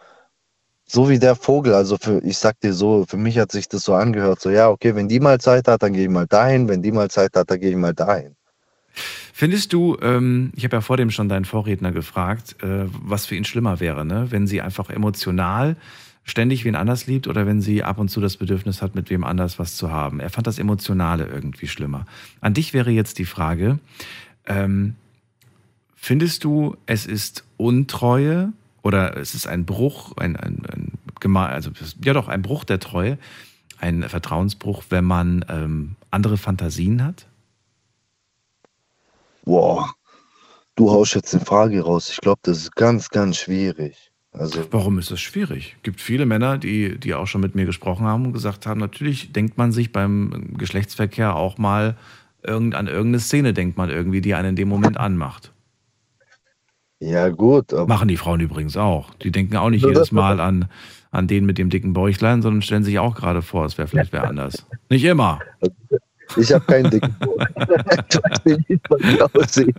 [0.86, 3.82] so wie der Vogel, also für, ich sag dir so, für mich hat sich das
[3.82, 6.69] so angehört, so ja, okay, wenn die mal Zeit hat, dann gehe ich mal dahin,
[6.69, 8.36] wenn die mal Zeit hat, dann gehe ich mal dahin.
[9.32, 13.35] Findest du, ähm, ich habe ja vor dem schon deinen Vorredner gefragt, äh, was für
[13.35, 14.27] ihn schlimmer wäre, ne?
[14.31, 15.77] wenn sie einfach emotional
[16.23, 19.24] ständig wen anders liebt oder wenn sie ab und zu das Bedürfnis hat, mit wem
[19.24, 20.20] anders was zu haben.
[20.20, 22.06] Er fand das Emotionale irgendwie schlimmer.
[22.40, 23.78] An dich wäre jetzt die Frage,
[24.47, 24.94] ähm,
[25.94, 28.52] findest du, es ist Untreue
[28.85, 31.70] oder es ist ein Bruch, ein, ein, ein also
[32.05, 33.19] ja doch ein Bruch der Treue,
[33.78, 37.27] ein Vertrauensbruch, wenn man ähm, andere Fantasien hat?
[39.44, 39.94] Boah,
[40.77, 42.11] du haust jetzt eine Frage raus.
[42.11, 44.12] Ich glaube, das ist ganz, ganz schwierig.
[44.32, 45.74] Also, Warum ist das schwierig?
[45.77, 48.81] Es gibt viele Männer, die, die auch schon mit mir gesprochen haben und gesagt haben,
[48.81, 51.97] natürlich denkt man sich beim Geschlechtsverkehr auch mal
[52.43, 55.53] irgend, an irgendeine Szene, denkt man irgendwie, die einen in dem Moment anmacht.
[57.05, 59.14] Ja gut, Machen die Frauen übrigens auch.
[59.14, 60.68] Die denken auch nicht jedes Mal an,
[61.10, 64.12] an den mit dem dicken Bäuchlein, sondern stellen sich auch gerade vor, es wäre vielleicht
[64.12, 64.66] wer anders.
[64.89, 65.40] Nicht immer.
[66.36, 67.14] ich habe keinen dicken
[69.35, 69.76] aussieht.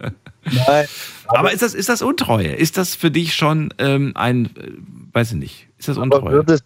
[0.67, 0.85] Nein,
[1.27, 2.53] Aber ist das, ist das Untreue?
[2.53, 4.71] Ist das für dich schon ähm, ein, äh,
[5.13, 6.31] weiß ich nicht, ist das Untreue?
[6.31, 6.63] würdest,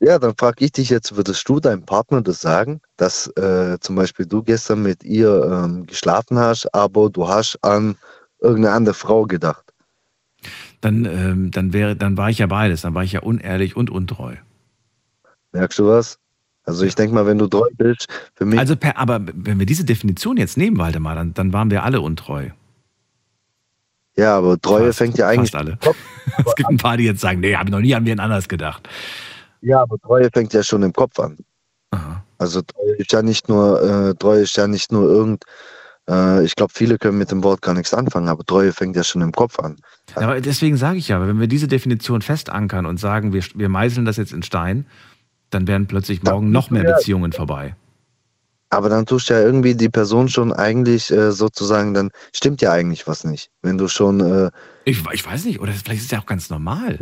[0.00, 3.96] ja, dann frage ich dich jetzt, würdest du deinem Partner das sagen, dass äh, zum
[3.96, 7.96] Beispiel du gestern mit ihr ähm, geschlafen hast, aber du hast an
[8.40, 9.64] irgendeine andere Frau gedacht?
[10.80, 12.82] Dann, ähm, dann, wäre, dann war ich ja beides.
[12.82, 14.36] Dann war ich ja unehrlich und untreu.
[15.52, 16.18] Merkst du was?
[16.64, 18.58] Also ich denke mal, wenn du treu bist, für mich.
[18.58, 22.02] Also, per, aber wenn wir diese Definition jetzt nehmen, Waldemar, dann, dann waren wir alle
[22.02, 22.50] untreu.
[24.16, 25.52] ja, aber Treue Fast, fängt ja eigentlich.
[25.52, 25.78] Fast alle.
[26.46, 28.48] es gibt ein paar, die jetzt sagen, nee, habe ich noch nie an wen anders
[28.48, 28.86] gedacht.
[29.62, 31.38] Ja, aber Treue fängt ja schon im Kopf an.
[31.90, 32.22] Aha.
[32.36, 35.44] Also Treue ist ja nicht nur, äh, Treue ist ja nicht nur irgend,
[36.08, 39.04] äh, ich glaube, viele können mit dem Wort gar nichts anfangen, aber Treue fängt ja
[39.04, 39.76] schon im Kopf an.
[40.16, 43.68] Ja, aber deswegen sage ich ja, wenn wir diese Definition festankern und sagen, wir, wir
[43.68, 44.86] meißeln das jetzt in Stein,
[45.50, 46.84] dann wären plötzlich morgen noch mehr.
[46.84, 47.74] Beziehungen vorbei.
[48.70, 52.70] Aber dann tust du ja irgendwie die Person schon eigentlich äh, sozusagen, dann stimmt ja
[52.72, 53.50] eigentlich was nicht.
[53.62, 54.50] Wenn du schon, äh,
[54.84, 56.98] Ich, ich weiß nicht, oder vielleicht ist es ja auch ganz normal.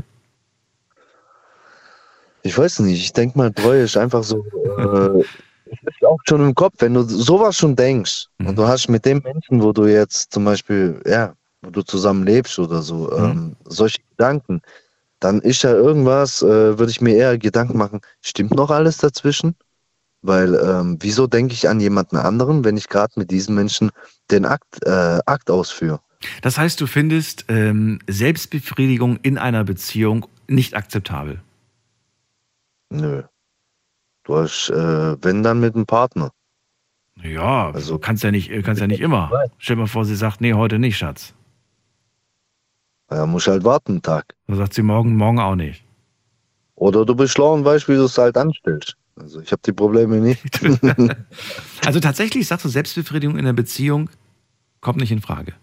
[2.42, 4.44] ich weiß nicht, ich denke mal, Treue ist einfach so,
[4.78, 5.24] äh,
[5.66, 8.46] es ist auch schon im Kopf, wenn du sowas schon denkst Mhm.
[8.48, 12.24] und du hast mit dem Menschen, wo du jetzt zum Beispiel, ja, wo du zusammen
[12.24, 13.24] lebst oder so, Mhm.
[13.24, 14.62] ähm, solche Gedanken,
[15.20, 19.54] dann ist ja irgendwas, äh, würde ich mir eher Gedanken machen, stimmt noch alles dazwischen?
[20.22, 23.90] Weil, ähm, wieso denke ich an jemanden anderen, wenn ich gerade mit diesem Menschen
[24.30, 26.00] den Akt, äh, Akt ausführe?
[26.42, 31.42] Das heißt, du findest ähm, Selbstbefriedigung in einer Beziehung nicht akzeptabel.
[32.90, 33.22] Nö.
[34.26, 36.32] Du hast, äh, wenn dann mit einem Partner.
[37.22, 39.30] Ja, also kannst ja nicht, kannst ja nicht immer.
[39.56, 41.32] Stell dir mal vor, sie sagt, nee, heute nicht, Schatz.
[43.08, 44.34] Ja, musst halt warten einen Tag.
[44.48, 45.84] Dann sagt sie morgen, morgen auch nicht.
[46.74, 48.96] Oder du bist schlau und weißt, wie du es halt anstellst.
[49.14, 50.42] Also ich habe die Probleme nicht.
[51.84, 54.10] Also tatsächlich sagst du, Selbstbefriedigung in der Beziehung
[54.80, 55.54] kommt nicht in Frage.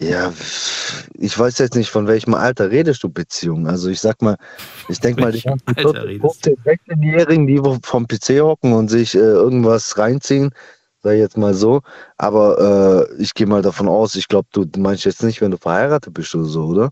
[0.00, 0.32] Ja,
[1.14, 3.66] ich weiß jetzt nicht, von welchem Alter redest du Beziehung.
[3.66, 4.36] Also ich sag mal,
[4.88, 6.50] ich denke mal, die Welchem ganzen Alter 14-, redest du?
[6.50, 10.52] 15-, 16-Jährigen, die vom PC hocken und sich äh, irgendwas reinziehen,
[11.02, 11.82] sei jetzt mal so.
[12.16, 15.58] Aber äh, ich gehe mal davon aus, ich glaube, du meinst jetzt nicht, wenn du
[15.58, 16.90] verheiratet bist oder so, oder?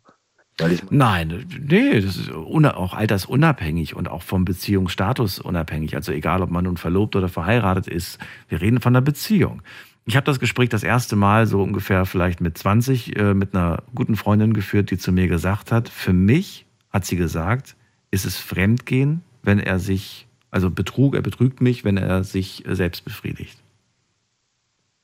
[0.90, 5.94] Nein, nee, das ist auch altersunabhängig und auch vom Beziehungsstatus unabhängig.
[5.94, 8.18] Also egal, ob man nun verlobt oder verheiratet ist,
[8.48, 9.62] wir reden von einer Beziehung.
[10.08, 13.82] Ich habe das Gespräch das erste Mal so ungefähr vielleicht mit 20 äh, mit einer
[13.94, 17.76] guten Freundin geführt, die zu mir gesagt hat, für mich, hat sie gesagt,
[18.10, 23.04] ist es Fremdgehen, wenn er sich, also Betrug, er betrügt mich, wenn er sich selbst
[23.04, 23.58] befriedigt.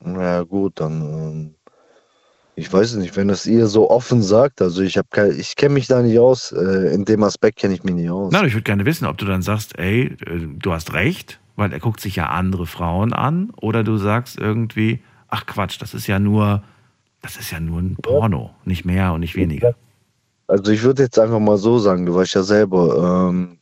[0.02, 1.54] Na gut, dann, ähm,
[2.56, 5.86] ich weiß nicht, wenn das ihr so offen sagt, also ich habe ich kenne mich
[5.86, 8.32] da nicht aus, äh, in dem Aspekt kenne ich mich nicht aus.
[8.32, 11.72] Nein, ich würde gerne wissen, ob du dann sagst, ey, äh, du hast recht, weil
[11.72, 16.06] er guckt sich ja andere Frauen an, oder du sagst irgendwie, ach Quatsch, das ist
[16.06, 16.62] ja nur,
[17.22, 19.74] das ist ja nur ein Porno, nicht mehr und nicht weniger.
[20.46, 23.58] Also ich würde jetzt einfach mal so sagen, du weißt ja selber, ähm,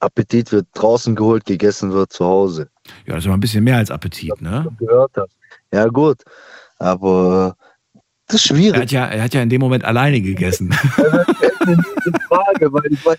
[0.00, 2.68] Appetit wird draußen geholt, gegessen wird zu Hause.
[3.06, 4.66] Ja, das ist aber ein bisschen mehr als Appetit, ne?
[4.78, 5.36] Gehört hast.
[5.72, 6.22] Ja gut,
[6.78, 7.56] aber
[8.28, 8.74] das ist schwierig.
[8.74, 10.72] Er hat ja, er hat ja in dem Moment alleine gegessen.
[12.28, 13.18] Frage, weil ich weiß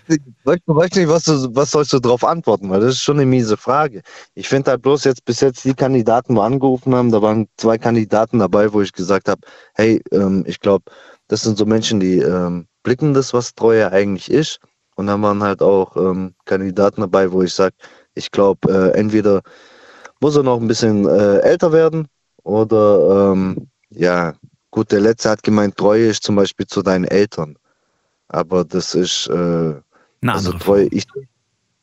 [0.96, 4.02] nicht, was, du, was sollst du darauf antworten, weil das ist schon eine miese Frage.
[4.34, 7.78] Ich finde halt bloß jetzt bis jetzt die Kandidaten, wo angerufen haben, da waren zwei
[7.78, 9.40] Kandidaten dabei, wo ich gesagt habe,
[9.74, 10.84] hey, ähm, ich glaube,
[11.28, 14.60] das sind so Menschen, die ähm, blicken das, was Treue eigentlich ist.
[14.96, 17.74] Und dann waren halt auch ähm, Kandidaten dabei, wo ich sage,
[18.14, 19.42] ich glaube, äh, entweder
[20.20, 22.08] muss er noch ein bisschen äh, älter werden
[22.42, 24.34] oder ähm, ja,
[24.78, 27.56] gut, der letzte hat gemeint, Treue ist zum Beispiel zu deinen Eltern.
[28.28, 29.74] Aber das ist äh,
[30.24, 30.86] also Treue.
[30.92, 31.04] Ich,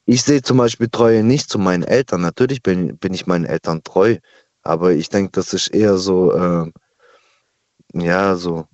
[0.05, 2.22] ich sehe zum Beispiel Treue nicht zu meinen Eltern.
[2.22, 4.15] Natürlich bin, bin ich meinen Eltern treu,
[4.61, 6.72] aber ich denke, das ist eher so, äh,
[7.93, 8.65] ja, so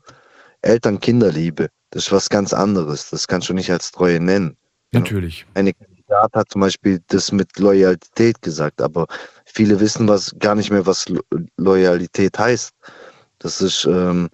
[0.61, 1.69] Eltern-Kinderliebe.
[1.89, 3.09] Das ist was ganz anderes.
[3.09, 4.55] Das kannst du nicht als Treue nennen.
[4.91, 5.47] Natürlich.
[5.55, 9.07] Eine Kandidat hat zum Beispiel das mit Loyalität gesagt, aber
[9.45, 11.11] viele wissen was gar nicht mehr, was
[11.57, 12.71] Loyalität heißt.
[13.41, 14.29] Das ist, ähm,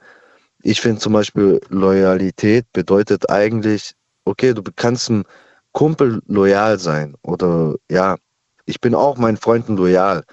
[0.62, 3.94] ich finde zum Beispiel Loyalität bedeutet eigentlich,
[4.26, 5.24] okay, du kannst einem
[5.72, 8.18] Kumpel loyal sein oder ja,
[8.66, 10.24] ich bin auch meinen Freunden loyal,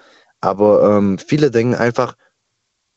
[0.41, 2.15] aber ähm, viele denken einfach,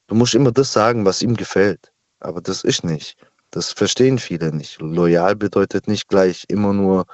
[0.09, 3.17] du musst immer das sagen, was ihm gefällt, aber das ist nicht.
[3.53, 4.81] Das verstehen viele nicht.
[4.81, 7.07] Loyal bedeutet nicht gleich immer nur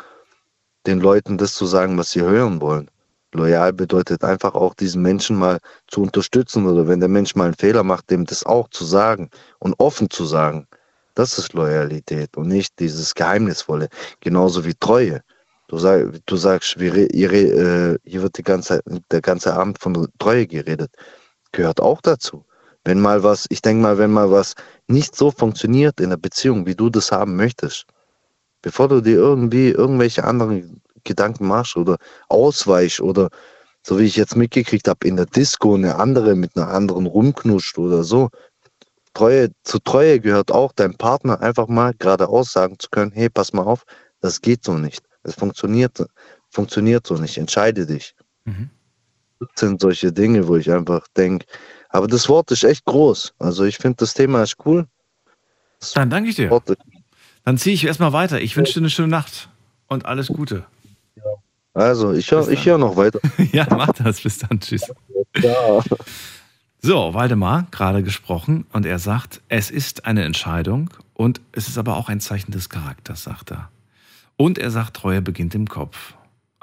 [0.86, 2.90] den Leuten das zu sagen, was sie hören wollen.
[3.34, 5.58] Loyal bedeutet einfach auch diesen Menschen mal
[5.88, 9.30] zu unterstützen oder wenn der Mensch mal einen Fehler macht, dem das auch zu sagen
[9.58, 10.66] und offen zu sagen.
[11.14, 13.88] Das ist Loyalität und nicht dieses Geheimnisvolle.
[14.20, 15.22] Genauso wie Treue.
[15.68, 20.08] Du, sag, du sagst, wir, hier, äh, hier wird die ganze, der ganze Abend von
[20.18, 20.90] Treue geredet.
[21.52, 22.44] Gehört auch dazu.
[22.84, 24.54] Wenn mal was, ich denke mal, wenn mal was
[24.88, 27.86] nicht so funktioniert in der Beziehung, wie du das haben möchtest,
[28.60, 31.96] bevor du dir irgendwie irgendwelche anderen Gedanken machst oder
[32.28, 33.30] ausweichst oder
[33.86, 37.78] so wie ich jetzt mitgekriegt habe, in der Disco eine andere mit einer anderen rumknuscht
[37.78, 38.30] oder so.
[39.12, 43.52] Treue, zu Treue gehört auch deinem Partner einfach mal geradeaus sagen zu können, hey, pass
[43.52, 43.84] mal auf,
[44.20, 45.02] das geht so nicht.
[45.22, 46.04] Es funktioniert,
[46.50, 47.38] funktioniert so nicht.
[47.38, 48.14] Entscheide dich.
[48.44, 48.70] Mhm.
[49.38, 51.46] Das sind solche Dinge, wo ich einfach denke,
[51.90, 53.34] aber das Wort ist echt groß.
[53.38, 54.86] Also ich finde das Thema ist cool.
[55.78, 56.60] Das Dann danke ich dir.
[57.44, 58.40] Dann ziehe ich erstmal weiter.
[58.40, 59.50] Ich wünsche dir eine schöne Nacht
[59.86, 60.66] und alles Gute.
[61.72, 63.20] Also, ich höre hör noch weiter.
[63.52, 64.20] ja, mach das.
[64.20, 64.60] Bis dann.
[64.60, 64.90] Tschüss.
[65.36, 65.82] Ja.
[66.80, 71.96] So, Waldemar, gerade gesprochen, und er sagt, es ist eine Entscheidung und es ist aber
[71.96, 73.70] auch ein Zeichen des Charakters, sagt er.
[74.36, 76.14] Und er sagt, Treue beginnt im Kopf.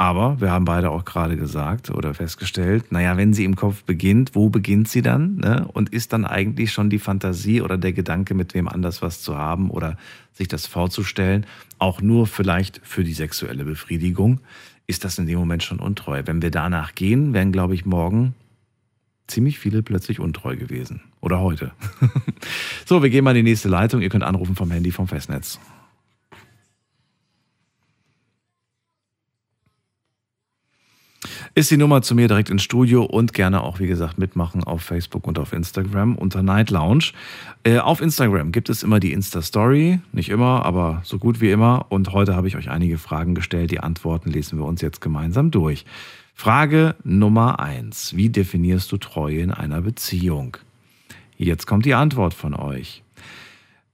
[0.02, 4.34] Aber wir haben beide auch gerade gesagt oder festgestellt, naja, wenn sie im Kopf beginnt,
[4.34, 5.36] wo beginnt sie dann?
[5.36, 5.68] Ne?
[5.72, 9.38] Und ist dann eigentlich schon die Fantasie oder der Gedanke, mit wem anders was zu
[9.38, 9.98] haben oder
[10.34, 11.46] sich das vorzustellen,
[11.78, 14.40] auch nur vielleicht für die sexuelle Befriedigung?
[14.88, 16.24] ist das in dem Moment schon untreu.
[16.26, 18.34] Wenn wir danach gehen, wären, glaube ich, morgen
[19.28, 21.02] ziemlich viele plötzlich untreu gewesen.
[21.22, 21.72] Oder heute.
[22.86, 24.02] so, wir gehen mal in die nächste Leitung.
[24.02, 25.60] Ihr könnt anrufen vom Handy vom Festnetz.
[31.54, 34.82] Ist die Nummer zu mir direkt ins Studio und gerne auch, wie gesagt, mitmachen auf
[34.82, 37.12] Facebook und auf Instagram unter Night Lounge.
[37.64, 41.86] Äh, auf Instagram gibt es immer die Insta-Story, nicht immer, aber so gut wie immer.
[41.90, 43.72] Und heute habe ich euch einige Fragen gestellt.
[43.72, 45.86] Die Antworten lesen wir uns jetzt gemeinsam durch.
[46.34, 50.58] Frage Nummer eins: Wie definierst du Treue in einer Beziehung?
[51.38, 53.04] Jetzt kommt die Antwort von euch.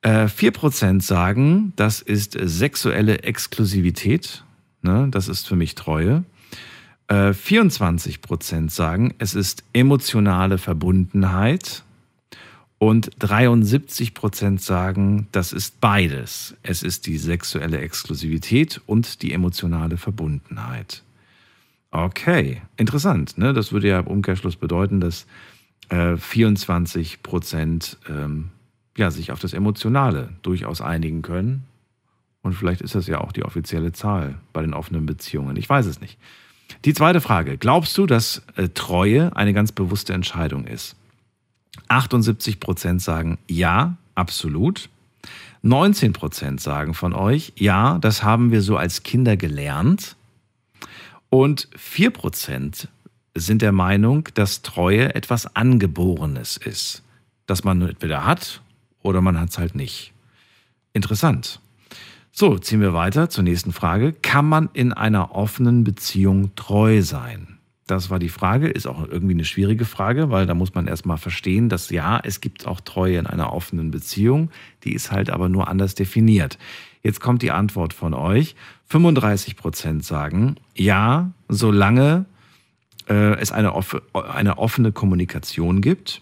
[0.01, 4.43] Äh, 4% sagen, das ist sexuelle Exklusivität.
[4.81, 6.23] Ne, das ist für mich Treue.
[7.09, 11.83] 24 äh, Prozent sagen, es ist emotionale Verbundenheit.
[12.79, 16.55] Und 73 Prozent sagen, das ist beides.
[16.61, 21.01] Es ist die sexuelle Exklusivität und die emotionale Verbundenheit.
[21.89, 23.37] Okay, interessant.
[23.39, 23.53] Ne?
[23.53, 25.25] Das würde ja im Umkehrschluss bedeuten, dass
[25.89, 28.49] äh, 24 Prozent ähm,
[28.95, 31.63] ja, sich auf das Emotionale durchaus einigen können.
[32.43, 35.55] Und vielleicht ist das ja auch die offizielle Zahl bei den offenen Beziehungen.
[35.55, 36.19] Ich weiß es nicht.
[36.85, 37.57] Die zweite Frage.
[37.57, 40.95] Glaubst du, dass äh, Treue eine ganz bewusste Entscheidung ist?
[41.87, 44.89] 78 Prozent sagen ja, absolut.
[45.61, 50.15] 19 Prozent sagen von euch, ja, das haben wir so als Kinder gelernt.
[51.29, 52.87] Und 4%
[53.35, 57.03] sind der Meinung, dass Treue etwas Angeborenes ist.
[57.45, 58.61] Dass man entweder hat
[59.01, 60.13] oder man hat es halt nicht.
[60.93, 61.59] Interessant.
[62.39, 64.13] So, ziehen wir weiter zur nächsten Frage.
[64.13, 67.57] Kann man in einer offenen Beziehung treu sein?
[67.87, 71.17] Das war die Frage, ist auch irgendwie eine schwierige Frage, weil da muss man erstmal
[71.17, 74.51] verstehen, dass ja, es gibt auch Treue in einer offenen Beziehung,
[74.83, 76.59] die ist halt aber nur anders definiert.
[77.01, 78.55] Jetzt kommt die Antwort von euch.
[78.85, 82.25] 35 Prozent sagen, ja, solange
[83.09, 86.21] äh, es eine, off eine offene Kommunikation gibt.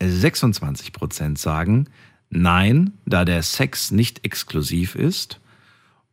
[0.00, 1.86] 26 Prozent sagen,
[2.30, 5.40] nein, da der Sex nicht exklusiv ist.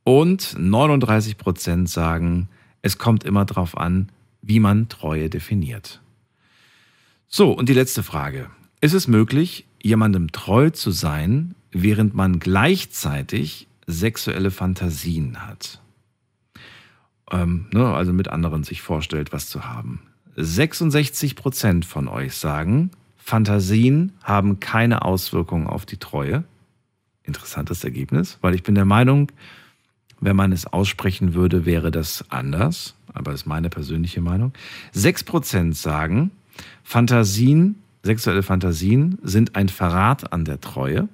[0.04, 2.50] Und 39 Prozent sagen,
[2.82, 4.10] es kommt immer darauf an,
[4.42, 6.02] wie man Treue definiert.
[7.28, 8.50] So, und die letzte Frage.
[8.82, 15.82] Ist es möglich, jemandem treu zu sein, während man gleichzeitig sexuelle Fantasien hat?
[17.32, 20.02] Ähm, ne, also mit anderen sich vorstellt, was zu haben.
[20.36, 22.92] 66 Prozent von euch sagen,
[23.24, 26.44] Fantasien haben keine Auswirkungen auf die Treue.
[27.24, 29.32] Interessantes Ergebnis, weil ich bin der Meinung,
[30.20, 32.96] wenn man es aussprechen würde, wäre das anders.
[33.14, 34.52] Aber das ist meine persönliche Meinung.
[34.94, 36.32] 6% sagen,
[36.84, 41.08] Fantasien, sexuelle Fantasien sind ein Verrat an der Treue.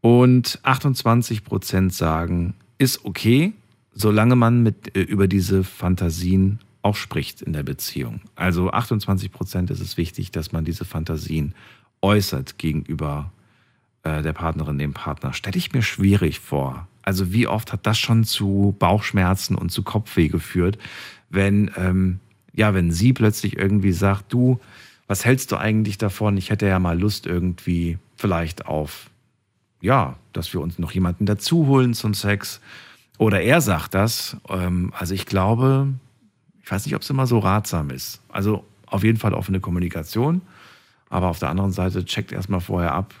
[0.00, 3.52] Und 28% sagen, ist okay,
[3.92, 8.20] solange man mit, äh, über diese Fantasien auch spricht in der Beziehung.
[8.36, 11.52] Also 28% ist es wichtig, dass man diese Fantasien
[12.00, 13.32] äußert gegenüber
[14.04, 15.32] äh, der Partnerin, dem Partner.
[15.32, 16.86] Stelle ich mir schwierig vor.
[17.02, 20.78] Also wie oft hat das schon zu Bauchschmerzen und zu Kopfweh geführt,
[21.28, 22.20] wenn, ähm,
[22.54, 24.60] ja, wenn sie plötzlich irgendwie sagt, du,
[25.08, 26.36] was hältst du eigentlich davon?
[26.36, 29.10] Ich hätte ja mal Lust irgendwie vielleicht auf,
[29.80, 32.60] ja, dass wir uns noch jemanden dazu holen zum Sex.
[33.18, 34.36] Oder er sagt das.
[34.48, 35.88] Ähm, also ich glaube,
[36.66, 38.20] ich weiß nicht, ob es immer so ratsam ist.
[38.28, 40.42] Also auf jeden Fall offene Kommunikation.
[41.08, 43.14] Aber auf der anderen Seite checkt erstmal vorher ab,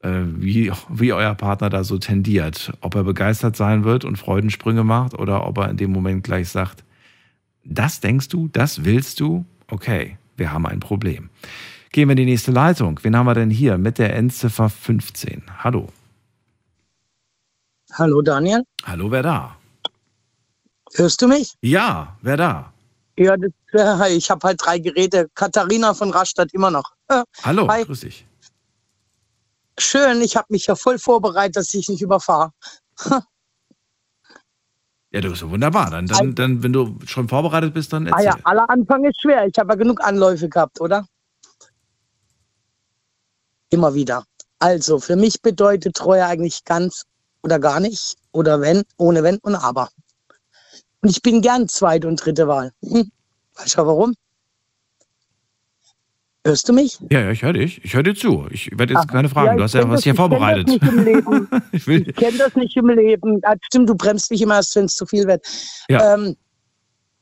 [0.00, 2.72] äh, wie, wie euer Partner da so tendiert.
[2.80, 6.48] Ob er begeistert sein wird und Freudensprünge macht oder ob er in dem Moment gleich
[6.48, 6.82] sagt,
[7.62, 9.44] das denkst du, das willst du?
[9.70, 11.28] Okay, wir haben ein Problem.
[11.92, 13.00] Gehen wir in die nächste Leitung.
[13.02, 15.42] Wen haben wir denn hier mit der Endziffer 15?
[15.58, 15.88] Hallo.
[17.92, 18.62] Hallo Daniel.
[18.86, 19.56] Hallo, wer da?
[20.94, 21.52] Hörst du mich?
[21.60, 22.72] Ja, wer da?
[23.18, 25.28] Ja, das, äh, ich habe halt drei Geräte.
[25.34, 26.92] Katharina von Rastatt immer noch.
[27.08, 27.84] Äh, Hallo, Hi.
[27.84, 28.24] grüß dich.
[29.76, 32.52] Schön, ich habe mich ja voll vorbereitet, dass ich nicht überfahre.
[35.10, 35.90] ja, du bist ja wunderbar.
[35.90, 38.28] Dann, dann, dann, wenn du schon vorbereitet bist, dann erzähl.
[38.28, 39.46] Ah ja, aller Anfang ist schwer.
[39.46, 41.06] Ich habe ja genug Anläufe gehabt, oder?
[43.70, 44.24] Immer wieder.
[44.60, 47.04] Also, für mich bedeutet Treue eigentlich ganz
[47.42, 48.16] oder gar nicht.
[48.30, 49.88] Oder wenn, ohne wenn und aber.
[51.08, 52.70] Und ich bin gern zweite und dritte Wahl.
[52.82, 53.10] Hm?
[53.54, 54.14] Weißt du warum?
[56.44, 56.98] Hörst du mich?
[57.08, 57.82] Ja, ja, ich höre dich.
[57.82, 58.46] Ich höre dir zu.
[58.50, 59.52] Ich werde jetzt Ach, keine Fragen.
[59.52, 60.68] Ja, du hast ja was hier vorbereitet.
[61.72, 63.40] ich ich kenne das nicht im Leben.
[63.44, 65.42] Ah, stimmt, du bremst mich immer erst, wenn es zu viel wird.
[65.88, 66.12] Ja.
[66.12, 66.36] Ähm,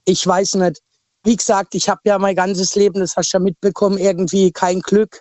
[0.05, 0.83] ich weiß nicht.
[1.23, 4.81] Wie gesagt, ich habe ja mein ganzes Leben, das hast du ja mitbekommen, irgendwie kein
[4.81, 5.21] Glück.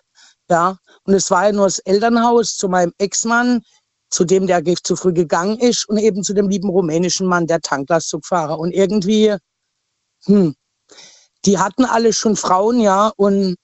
[0.50, 0.80] Ja.
[1.04, 3.62] Und es war ja nur das Elternhaus zu meinem Ex-Mann,
[4.16, 7.60] zu dem, der zu früh gegangen ist, und eben zu dem lieben rumänischen Mann, der
[7.60, 8.58] Tanklastzugfahrer.
[8.58, 9.36] Und irgendwie,
[10.26, 10.56] hm,
[11.46, 13.58] die hatten alle schon Frauen, ja, und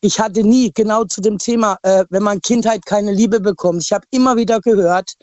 [0.00, 3.82] ich hatte nie genau zu dem Thema, äh, wenn man Kindheit keine Liebe bekommt.
[3.82, 5.14] Ich habe immer wieder gehört,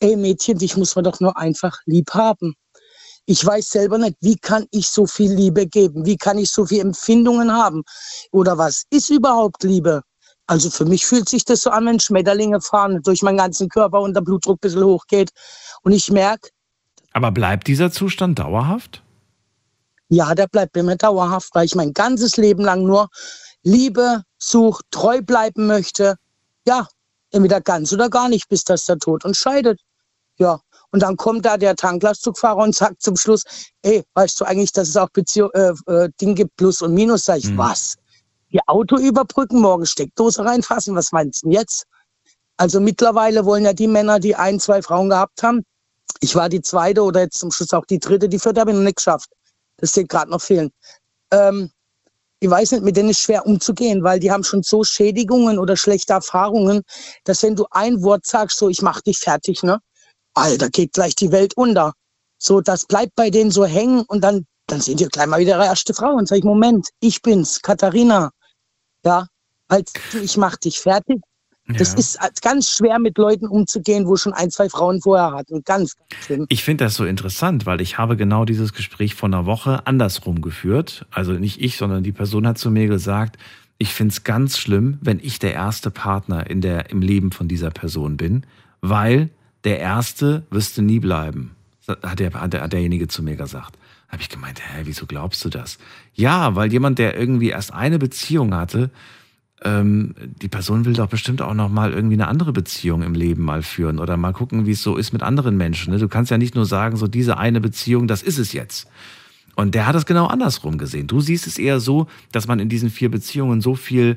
[0.00, 2.54] ey Mädchen, dich muss man doch nur einfach lieb haben.
[3.26, 6.06] Ich weiß selber nicht, wie kann ich so viel Liebe geben?
[6.06, 7.82] Wie kann ich so viel Empfindungen haben?
[8.32, 10.02] Oder was ist überhaupt Liebe?
[10.50, 14.00] Also für mich fühlt sich das so an, wenn Schmetterlinge fahren durch meinen ganzen Körper
[14.00, 15.30] und der Blutdruck ein bisschen hochgeht.
[15.82, 16.48] Und ich merke.
[17.12, 19.00] Aber bleibt dieser Zustand dauerhaft?
[20.08, 23.10] Ja, der bleibt mir dauerhaft, weil ich mein ganzes Leben lang nur
[23.62, 26.16] Liebe sucht, treu bleiben möchte.
[26.66, 26.88] Ja,
[27.30, 29.80] entweder ganz oder gar nicht, bis das der Tod uns scheidet.
[30.38, 30.58] Ja,
[30.90, 33.44] und dann kommt da der Tanklastzugfahrer und sagt zum Schluss,
[33.82, 37.26] ey, weißt du eigentlich, dass es auch Beziehung, äh, äh, Ding gibt, Plus und Minus?
[37.26, 37.58] Sag ich, mhm.
[37.58, 37.96] was?
[38.50, 41.86] Ihr Auto überbrücken, morgen Steckdose reinfassen, was meinst du denn jetzt?
[42.56, 45.64] Also mittlerweile wollen ja die Männer, die ein, zwei Frauen gehabt haben,
[46.20, 48.76] ich war die zweite oder jetzt zum Schluss auch die dritte, die vierte habe ich
[48.76, 49.30] noch nicht geschafft.
[49.78, 50.70] Das wird gerade noch fehlen.
[51.32, 51.70] Ähm,
[52.40, 55.76] ich weiß nicht, mit denen ist schwer umzugehen, weil die haben schon so Schädigungen oder
[55.76, 56.82] schlechte Erfahrungen,
[57.24, 59.78] dass wenn du ein Wort sagst, so ich mach dich fertig, ne?
[60.34, 61.92] Alter, geht gleich die Welt unter.
[62.38, 65.56] So, das bleibt bei denen so hängen und dann, dann sind die gleich mal wieder
[65.56, 68.30] ihre erste Frau und sag ich, Moment, ich bin's, Katharina.
[69.04, 69.26] Ja,
[69.68, 71.20] als ich mach dich fertig.
[71.78, 75.62] Das ist ganz schwer, mit Leuten umzugehen, wo schon ein, zwei Frauen vorher hatten.
[75.64, 76.46] Ganz, ganz schlimm.
[76.48, 80.40] Ich finde das so interessant, weil ich habe genau dieses Gespräch vor einer Woche andersrum
[80.40, 81.06] geführt.
[81.10, 83.38] Also nicht ich, sondern die Person hat zu mir gesagt,
[83.78, 87.48] ich finde es ganz schlimm, wenn ich der erste Partner in der, im Leben von
[87.48, 88.44] dieser Person bin,
[88.80, 89.30] weil
[89.64, 91.54] der erste wirst du nie bleiben,
[91.86, 93.76] hat, der, hat, der, hat derjenige zu mir gesagt.
[94.10, 95.78] Habe ich gemeint, hä, wieso glaubst du das?
[96.14, 98.90] Ja, weil jemand, der irgendwie erst eine Beziehung hatte,
[99.62, 103.42] ähm, die Person will doch bestimmt auch noch mal irgendwie eine andere Beziehung im Leben
[103.44, 105.92] mal führen oder mal gucken, wie es so ist mit anderen Menschen.
[105.92, 105.98] Ne?
[105.98, 108.88] Du kannst ja nicht nur sagen, so diese eine Beziehung, das ist es jetzt.
[109.56, 111.06] Und der hat es genau andersrum gesehen.
[111.06, 114.16] Du siehst es eher so, dass man in diesen vier Beziehungen so viel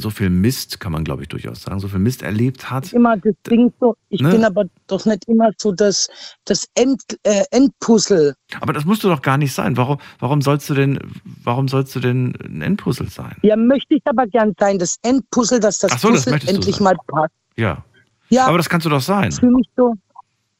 [0.00, 2.92] so viel Mist, kann man glaube ich durchaus sagen, so viel Mist erlebt hat.
[2.92, 4.30] Immer das Ding so, ich ne?
[4.30, 6.08] bin aber doch nicht immer so das,
[6.44, 8.34] das End, äh, Endpuzzle.
[8.60, 9.76] Aber das musst du doch gar nicht sein.
[9.76, 10.98] Warum, warum sollst du denn,
[11.42, 13.36] warum sollst du denn ein Endpuzzle sein?
[13.42, 16.96] Ja, möchte ich aber gern sein, das Endpuzzle, dass das so, Puzzle das endlich mal
[17.06, 17.34] passt.
[17.56, 17.84] Ja.
[18.28, 18.46] ja.
[18.46, 19.32] Aber das kannst du doch sein.
[19.32, 19.94] Für mich so.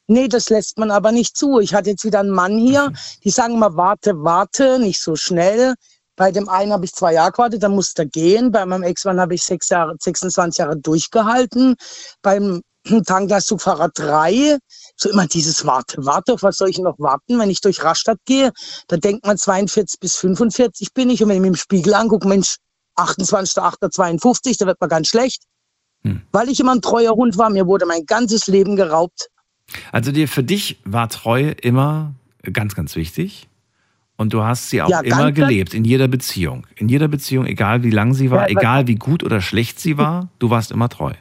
[0.07, 1.61] Nee, das lässt man aber nicht zu.
[1.61, 2.93] Ich hatte jetzt wieder einen Mann hier,
[3.23, 5.75] die sagen mal, warte, warte, nicht so schnell.
[6.20, 8.52] Bei dem einen habe ich zwei Jahre gewartet, dann musste er gehen.
[8.52, 11.76] Bei meinem Ex-Mann habe ich sechs Jahre, 26 Jahre durchgehalten.
[12.20, 12.60] Beim
[13.06, 14.59] Tanklastfahrer drei.
[14.97, 18.18] So immer dieses Warte, warte, auf was soll ich noch warten, wenn ich durch Rastatt
[18.26, 18.52] gehe?
[18.88, 21.22] Da denkt man 42 bis 45 bin ich.
[21.22, 22.56] Und wenn ich mir im Spiegel angucke, Mensch,
[22.97, 25.44] 28.8.52, da wird man ganz schlecht.
[26.02, 26.20] Hm.
[26.32, 29.30] Weil ich immer ein treuer Hund war, mir wurde mein ganzes Leben geraubt.
[29.90, 33.48] Also dir, für dich war Treue immer ganz, ganz wichtig.
[34.20, 36.66] Und du hast sie auch ja, immer gelebt, in jeder Beziehung.
[36.76, 39.97] In jeder Beziehung, egal wie lang sie war, ja, egal wie gut oder schlecht sie
[39.97, 41.14] war, du warst immer treu.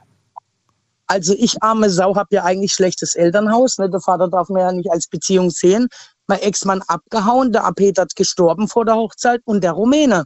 [1.08, 3.78] Also ich, arme Sau, habe ja eigentlich schlechtes Elternhaus.
[3.78, 3.90] Ne?
[3.90, 5.88] Der Vater darf man ja nicht als Beziehung sehen.
[6.28, 10.26] Mein Ex-Mann abgehauen, der Apetert gestorben vor der Hochzeit und der Rumäne.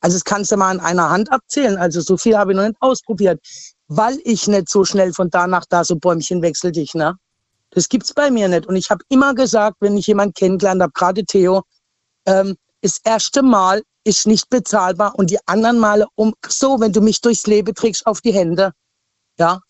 [0.00, 1.76] Also das kannst du mal an einer Hand abzählen.
[1.76, 3.46] Also so viel habe ich noch nicht ausprobiert,
[3.88, 6.94] weil ich nicht so schnell von da nach da so Bäumchen wechsel dich.
[6.94, 7.14] Ne?
[7.72, 8.64] Das gibt's bei mir nicht.
[8.64, 11.62] Und ich habe immer gesagt, wenn ich jemanden kennengelernt habe, gerade Theo,
[12.26, 17.00] ähm, das erste Mal ist nicht bezahlbar und die anderen Male um so, wenn du
[17.00, 18.72] mich durchs Leben trägst auf die Hände,
[19.38, 19.60] ja,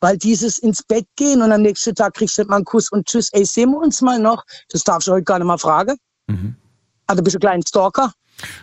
[0.00, 3.06] weil dieses ins Bett gehen und am nächsten Tag kriegst du mal einen Kuss und
[3.06, 5.96] tschüss, ey, sehen wir uns mal noch, das darfst du heute gar nicht mal fragen.
[6.26, 6.56] Mhm.
[7.06, 8.12] Also bist du ein kleiner Stalker?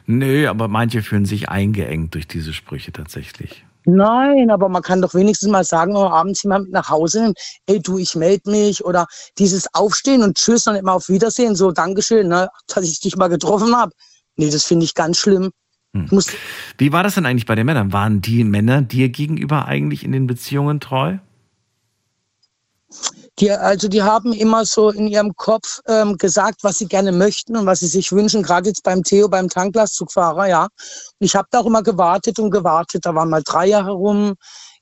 [0.06, 3.66] Nö, aber manche fühlen sich eingeengt durch diese Sprüche tatsächlich.
[3.96, 7.80] Nein, aber man kann doch wenigstens mal sagen, oh, abends jemand nach Hause nimmt, ey
[7.80, 9.08] du, ich melde mich oder
[9.38, 13.28] dieses Aufstehen und Tschüss und immer auf Wiedersehen, so Dankeschön, ne, dass ich dich mal
[13.28, 13.92] getroffen habe.
[14.36, 15.52] Nee, das finde ich ganz schlimm.
[15.94, 16.08] Hm.
[16.78, 17.92] Wie war das denn eigentlich bei den Männern?
[17.92, 21.18] Waren die Männer dir gegenüber eigentlich in den Beziehungen treu?
[23.40, 27.56] Die, also die haben immer so in ihrem Kopf ähm, gesagt, was sie gerne möchten
[27.56, 30.64] und was sie sich wünschen, gerade jetzt beim Theo, beim Tanklastzugfahrer, ja.
[30.64, 30.70] Und
[31.26, 33.06] ich habe da auch immer gewartet und gewartet.
[33.06, 34.36] Da waren mal drei Jahre rum.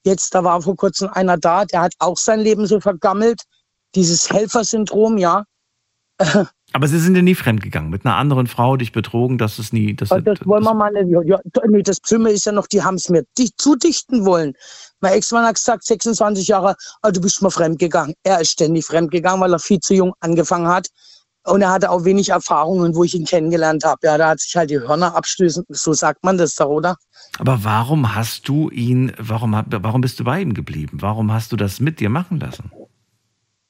[0.04, 3.44] Jetzt, da war vor kurzem einer da, der hat auch sein Leben so vergammelt.
[3.94, 5.44] Dieses Helfersyndrom, ja.
[6.74, 7.90] Aber Sie sind ja nie fremdgegangen.
[7.90, 9.96] Mit einer anderen Frau dich betrogen, das ist nie.
[9.96, 10.92] Das, das, das wollen wir mal.
[11.26, 13.24] Ja, nee, das Schlimme ist ja noch, die haben es mir
[13.58, 14.54] zudichten wollen.
[15.00, 18.16] Mein Ex-Mann hat gesagt, 26 Jahre, oh, du bist mal fremdgegangen.
[18.24, 20.88] Er ist ständig fremdgegangen, weil er viel zu jung angefangen hat.
[21.46, 24.00] Und er hatte auch wenig Erfahrungen, wo ich ihn kennengelernt habe.
[24.04, 25.64] Ja, da hat sich halt die Hörner abstößen.
[25.70, 26.98] So sagt man das da, oder?
[27.40, 30.98] Aber warum hast du ihn, warum, warum bist du bei ihm geblieben?
[31.02, 32.72] Warum hast du das mit dir machen lassen?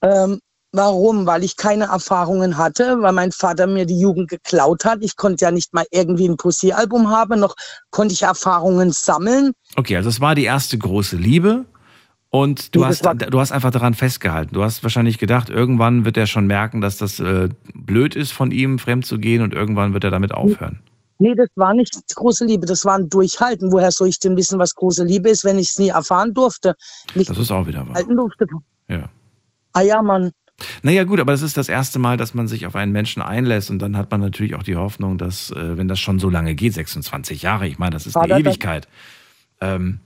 [0.02, 0.40] Ähm,
[0.78, 1.26] Warum?
[1.26, 5.00] Weil ich keine Erfahrungen hatte, weil mein Vater mir die Jugend geklaut hat.
[5.02, 7.56] Ich konnte ja nicht mal irgendwie ein Poesiealbum haben, noch
[7.90, 9.54] konnte ich Erfahrungen sammeln.
[9.76, 11.66] Okay, also es war die erste große Liebe
[12.30, 14.54] und du, hast, du hast einfach daran festgehalten.
[14.54, 18.52] Du hast wahrscheinlich gedacht, irgendwann wird er schon merken, dass das äh, blöd ist, von
[18.52, 20.80] ihm fremd zu gehen und irgendwann wird er damit aufhören.
[21.18, 23.72] Nee, das war nicht große Liebe, das war ein Durchhalten.
[23.72, 26.76] Woher soll ich denn wissen, was große Liebe ist, wenn ich es nie erfahren durfte?
[27.16, 28.04] Nicht das ist auch wieder wahr.
[28.04, 28.46] Durfte.
[28.88, 29.10] Ja.
[29.74, 30.32] Ah ja, Mann.
[30.82, 33.70] Naja, gut, aber das ist das erste Mal, dass man sich auf einen Menschen einlässt
[33.70, 36.56] und dann hat man natürlich auch die Hoffnung, dass, äh, wenn das schon so lange
[36.56, 38.88] geht, 26 Jahre, ich meine, das ist War eine das Ewigkeit.
[39.62, 40.00] Ähm,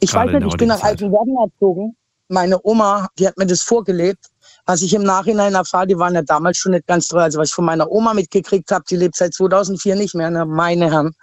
[0.00, 1.96] ich weiß nicht, ich bin nach Altenwerden erzogen.
[2.28, 4.26] Meine Oma, die hat mir das vorgelebt.
[4.66, 7.20] Was ich im Nachhinein erfahre, die waren ja damals schon nicht ganz treu.
[7.20, 10.44] Also was ich von meiner Oma mitgekriegt habe, die lebt seit 2004 nicht mehr, ne?
[10.44, 11.14] meine Herren.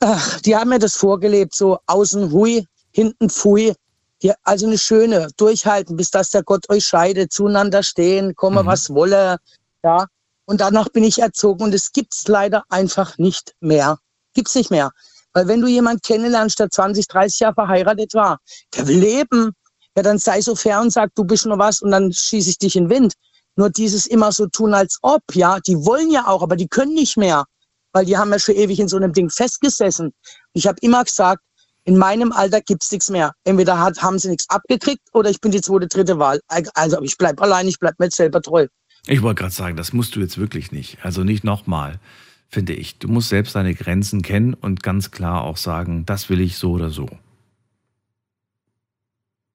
[0.00, 3.74] Ach, die haben mir das vorgelebt, so außen hui, hinten pfui.
[4.22, 8.66] Ja, also eine schöne, durchhalten, bis dass der Gott euch scheidet, zueinander stehen, komme mhm.
[8.66, 9.38] was wolle,
[9.82, 10.06] ja.
[10.46, 13.98] Und danach bin ich erzogen und es gibt's leider einfach nicht mehr.
[14.34, 14.90] Gibt's nicht mehr.
[15.32, 18.38] Weil wenn du jemanden kennenlernst, der 20, 30 Jahre verheiratet war,
[18.74, 19.52] der will leben,
[19.96, 22.58] ja, dann sei so fair und sag, du bist nur was und dann schieße ich
[22.58, 23.14] dich in den Wind.
[23.56, 26.94] Nur dieses immer so tun, als ob, ja, die wollen ja auch, aber die können
[26.94, 27.44] nicht mehr,
[27.92, 30.12] weil die haben ja schon ewig in so einem Ding festgesessen.
[30.52, 31.42] Ich habe immer gesagt,
[31.84, 33.34] In meinem Alter gibt es nichts mehr.
[33.44, 36.40] Entweder hat, haben sie nichts abgekriegt oder ich bin die zweite, dritte Wahl.
[36.74, 38.66] Also ich bleibe allein, ich bleibe mir selber treu.
[39.06, 40.98] Ich wollte gerade sagen, das musst du jetzt wirklich nicht.
[41.02, 42.00] Also nicht nochmal,
[42.48, 42.98] finde ich.
[42.98, 46.72] Du musst selbst deine Grenzen kennen und ganz klar auch sagen, das will ich so
[46.72, 47.06] oder so.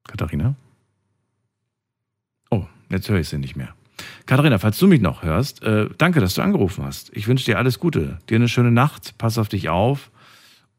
[0.07, 0.53] Katharina?
[2.51, 3.73] Oh, jetzt höre ich sie nicht mehr.
[4.27, 7.09] Katharina, falls du mich noch hörst, äh, danke, dass du angerufen hast.
[7.15, 8.19] Ich wünsche dir alles Gute.
[8.29, 10.11] Dir eine schöne Nacht, pass auf dich auf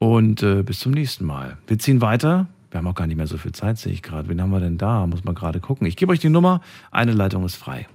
[0.00, 1.58] und äh, bis zum nächsten Mal.
[1.66, 2.48] Wir ziehen weiter.
[2.70, 4.28] Wir haben auch gar nicht mehr so viel Zeit, sehe ich gerade.
[4.28, 5.06] Wen haben wir denn da?
[5.06, 5.86] Muss man gerade gucken.
[5.86, 6.62] Ich gebe euch die Nummer.
[6.90, 7.86] Eine Leitung ist frei.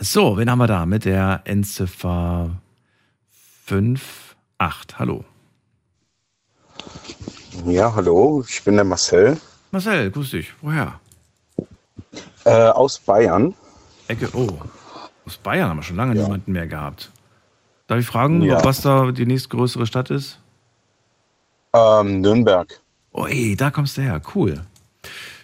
[0.00, 2.50] So, wen haben wir da mit der Endziffer
[3.66, 4.98] 58?
[4.98, 5.24] Hallo.
[7.66, 9.36] Ja, hallo, ich bin der Marcel.
[9.70, 10.52] Marcel, grüß dich.
[10.62, 10.98] Woher?
[12.44, 13.54] Äh, aus Bayern.
[14.06, 14.48] Ecke, oh.
[15.28, 16.22] Aus Bayern haben wir schon lange ja.
[16.22, 17.10] niemanden mehr gehabt.
[17.86, 18.64] Darf ich fragen, ja.
[18.64, 20.38] was da die nächstgrößere Stadt ist?
[21.74, 22.80] Ähm, Nürnberg.
[23.12, 24.22] Ey, da kommst du her.
[24.34, 24.62] Cool.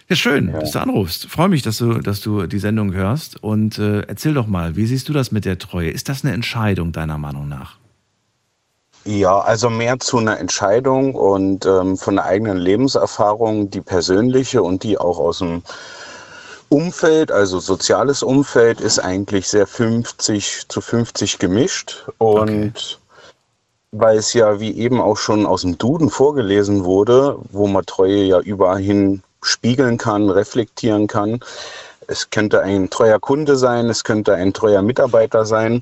[0.09, 0.59] Ja, schön, ja.
[0.59, 1.27] dass du anrufst.
[1.27, 3.43] Freue mich, dass du, dass du die Sendung hörst.
[3.43, 5.91] Und äh, erzähl doch mal, wie siehst du das mit der Treue?
[5.91, 7.77] Ist das eine Entscheidung deiner Meinung nach?
[9.03, 14.81] Ja, also mehr zu einer Entscheidung und ähm, von der eigenen Lebenserfahrung, die persönliche und
[14.81, 15.61] die auch aus dem
[16.75, 22.05] Umfeld, also soziales Umfeld, ist eigentlich sehr 50 zu 50 gemischt.
[22.17, 22.71] Und okay.
[23.91, 28.23] weil es ja, wie eben auch schon aus dem Duden vorgelesen wurde, wo man Treue
[28.23, 31.39] ja überall hin spiegeln kann, reflektieren kann.
[32.07, 35.81] Es könnte ein treuer Kunde sein, es könnte ein treuer Mitarbeiter sein.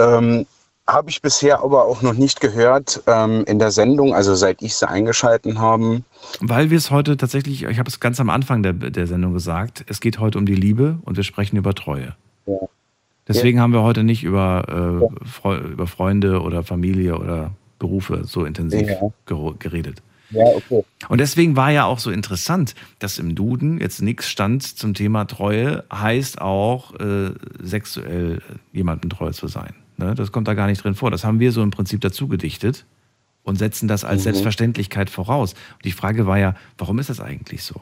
[0.00, 0.46] Ähm,
[0.86, 4.74] habe ich bisher aber auch noch nicht gehört ähm, in der Sendung, also seit ich
[4.74, 6.02] sie eingeschalten habe.
[6.40, 9.84] Weil wir es heute tatsächlich, ich habe es ganz am Anfang der, der Sendung gesagt,
[9.88, 12.16] es geht heute um die Liebe und wir sprechen über Treue.
[12.46, 12.56] Ja.
[13.28, 13.62] Deswegen ja.
[13.62, 15.58] haben wir heute nicht über, äh, ja.
[15.58, 18.88] über Freunde oder Familie oder Berufe so intensiv
[19.26, 20.02] geredet.
[20.30, 20.84] Ja, okay.
[21.08, 25.26] Und deswegen war ja auch so interessant, dass im Duden jetzt nichts stand zum Thema
[25.26, 28.40] Treue, heißt auch äh, sexuell
[28.72, 29.74] jemandem treu zu sein.
[30.02, 30.14] Ne?
[30.14, 31.10] Das kommt da gar nicht drin vor.
[31.10, 32.84] Das haben wir so im Prinzip dazu gedichtet
[33.42, 34.24] und setzen das als mhm.
[34.24, 35.54] Selbstverständlichkeit voraus.
[35.74, 37.80] Und die Frage war ja, warum ist das eigentlich so?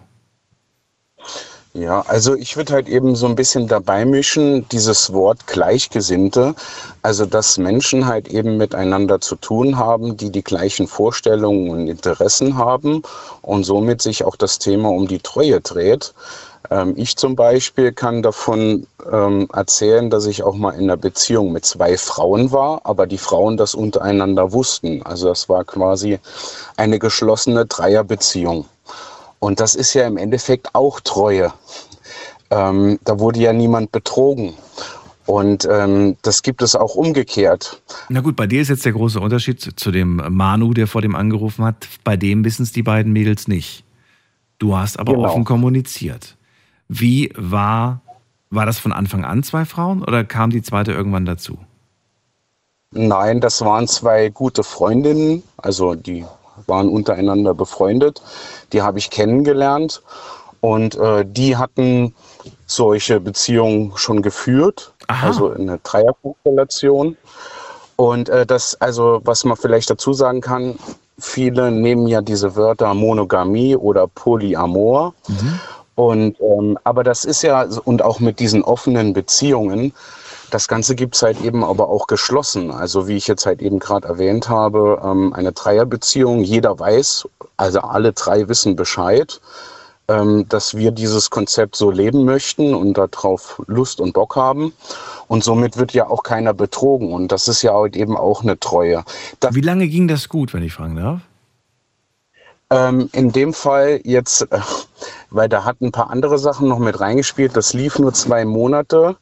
[1.73, 6.57] Ja, also ich würde halt eben so ein bisschen dabei mischen, dieses Wort Gleichgesinnte,
[7.03, 12.57] also dass Menschen halt eben miteinander zu tun haben, die die gleichen Vorstellungen und Interessen
[12.57, 13.03] haben
[13.43, 16.13] und somit sich auch das Thema um die Treue dreht.
[16.69, 21.53] Ähm, ich zum Beispiel kann davon ähm, erzählen, dass ich auch mal in einer Beziehung
[21.53, 25.03] mit zwei Frauen war, aber die Frauen das untereinander wussten.
[25.03, 26.19] Also das war quasi
[26.77, 28.67] eine geschlossene Dreierbeziehung.
[29.39, 31.53] Und das ist ja im Endeffekt auch Treue.
[32.51, 34.55] Ähm, da wurde ja niemand betrogen.
[35.25, 37.81] Und ähm, das gibt es auch umgekehrt.
[38.09, 41.15] Na gut, bei dir ist jetzt der große Unterschied zu dem Manu, der vor dem
[41.15, 41.89] angerufen hat.
[42.03, 43.85] Bei dem wissen es die beiden Mädels nicht.
[44.59, 45.29] Du hast aber genau.
[45.29, 46.37] offen kommuniziert.
[46.93, 48.01] Wie war,
[48.51, 51.57] war das von Anfang an zwei Frauen oder kam die zweite irgendwann dazu?
[52.91, 56.25] Nein, das waren zwei gute Freundinnen, also die
[56.67, 58.21] waren untereinander befreundet.
[58.73, 60.03] Die habe ich kennengelernt
[60.61, 62.13] und äh, die hatten
[62.67, 65.29] solche Beziehungen schon geführt, Aha.
[65.29, 67.17] also in einer Dreierkonstellation.
[67.95, 70.77] Und äh, das, also was man vielleicht dazu sagen kann,
[71.21, 75.15] viele nehmen ja diese Wörter Monogamie oder Polyamor.
[75.29, 75.61] Mhm.
[75.95, 79.93] Und ähm, aber das ist ja, und auch mit diesen offenen Beziehungen,
[80.51, 82.71] das Ganze gibt es halt eben aber auch geschlossen.
[82.71, 87.81] Also wie ich jetzt halt eben gerade erwähnt habe, ähm, eine Dreierbeziehung, jeder weiß, also
[87.81, 89.41] alle drei wissen Bescheid,
[90.09, 94.73] ähm, dass wir dieses Konzept so leben möchten und darauf Lust und Bock haben.
[95.29, 97.13] Und somit wird ja auch keiner betrogen.
[97.13, 99.05] Und das ist ja halt eben auch eine Treue.
[99.39, 101.21] Das wie lange ging das gut, wenn ich fragen darf?
[102.71, 104.61] Ähm, in dem Fall jetzt, äh,
[105.31, 107.57] weil da hat ein paar andere Sachen noch mit reingespielt.
[107.57, 109.17] Das lief nur zwei Monate.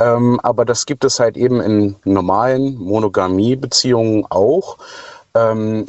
[0.00, 4.78] Ähm, aber das gibt es halt eben in normalen Monogamie-Beziehungen auch.
[5.34, 5.86] Ähm,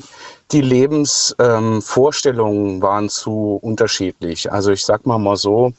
[0.51, 4.51] die Lebensvorstellungen ähm, waren zu unterschiedlich.
[4.51, 5.73] Also ich sag mal mal so,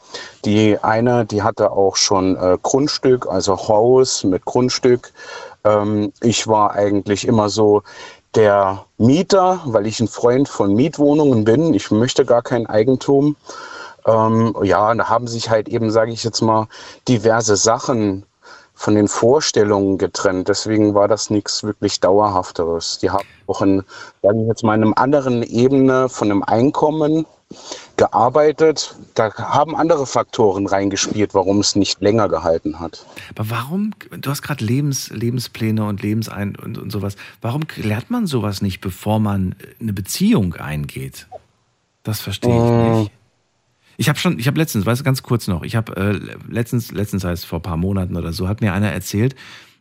[0.44, 5.12] die eine, die hatte auch schon äh, Grundstück, also Haus mit Grundstück.
[5.64, 7.82] Ähm, ich war eigentlich immer so
[8.34, 11.74] der Mieter, weil ich ein Freund von Mietwohnungen bin.
[11.74, 13.36] Ich möchte gar kein Eigentum.
[14.06, 16.68] Ähm, ja, da haben sich halt eben, sage ich jetzt mal,
[17.08, 18.24] diverse Sachen
[18.74, 20.48] von den Vorstellungen getrennt.
[20.48, 22.98] Deswegen war das nichts wirklich Dauerhafteres.
[22.98, 23.82] Die haben auch in,
[24.22, 27.26] sage ich jetzt mal, in einer anderen Ebene von einem Einkommen
[28.00, 28.96] gearbeitet.
[29.14, 33.04] Da haben andere Faktoren reingespielt, warum es nicht länger gehalten hat.
[33.34, 37.16] Aber warum, du hast gerade Lebens, Lebenspläne und Lebensein und, und sowas.
[37.42, 41.26] Warum klärt man sowas nicht, bevor man eine Beziehung eingeht?
[42.02, 43.00] Das verstehe ich äh.
[43.00, 43.12] nicht.
[43.98, 46.18] Ich habe schon, ich habe letztens, weißt du, ganz kurz noch, ich habe äh,
[46.50, 49.34] letztens, letztens heißt vor ein paar Monaten oder so, hat mir einer erzählt,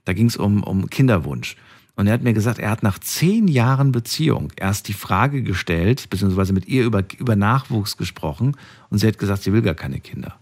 [0.03, 1.55] da ging es um, um Kinderwunsch.
[1.99, 6.09] Und er hat mir gesagt, er hat nach zehn Jahren Beziehung erst die Frage gestellt,
[6.09, 8.55] beziehungsweise mit ihr über, über Nachwuchs gesprochen
[8.89, 10.37] und sie hat gesagt, sie will gar keine Kinder.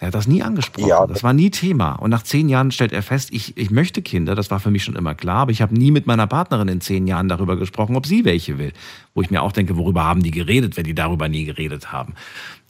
[0.00, 0.88] Er hat das nie angesprochen.
[0.88, 1.06] Ja.
[1.06, 1.92] Das war nie Thema.
[1.92, 4.34] Und nach zehn Jahren stellt er fest, ich, ich möchte Kinder.
[4.34, 5.42] Das war für mich schon immer klar.
[5.42, 8.58] Aber ich habe nie mit meiner Partnerin in zehn Jahren darüber gesprochen, ob sie welche
[8.58, 8.72] will.
[9.14, 12.14] Wo ich mir auch denke, worüber haben die geredet, wenn die darüber nie geredet haben.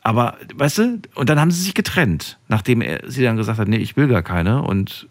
[0.02, 3.69] Aber, weißt du, und dann haben sie sich getrennt, nachdem er, sie dann gesagt hat,
[3.69, 4.60] nee, ich will gar keine.
[4.60, 5.09] Und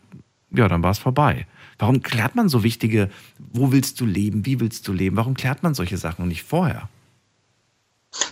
[0.51, 1.47] ja, dann war es vorbei.
[1.79, 5.17] Warum klärt man so wichtige, wo willst du leben, wie willst du leben?
[5.17, 6.89] Warum klärt man solche Sachen nicht vorher?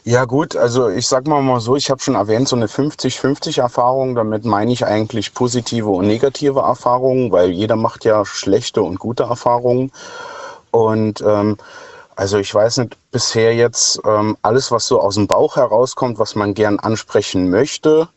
[0.04, 3.60] Ja gut, also ich sag mal mal so, ich habe schon erwähnt, so eine 50-50
[3.60, 9.00] Erfahrung, damit meine ich eigentlich positive und negative Erfahrungen, weil jeder macht ja schlechte und
[9.00, 9.92] gute Erfahrungen.
[10.72, 11.58] Und ähm,
[12.16, 16.36] also ich weiß nicht, bisher jetzt ähm, alles, was so aus dem Bauch herauskommt, was
[16.36, 18.08] man gern ansprechen möchte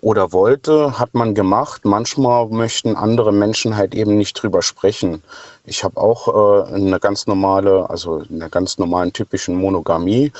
[0.00, 1.84] oder wollte, hat man gemacht.
[1.84, 5.22] Manchmal möchten andere Menschen halt eben nicht drüber sprechen.
[5.64, 10.32] Ich habe auch äh, eine ganz normale, also eine ganz normalen typischen Monogamie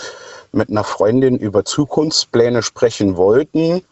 [0.53, 3.83] mit einer Freundin über Zukunftspläne sprechen wollten.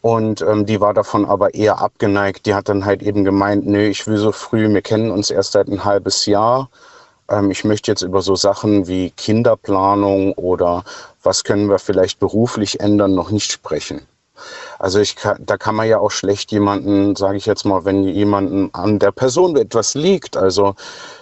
[0.00, 2.46] Und ähm, die war davon aber eher abgeneigt.
[2.46, 5.52] Die hat dann halt eben gemeint, nö, ich will so früh, wir kennen uns erst
[5.52, 6.68] seit ein halbes Jahr.
[7.28, 10.84] Ähm, ich möchte jetzt über so Sachen wie Kinderplanung oder
[11.22, 14.06] was können wir vielleicht beruflich ändern, noch nicht sprechen.
[14.78, 18.04] Also ich kann, da kann man ja auch schlecht jemanden, sage ich jetzt mal, wenn
[18.04, 20.36] jemanden an der Person etwas liegt.
[20.36, 20.76] Also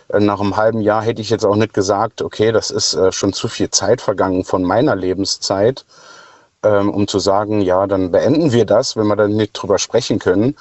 [0.09, 3.13] äh, nach einem halben Jahr hätte ich jetzt auch nicht gesagt, okay, das ist äh,
[3.13, 5.87] schon zu viel Zeit vergangen von meiner Lebenszeit,
[6.63, 10.19] ähm, um zu sagen, ja, dann beenden wir das, wenn wir dann nicht drüber sprechen
[10.19, 10.55] können.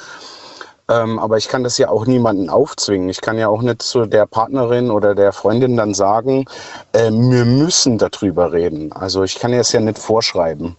[0.87, 3.09] Ähm, aber ich kann das ja auch niemanden aufzwingen.
[3.09, 6.45] Ich kann ja auch nicht zu der Partnerin oder der Freundin dann sagen,
[6.93, 8.91] äh, wir müssen darüber reden.
[8.91, 10.75] Also ich kann es ja nicht vorschreiben.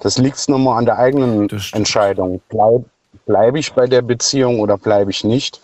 [0.00, 2.40] Das liegt nur mal an der eigenen Entscheidung.
[2.48, 2.84] Bleib,
[3.26, 5.60] bleibe ich bei der Beziehung oder bleibe ich nicht?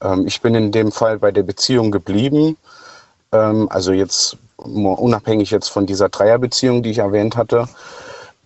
[0.00, 2.56] Ähm, ich bin in dem Fall bei der Beziehung geblieben.
[3.32, 7.66] Ähm, also jetzt unabhängig jetzt von dieser Dreierbeziehung, die ich erwähnt hatte.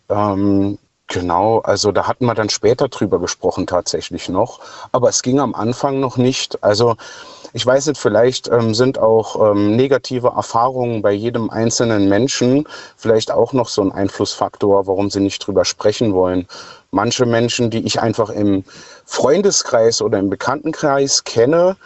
[0.08, 0.78] Ähm,
[1.08, 4.60] Genau, also da hatten wir dann später drüber gesprochen tatsächlich noch,
[4.90, 6.64] aber es ging am Anfang noch nicht.
[6.64, 6.96] Also
[7.52, 12.66] ich weiß nicht, vielleicht ähm, sind auch ähm, negative Erfahrungen bei jedem einzelnen Menschen
[12.96, 16.48] vielleicht auch noch so ein Einflussfaktor, warum sie nicht drüber sprechen wollen.
[16.90, 18.64] Manche Menschen, die ich einfach im
[19.04, 21.76] Freundeskreis oder im Bekanntenkreis kenne,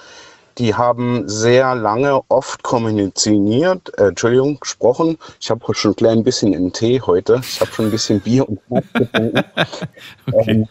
[0.58, 5.18] die haben sehr lange oft kommuniziert, äh, Entschuldigung, gesprochen.
[5.40, 7.40] Ich habe schon ein klein bisschen in Tee heute.
[7.42, 9.44] Ich habe schon ein bisschen Bier und getrunken.
[10.32, 10.50] okay.
[10.50, 10.68] Ähm,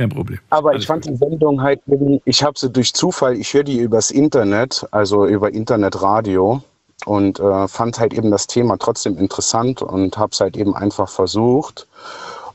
[0.00, 0.38] kein Problem.
[0.48, 1.12] Aber Alles ich fand gut.
[1.12, 1.80] die Sendung halt,
[2.24, 6.62] ich habe sie durch Zufall, ich höre die übers Internet, also über Internetradio
[7.04, 11.08] und äh, fand halt eben das Thema trotzdem interessant und habe es halt eben einfach
[11.08, 11.86] versucht.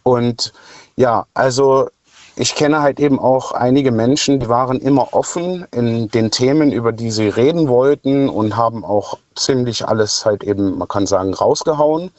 [0.04, 0.54] Und
[0.96, 1.90] ja, also
[2.38, 6.92] ich kenne halt eben auch einige Menschen, die waren immer offen in den Themen, über
[6.92, 12.12] die sie reden wollten und haben auch ziemlich alles halt eben, man kann sagen, rausgehauen.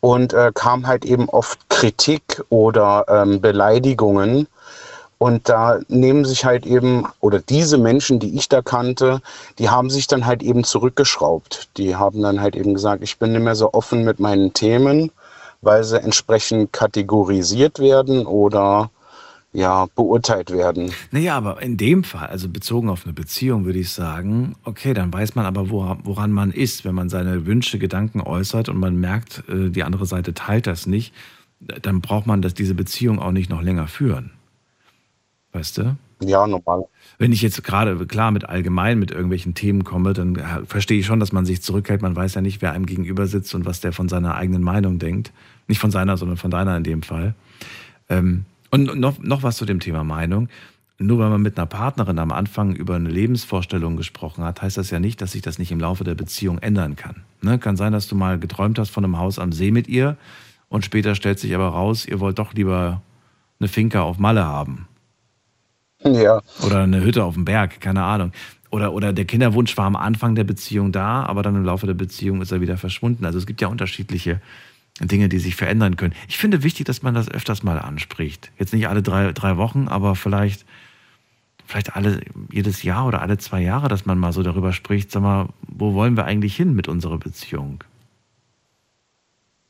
[0.00, 4.48] Und äh, kam halt eben oft Kritik oder ähm, Beleidigungen.
[5.18, 9.22] Und da nehmen sich halt eben, oder diese Menschen, die ich da kannte,
[9.60, 11.68] die haben sich dann halt eben zurückgeschraubt.
[11.76, 15.12] Die haben dann halt eben gesagt, ich bin nicht mehr so offen mit meinen Themen,
[15.60, 18.90] weil sie entsprechend kategorisiert werden oder
[19.52, 20.92] ja, beurteilt werden.
[21.10, 25.12] Naja, aber in dem Fall, also bezogen auf eine Beziehung, würde ich sagen, okay, dann
[25.12, 29.44] weiß man aber, woran man ist, wenn man seine Wünsche, Gedanken äußert und man merkt,
[29.48, 31.12] äh, die andere Seite teilt das nicht,
[31.60, 34.30] dann braucht man das, diese Beziehung auch nicht noch länger führen.
[35.52, 35.96] Weißt du?
[36.20, 36.84] Ja, normal.
[37.18, 41.20] Wenn ich jetzt gerade klar mit allgemein mit irgendwelchen Themen komme, dann verstehe ich schon,
[41.20, 42.00] dass man sich zurückhält.
[42.00, 44.98] Man weiß ja nicht, wer einem gegenüber sitzt und was der von seiner eigenen Meinung
[44.98, 45.32] denkt.
[45.68, 47.34] Nicht von seiner, sondern von deiner in dem Fall.
[48.08, 50.48] Ähm, und noch, noch was zu dem Thema Meinung.
[50.98, 54.90] Nur weil man mit einer Partnerin am Anfang über eine Lebensvorstellung gesprochen hat, heißt das
[54.90, 57.22] ja nicht, dass sich das nicht im Laufe der Beziehung ändern kann.
[57.40, 57.58] Ne?
[57.58, 60.16] Kann sein, dass du mal geträumt hast von einem Haus am See mit ihr
[60.68, 63.02] und später stellt sich aber raus, ihr wollt doch lieber
[63.58, 64.86] eine Finca auf Malle haben.
[66.04, 66.40] Ja.
[66.64, 68.32] Oder eine Hütte auf dem Berg, keine Ahnung.
[68.70, 71.94] Oder, oder der Kinderwunsch war am Anfang der Beziehung da, aber dann im Laufe der
[71.94, 73.26] Beziehung ist er wieder verschwunden.
[73.26, 74.40] Also es gibt ja unterschiedliche
[75.08, 76.14] Dinge, die sich verändern können.
[76.28, 78.50] Ich finde wichtig, dass man das öfters mal anspricht.
[78.58, 80.64] Jetzt nicht alle drei, drei Wochen, aber vielleicht,
[81.66, 82.20] vielleicht alle,
[82.50, 85.94] jedes Jahr oder alle zwei Jahre, dass man mal so darüber spricht, sag mal, wo
[85.94, 87.84] wollen wir eigentlich hin mit unserer Beziehung?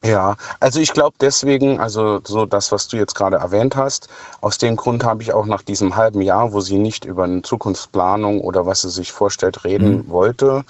[0.04, 4.08] Ja, also ich glaube deswegen, also so das, was du jetzt gerade erwähnt hast,
[4.40, 7.42] aus dem Grund habe ich auch nach diesem halben Jahr, wo sie nicht über eine
[7.42, 10.08] Zukunftsplanung oder was sie sich vorstellt reden mhm.
[10.08, 10.64] wollte,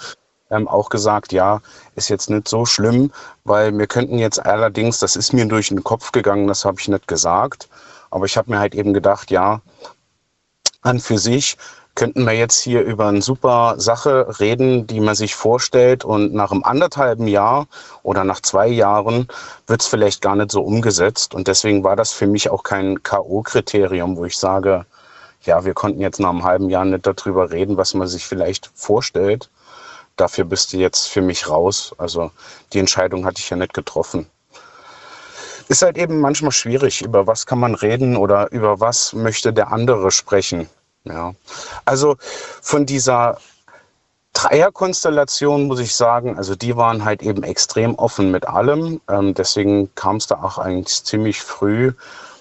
[0.53, 1.61] ähm, auch gesagt, ja,
[1.95, 3.11] ist jetzt nicht so schlimm,
[3.43, 6.87] weil wir könnten jetzt allerdings, das ist mir durch den Kopf gegangen, das habe ich
[6.87, 7.67] nicht gesagt,
[8.11, 9.61] aber ich habe mir halt eben gedacht, ja,
[10.81, 11.57] an für sich
[11.95, 16.51] könnten wir jetzt hier über eine super Sache reden, die man sich vorstellt und nach
[16.51, 17.67] einem anderthalben Jahr
[18.01, 19.27] oder nach zwei Jahren
[19.67, 21.35] wird es vielleicht gar nicht so umgesetzt.
[21.35, 24.85] Und deswegen war das für mich auch kein K.O.-Kriterium, wo ich sage,
[25.43, 28.71] ja, wir konnten jetzt nach einem halben Jahr nicht darüber reden, was man sich vielleicht
[28.73, 29.49] vorstellt.
[30.15, 31.93] Dafür bist du jetzt für mich raus.
[31.97, 32.31] Also
[32.71, 34.27] die Entscheidung hatte ich ja nicht getroffen.
[35.69, 39.71] Ist halt eben manchmal schwierig, über was kann man reden oder über was möchte der
[39.71, 40.69] andere sprechen.
[41.05, 41.33] Ja,
[41.85, 42.15] also
[42.61, 43.37] von dieser
[44.33, 48.99] Dreierkonstellation muss ich sagen, also die waren halt eben extrem offen mit allem.
[49.07, 51.93] Ähm, deswegen kam es da auch eigentlich ziemlich früh,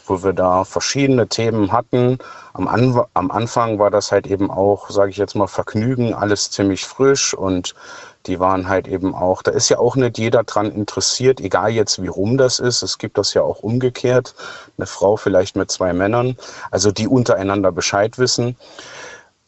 [0.06, 2.18] wo wir da verschiedene Themen hatten.
[2.54, 6.50] Am, An am Anfang war das halt eben auch, sage ich jetzt mal, Vergnügen, alles
[6.50, 7.74] ziemlich frisch und
[8.26, 12.00] die waren halt eben auch, da ist ja auch nicht jeder dran interessiert, egal jetzt
[12.02, 12.82] wie rum das ist.
[12.82, 14.34] Es gibt das ja auch umgekehrt.
[14.78, 16.36] Eine Frau vielleicht mit zwei Männern,
[16.70, 18.56] also die untereinander Bescheid wissen.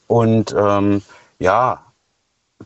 [0.09, 1.03] Und ähm,
[1.39, 1.84] ja,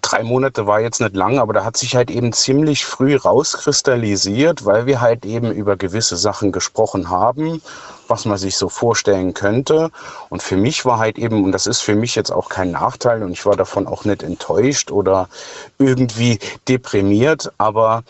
[0.03, 4.65] drei Monate war jetzt nicht lang, aber da hat sich halt eben ziemlich früh rauskristallisiert,
[4.65, 7.63] weil wir halt eben über gewisse Sachen gesprochen haben,
[8.09, 9.91] was man sich so vorstellen könnte.
[10.29, 13.23] Und für mich war halt eben, und das ist für mich jetzt auch kein Nachteil,
[13.23, 15.29] und ich war davon auch nicht enttäuscht oder
[15.79, 16.39] irgendwie
[16.69, 18.03] deprimiert, aber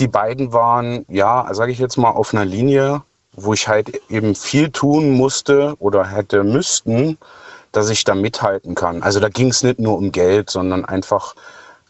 [0.00, 3.02] die beiden waren, ja, sage ich jetzt mal, auf einer Linie,
[3.36, 7.18] wo ich halt eben viel tun musste oder hätte müssten,
[7.74, 9.02] dass ich da mithalten kann.
[9.02, 11.34] Also da ging es nicht nur um Geld, sondern einfach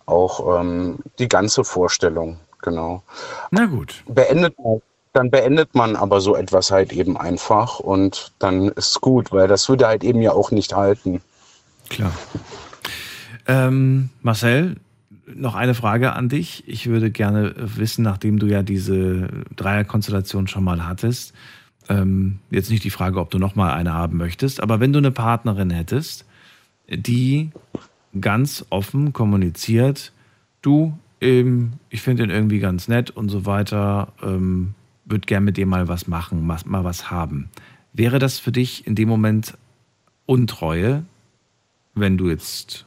[0.07, 3.03] auch ähm, die ganze Vorstellung, genau.
[3.51, 4.03] Na gut.
[4.07, 4.55] Beendet,
[5.13, 9.69] dann beendet man aber so etwas halt eben einfach und dann ist gut, weil das
[9.69, 11.21] würde halt eben ja auch nicht halten.
[11.89, 12.13] Klar.
[13.47, 14.77] Ähm, Marcel,
[15.27, 16.65] noch eine Frage an dich.
[16.67, 21.35] Ich würde gerne wissen, nachdem du ja diese Dreierkonstellation schon mal hattest,
[21.89, 24.99] ähm, jetzt nicht die Frage, ob du noch mal eine haben möchtest, aber wenn du
[24.99, 26.25] eine Partnerin hättest,
[26.89, 27.51] die
[28.21, 30.13] ganz offen kommuniziert,
[30.63, 34.75] du, ähm, ich finde ihn irgendwie ganz nett und so weiter, ähm,
[35.05, 37.51] würde gern mit dir mal was machen, mal, mal was haben.
[37.93, 39.57] Wäre das für dich in dem Moment
[40.27, 41.05] Untreue,
[41.95, 42.87] wenn du jetzt,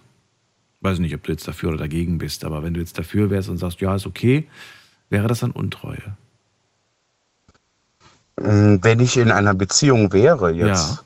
[0.81, 3.49] weiß nicht, ob du jetzt dafür oder dagegen bist, aber wenn du jetzt dafür wärst
[3.49, 4.47] und sagst, ja, ist okay,
[5.09, 6.17] wäre das dann Untreue?
[8.39, 10.99] Hm, wenn ich in einer Beziehung wäre jetzt ja.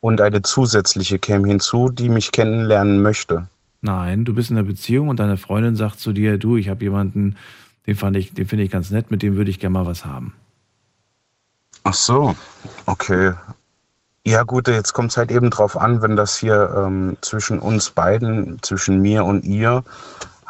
[0.00, 3.48] und eine zusätzliche käme hinzu, die mich kennenlernen möchte.
[3.82, 6.84] Nein, du bist in einer Beziehung und deine Freundin sagt zu dir, du, ich habe
[6.84, 7.36] jemanden,
[7.86, 10.04] den fand ich, den finde ich ganz nett, mit dem würde ich gerne mal was
[10.04, 10.34] haben.
[11.82, 12.36] Ach so,
[12.86, 13.32] okay.
[14.26, 17.90] Ja gut, jetzt kommt es halt eben drauf an, wenn das hier ähm, zwischen uns
[17.90, 19.82] beiden, zwischen mir und ihr,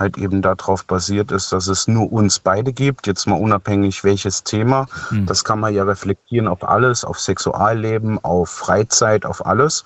[0.00, 4.42] halt eben darauf basiert ist, dass es nur uns beide gibt, jetzt mal unabhängig welches
[4.42, 4.86] Thema.
[5.10, 5.26] Mhm.
[5.26, 9.84] Das kann man ja reflektieren auf alles, auf Sexualleben, auf Freizeit, auf alles.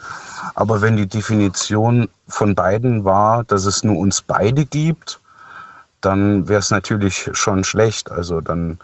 [0.55, 5.20] Aber wenn die Definition von beiden war, dass es nur uns beide gibt,
[6.01, 8.11] dann wäre es natürlich schon schlecht.
[8.11, 8.78] Also dann,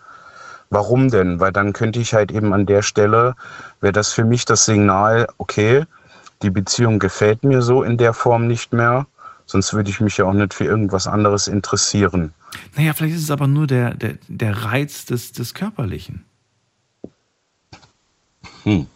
[0.71, 1.39] warum denn?
[1.39, 3.35] Weil dann könnte ich halt eben an der Stelle,
[3.81, 5.85] wäre das für mich das Signal, okay,
[6.43, 9.07] die Beziehung gefällt mir so in der Form nicht mehr
[9.51, 12.33] Sonst würde ich mich ja auch nicht für irgendwas anderes interessieren.
[12.77, 16.25] Naja, vielleicht ist es aber nur der, der, der Reiz des, des Körperlichen.
[18.63, 18.87] Hm.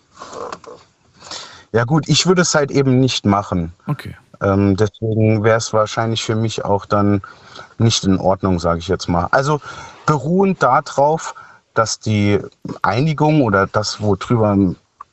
[1.72, 3.72] Ja gut, ich würde es halt eben nicht machen.
[3.88, 4.14] Okay.
[4.40, 7.20] Ähm, deswegen wäre es wahrscheinlich für mich auch dann
[7.78, 9.26] nicht in Ordnung, sage ich jetzt mal.
[9.32, 9.60] Also
[10.06, 11.34] beruhend darauf,
[11.74, 12.38] dass die
[12.82, 14.56] Einigung oder das, worüber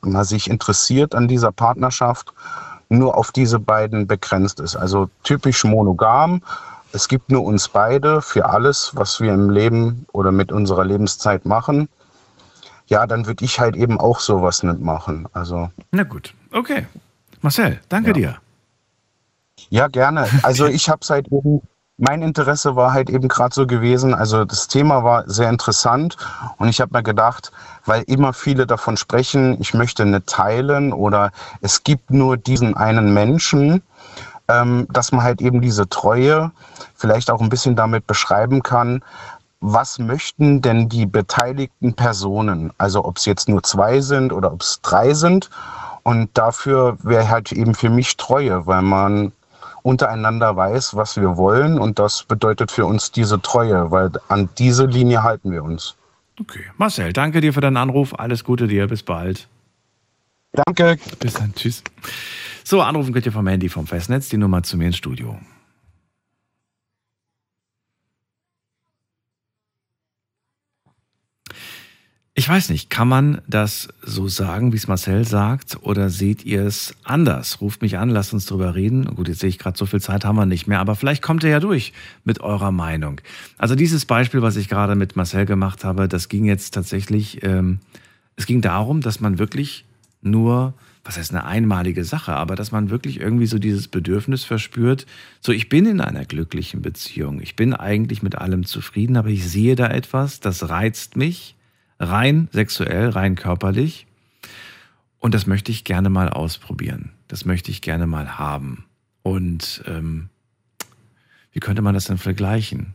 [0.02, 2.32] man sich interessiert an dieser Partnerschaft,
[2.92, 4.76] nur auf diese beiden begrenzt ist.
[4.76, 6.42] Also typisch monogam.
[6.92, 11.46] Es gibt nur uns beide für alles, was wir im Leben oder mit unserer Lebenszeit
[11.46, 11.88] machen.
[12.86, 15.26] Ja, dann würde ich halt eben auch sowas nicht machen.
[15.32, 15.70] Also.
[15.90, 16.86] Na gut, okay.
[17.40, 18.14] Marcel, danke ja.
[18.14, 18.36] dir.
[19.70, 20.28] Ja, gerne.
[20.42, 21.62] Also ich habe seit eben
[21.98, 26.16] mein Interesse war halt eben gerade so gewesen, also das Thema war sehr interessant
[26.56, 27.52] und ich habe mir gedacht,
[27.84, 33.12] weil immer viele davon sprechen, ich möchte nicht teilen oder es gibt nur diesen einen
[33.12, 33.82] Menschen,
[34.48, 36.50] ähm, dass man halt eben diese Treue
[36.94, 39.04] vielleicht auch ein bisschen damit beschreiben kann,
[39.60, 44.62] was möchten denn die beteiligten Personen, also ob es jetzt nur zwei sind oder ob
[44.62, 45.50] es drei sind
[46.02, 49.32] und dafür wäre halt eben für mich Treue, weil man
[49.82, 51.78] untereinander weiß, was wir wollen.
[51.78, 55.96] Und das bedeutet für uns diese Treue, weil an diese Linie halten wir uns.
[56.40, 56.64] Okay.
[56.76, 58.18] Marcel, danke dir für deinen Anruf.
[58.18, 58.86] Alles Gute dir.
[58.86, 59.48] Bis bald.
[60.52, 60.98] Danke.
[61.18, 61.54] Bis dann.
[61.54, 61.82] Tschüss.
[62.64, 65.38] So, anrufen könnt ihr vom Handy vom Festnetz die Nummer zu mir ins Studio.
[72.34, 76.64] Ich weiß nicht, kann man das so sagen, wie es Marcel sagt, oder seht ihr
[76.64, 77.60] es anders?
[77.60, 79.04] Ruft mich an, lasst uns drüber reden.
[79.04, 81.44] Gut, jetzt sehe ich gerade, so viel Zeit haben wir nicht mehr, aber vielleicht kommt
[81.44, 81.92] ihr ja durch
[82.24, 83.20] mit eurer Meinung.
[83.58, 87.80] Also dieses Beispiel, was ich gerade mit Marcel gemacht habe, das ging jetzt tatsächlich, ähm,
[88.36, 89.84] es ging darum, dass man wirklich
[90.22, 90.72] nur,
[91.04, 95.04] was heißt eine einmalige Sache, aber dass man wirklich irgendwie so dieses Bedürfnis verspürt,
[95.40, 99.46] so ich bin in einer glücklichen Beziehung, ich bin eigentlich mit allem zufrieden, aber ich
[99.46, 101.56] sehe da etwas, das reizt mich
[102.02, 104.06] rein sexuell, rein körperlich.
[105.18, 107.12] Und das möchte ich gerne mal ausprobieren.
[107.28, 108.84] Das möchte ich gerne mal haben.
[109.22, 110.28] Und ähm,
[111.52, 112.94] wie könnte man das denn vergleichen?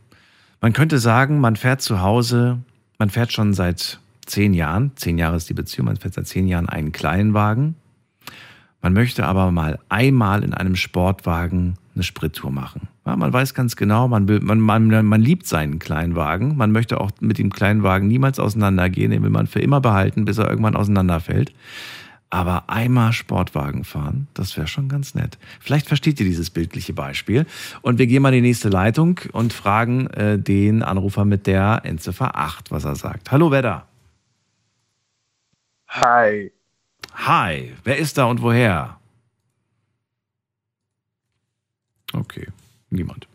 [0.60, 2.58] Man könnte sagen, man fährt zu Hause,
[2.98, 6.46] man fährt schon seit zehn Jahren, zehn Jahre ist die Beziehung, man fährt seit zehn
[6.46, 7.76] Jahren einen Kleinwagen.
[8.82, 12.88] Man möchte aber mal einmal in einem Sportwagen eine Sprittour machen.
[13.08, 16.58] Ja, man weiß ganz genau, man, will, man, man, man liebt seinen Kleinwagen.
[16.58, 19.10] Man möchte auch mit dem Kleinwagen niemals auseinandergehen.
[19.10, 21.54] Den will man für immer behalten, bis er irgendwann auseinanderfällt.
[22.28, 25.38] Aber einmal Sportwagen fahren, das wäre schon ganz nett.
[25.58, 27.46] Vielleicht versteht ihr dieses bildliche Beispiel.
[27.80, 31.80] Und wir gehen mal in die nächste Leitung und fragen äh, den Anrufer mit der
[31.84, 33.32] Endziffer 8, was er sagt.
[33.32, 33.86] Hallo, wer da?
[35.88, 36.52] Hi.
[37.14, 38.98] Hi, wer ist da und woher?
[42.12, 42.46] Okay,
[42.90, 43.28] niemand.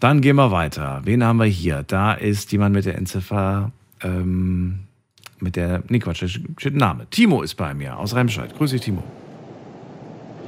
[0.00, 1.00] Dann gehen wir weiter.
[1.04, 1.84] Wen haben wir hier?
[1.86, 4.80] Da ist jemand mit der Endziffer, ähm,
[5.38, 6.24] mit der, nee Quatsch,
[6.58, 7.06] steht ein Name.
[7.10, 8.56] Timo ist bei mir aus Remscheid.
[8.56, 9.02] Grüß dich, Timo.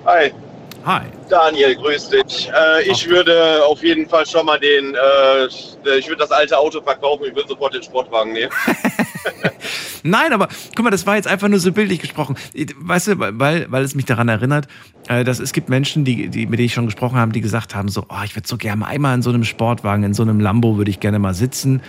[0.05, 0.33] Hi.
[0.89, 1.03] Hi.
[1.29, 2.49] Daniel, grüß dich.
[2.49, 3.11] Äh, ich Ach.
[3.11, 7.37] würde auf jeden Fall schon mal den, äh, ich würde das alte Auto verkaufen, ich
[7.37, 8.51] würde sofort den Sportwagen nehmen.
[10.03, 12.37] Nein, aber guck mal, das war jetzt einfach nur so bildlich gesprochen.
[12.79, 14.67] Weißt du, weil, weil es mich daran erinnert,
[15.09, 17.75] äh, dass es gibt Menschen, die, die, mit denen ich schon gesprochen habe, die gesagt
[17.75, 20.41] haben: so, oh, ich würde so gerne einmal in so einem Sportwagen, in so einem
[20.41, 21.83] Lambo würde ich gerne mal sitzen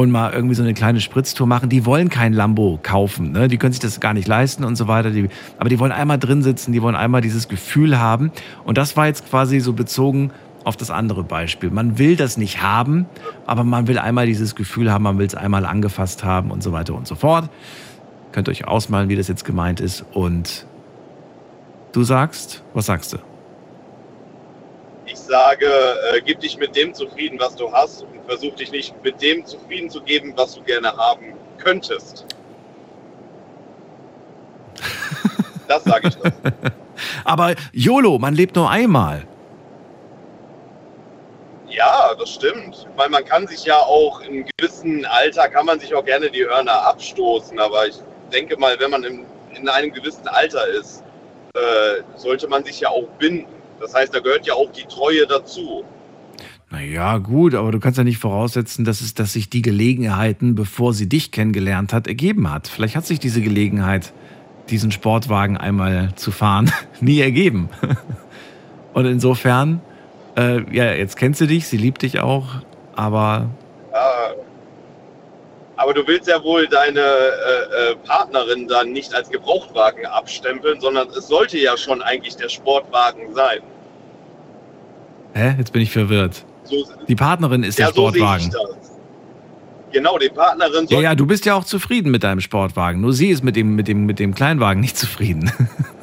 [0.00, 1.68] und mal irgendwie so eine kleine Spritztour machen.
[1.68, 3.48] Die wollen kein Lambo kaufen, ne?
[3.48, 5.10] die können sich das gar nicht leisten und so weiter.
[5.10, 5.28] Die,
[5.58, 8.32] aber die wollen einmal drin sitzen, die wollen einmal dieses Gefühl haben.
[8.64, 10.30] Und das war jetzt quasi so bezogen
[10.64, 11.70] auf das andere Beispiel.
[11.70, 13.04] Man will das nicht haben,
[13.44, 16.72] aber man will einmal dieses Gefühl haben, man will es einmal angefasst haben und so
[16.72, 17.50] weiter und so fort.
[18.32, 20.06] Könnt ihr euch ausmalen, wie das jetzt gemeint ist.
[20.14, 20.64] Und
[21.92, 23.18] du sagst, was sagst du?
[25.30, 29.00] Ich sage, äh, gib dich mit dem zufrieden, was du hast und versuch dich nicht
[29.04, 32.26] mit dem zufrieden zu geben, was du gerne haben könntest.
[35.68, 36.16] Das sage ich.
[37.24, 39.24] Aber YOLO, man lebt nur einmal.
[41.68, 42.88] Ja, das stimmt.
[42.96, 46.44] Weil man kann sich ja auch in gewissem Alter, kann man sich auch gerne die
[46.44, 47.56] Hörner abstoßen.
[47.60, 48.00] Aber ich
[48.32, 51.04] denke mal, wenn man in, in einem gewissen Alter ist,
[51.54, 53.59] äh, sollte man sich ja auch binden.
[53.80, 55.84] Das heißt, da gehört ja auch die Treue dazu.
[56.70, 60.94] Naja, gut, aber du kannst ja nicht voraussetzen, dass, es, dass sich die Gelegenheiten, bevor
[60.94, 62.68] sie dich kennengelernt hat, ergeben hat.
[62.68, 64.12] Vielleicht hat sich diese Gelegenheit,
[64.68, 66.70] diesen Sportwagen einmal zu fahren,
[67.00, 67.70] nie ergeben.
[68.92, 69.80] Und insofern
[70.36, 72.46] äh, ja, jetzt kennt sie dich, sie liebt dich auch,
[72.94, 73.50] aber.
[73.92, 74.32] Ja,
[75.80, 81.08] aber du willst ja wohl deine äh, äh, Partnerin dann nicht als Gebrauchtwagen abstempeln, sondern
[81.08, 83.60] es sollte ja schon eigentlich der Sportwagen sein.
[85.32, 85.54] Hä?
[85.56, 86.44] Jetzt bin ich verwirrt.
[86.64, 88.50] So, die Partnerin ist ja, der Sportwagen.
[88.50, 88.58] So
[89.90, 90.86] genau, die Partnerin.
[90.90, 93.00] Ja, ja, du bist ja auch zufrieden mit deinem Sportwagen.
[93.00, 95.50] Nur sie ist mit dem, mit dem, mit dem Kleinwagen nicht zufrieden.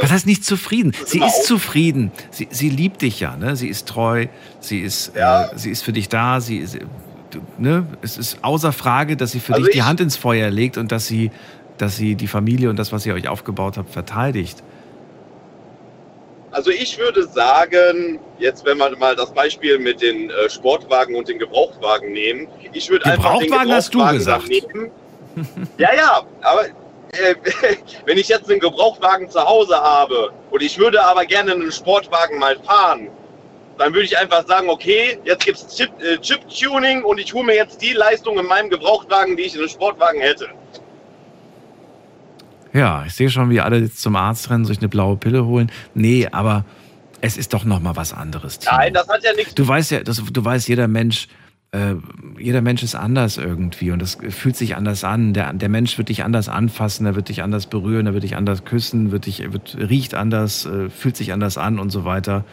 [0.00, 0.92] Was heißt nicht zufrieden?
[1.04, 2.12] Sie ist zufrieden.
[2.30, 3.56] Sie, sie liebt dich ja, ne?
[3.56, 4.26] Sie ist treu.
[4.60, 5.46] Sie ist, ja.
[5.46, 6.40] äh, sie ist für dich da.
[6.40, 6.80] Sie, sie
[7.58, 7.86] ne?
[8.02, 10.92] Es ist außer Frage, dass sie für also dich die Hand ins Feuer legt und
[10.92, 11.30] dass sie,
[11.78, 14.62] dass sie die Familie und das, was ihr euch aufgebaut habt, verteidigt.
[16.52, 21.28] Also ich würde sagen, jetzt wenn wir mal das Beispiel mit den äh, Sportwagen und
[21.28, 24.48] den Gebrauchtwagen nehmen, ich würde einfach den Gebrauchtwagen hast du gesagt.
[24.48, 24.90] Nehmen.
[25.78, 26.64] ja, ja, aber
[27.12, 27.34] äh,
[28.06, 32.38] wenn ich jetzt einen Gebrauchtwagen zu Hause habe und ich würde aber gerne einen Sportwagen
[32.38, 33.08] mal fahren,
[33.78, 37.44] dann würde ich einfach sagen, okay, jetzt gibt es äh, Chip-Tuning Chip und ich hole
[37.44, 40.48] mir jetzt die Leistung in meinem Gebrauchtwagen, die ich in einem Sportwagen hätte.
[42.72, 45.72] Ja, ich sehe schon, wie alle jetzt zum Arzt rennen, sich eine blaue Pille holen.
[45.94, 46.64] Nee, aber
[47.20, 48.58] es ist doch noch mal was anderes.
[48.58, 48.76] Timo.
[48.76, 49.54] Nein, das hat ja nichts.
[49.54, 51.28] Du weißt ja, das, du weißt, jeder Mensch
[51.72, 51.94] äh,
[52.38, 55.34] jeder Mensch ist anders irgendwie und das fühlt sich anders an.
[55.34, 58.36] Der, der Mensch wird dich anders anfassen, er wird dich anders berühren, er wird dich
[58.36, 62.44] anders küssen, wird dich, wird, riecht anders, äh, fühlt sich anders an und so weiter.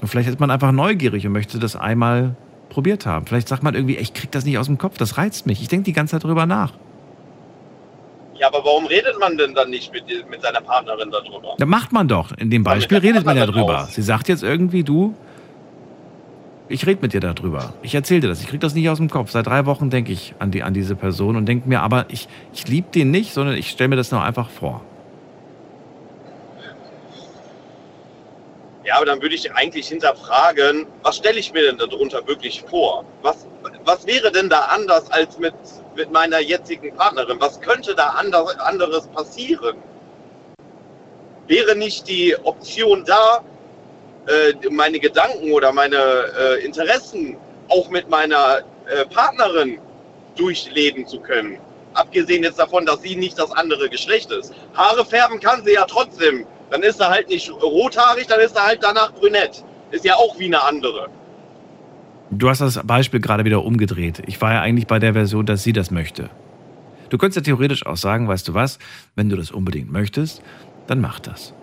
[0.00, 2.36] Und vielleicht ist man einfach neugierig und möchte das einmal
[2.68, 3.26] probiert haben.
[3.26, 5.60] Vielleicht sagt man irgendwie, ich krieg das nicht aus dem Kopf, das reizt mich.
[5.62, 6.72] Ich denke die ganze Zeit drüber nach.
[8.38, 11.54] Ja, aber warum redet man denn dann nicht mit, mit seiner Partnerin darüber?
[11.58, 12.32] Da macht man doch.
[12.38, 13.82] In dem Beispiel redet man ja drüber.
[13.82, 13.94] Aus.
[13.94, 15.14] Sie sagt jetzt irgendwie, du,
[16.70, 17.74] ich rede mit dir darüber.
[17.82, 18.40] Ich erzähle dir das.
[18.40, 19.30] Ich kriege das nicht aus dem Kopf.
[19.30, 22.28] Seit drei Wochen denke ich an, die, an diese Person und denke mir, aber ich,
[22.54, 24.82] ich liebe den nicht, sondern ich stelle mir das nur einfach vor.
[28.84, 33.04] Ja, aber dann würde ich eigentlich hinterfragen, was stelle ich mir denn darunter wirklich vor?
[33.22, 33.46] Was,
[33.84, 35.54] was wäre denn da anders als mit,
[35.96, 37.36] mit meiner jetzigen Partnerin?
[37.40, 39.76] Was könnte da anders, anderes passieren?
[41.46, 43.44] Wäre nicht die Option da,
[44.70, 47.36] meine Gedanken oder meine äh, Interessen
[47.68, 48.58] auch mit meiner
[48.88, 49.78] äh, Partnerin
[50.36, 51.58] durchleben zu können.
[51.94, 54.52] Abgesehen jetzt davon, dass sie nicht das andere Geschlecht ist.
[54.74, 56.46] Haare färben kann sie ja trotzdem.
[56.70, 59.64] Dann ist er halt nicht rothaarig, dann ist er halt danach brünett.
[59.90, 61.08] Ist ja auch wie eine andere.
[62.30, 64.22] Du hast das Beispiel gerade wieder umgedreht.
[64.26, 66.30] Ich war ja eigentlich bei der Version, dass sie das möchte.
[67.08, 68.78] Du könntest ja theoretisch auch sagen, weißt du was,
[69.16, 70.42] wenn du das unbedingt möchtest,
[70.86, 71.54] dann mach das.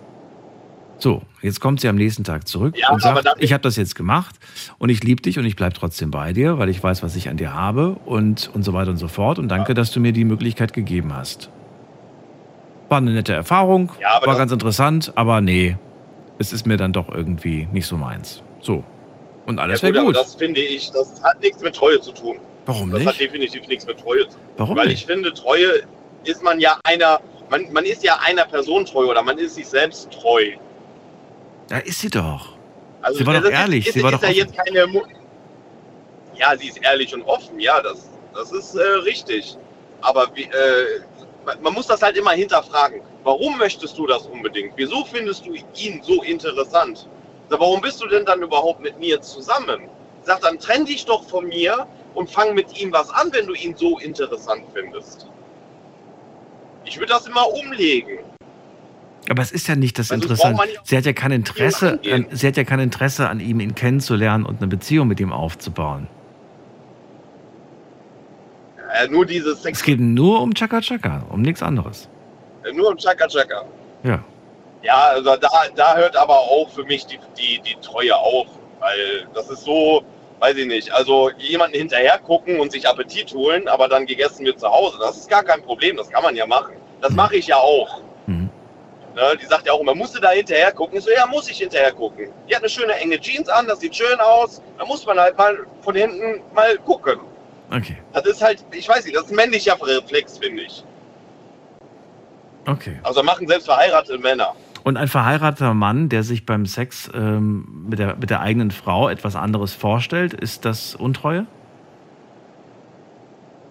[0.98, 3.94] So, jetzt kommt sie am nächsten Tag zurück ja, und sagt, ich habe das jetzt
[3.94, 4.34] gemacht
[4.78, 7.28] und ich liebe dich und ich bleibe trotzdem bei dir, weil ich weiß, was ich
[7.28, 9.38] an dir habe und, und so weiter und so fort.
[9.38, 11.50] Und danke, dass du mir die Möglichkeit gegeben hast.
[12.88, 15.76] War eine nette Erfahrung, ja, war ganz interessant, aber nee,
[16.38, 18.42] es ist mir dann doch irgendwie nicht so meins.
[18.60, 18.82] So.
[19.46, 20.16] Und alles ja, wäre gut.
[20.16, 22.38] Das finde ich, das hat nichts mit Treue zu tun.
[22.66, 23.08] Warum das nicht?
[23.08, 24.46] Das hat definitiv nichts mit Treue zu tun.
[24.56, 25.00] Warum Weil nicht?
[25.00, 25.82] ich finde, Treue
[26.24, 27.20] ist man ja einer,
[27.50, 30.52] man, man ist ja einer Person treu oder man ist sich selbst treu.
[31.68, 32.56] Da ist sie doch.
[33.02, 33.86] Also, sie war doch ehrlich.
[33.86, 34.86] Ist, sie war ist doch ja jetzt keine.
[36.34, 37.60] Ja, sie ist ehrlich und offen.
[37.60, 39.56] Ja, das, das ist äh, richtig.
[40.00, 41.00] Aber wie, äh,
[41.62, 43.00] man muss das halt immer hinterfragen.
[43.24, 44.72] Warum möchtest du das unbedingt?
[44.76, 47.08] Wieso findest du ihn so interessant?
[47.48, 49.88] Warum bist du denn dann überhaupt mit mir zusammen?
[50.22, 53.54] Sag dann, trenn dich doch von mir und fang mit ihm was an, wenn du
[53.54, 55.26] ihn so interessant findest.
[56.84, 58.18] Ich würde das immer umlegen.
[59.30, 60.62] Aber es ist ja nicht das also Interessante.
[60.84, 64.46] Sie hat ja kein Interesse, an, sie hat ja kein Interesse an ihm, ihn kennenzulernen
[64.46, 66.08] und eine Beziehung mit ihm aufzubauen.
[68.92, 72.08] Äh, nur dieses Sex Es geht nur um Chaka Chaka, um nichts anderes.
[72.64, 73.64] Äh, nur um Chaka Chaka.
[74.02, 74.24] Ja.
[74.82, 78.46] Ja, also da, da hört aber auch für mich die, die, die Treue auf.
[78.80, 80.02] Weil das ist so,
[80.38, 84.60] weiß ich nicht, also jemanden hinterher gucken und sich Appetit holen, aber dann gegessen wird
[84.60, 86.74] zu Hause, das ist gar kein Problem, das kann man ja machen.
[87.00, 87.16] Das mhm.
[87.16, 88.00] mache ich ja auch.
[88.26, 88.48] Mhm.
[89.18, 90.96] Ne, die sagt ja auch immer, musst du da hinterher gucken?
[90.96, 92.28] Ich so, ja, muss ich hinterher gucken.
[92.48, 94.62] Die hat eine schöne enge Jeans an, das sieht schön aus.
[94.78, 97.18] Da muss man halt mal von hinten mal gucken.
[97.68, 97.96] Okay.
[98.12, 100.84] Das ist halt, ich weiß nicht, das ist ein männlicher Reflex, finde ich.
[102.66, 103.00] Okay.
[103.02, 104.54] Also machen selbst verheiratete Männer.
[104.84, 109.08] Und ein verheirateter Mann, der sich beim Sex ähm, mit, der, mit der eigenen Frau
[109.08, 111.44] etwas anderes vorstellt, ist das Untreue?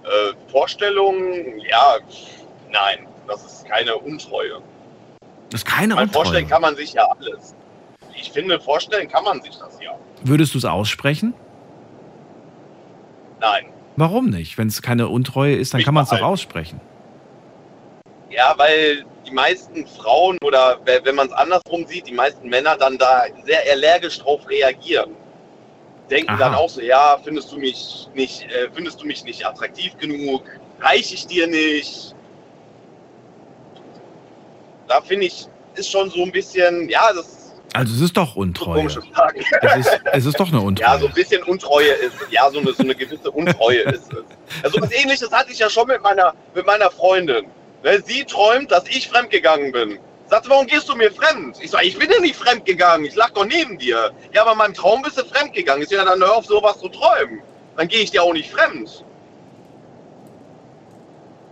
[0.04, 1.16] Äh, Vorstellung,
[1.60, 2.00] ja,
[2.70, 4.62] nein, das ist keine Untreue.
[5.50, 6.24] Das ist keine Weil Untreue.
[6.24, 7.56] Vorstellen kann man sich ja alles.
[8.16, 9.92] Ich finde, vorstellen kann man sich das ja.
[10.24, 11.34] Würdest du es aussprechen?
[13.40, 13.68] Nein.
[13.96, 14.58] Warum nicht?
[14.58, 16.82] Wenn es keine Untreue ist, dann Mich kann man es doch aussprechen.
[18.30, 22.98] Ja, weil die meisten Frauen oder wenn man es andersrum sieht, die meisten Männer dann
[22.98, 25.16] da sehr allergisch drauf reagieren.
[26.10, 26.38] Denken Aha.
[26.38, 30.44] dann auch so, ja, findest du mich nicht, äh, findest du mich nicht attraktiv genug?
[30.80, 32.16] Reiche ich dir nicht?
[34.88, 37.54] Da finde ich, ist schon so ein bisschen, ja, das.
[37.74, 38.86] Also es ist doch Untreue.
[38.86, 40.88] Es ist, es ist doch eine Untreue.
[40.88, 44.64] Ja, so ein bisschen Untreue ist, ja, so eine, so eine gewisse Untreue ist es.
[44.64, 47.46] Also was ähnliches hatte ich ja schon mit meiner, mit meiner Freundin.
[47.84, 50.00] Ne, sie träumt, dass ich fremdgegangen bin.
[50.30, 51.58] Sagt, warum gehst du mir fremd?
[51.62, 54.12] Ich sage, ich bin ja nicht fremdgegangen, ich lag doch neben dir.
[54.34, 55.84] Ja, aber in meinem Traum bist du fremdgegangen.
[55.86, 57.42] Sage, ja, dann hör auf, sowas zu träumen.
[57.78, 59.06] Dann gehe ich dir auch nicht fremd.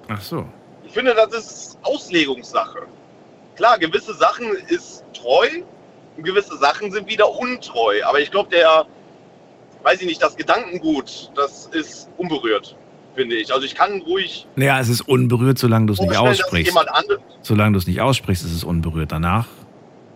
[0.07, 0.45] Ach so.
[0.83, 2.87] Ich finde, das ist Auslegungssache.
[3.55, 5.47] Klar, gewisse Sachen ist treu
[6.17, 8.03] und gewisse Sachen sind wieder untreu.
[8.05, 8.85] Aber ich glaube, der,
[9.83, 12.75] weiß ich nicht, das Gedankengut, das ist unberührt,
[13.15, 13.53] finde ich.
[13.53, 14.45] Also ich kann ruhig.
[14.55, 16.77] Naja, es ist unberührt, solange du es nicht aussprichst.
[17.41, 19.11] Solange du es nicht aussprichst, ist es unberührt.
[19.11, 19.47] Danach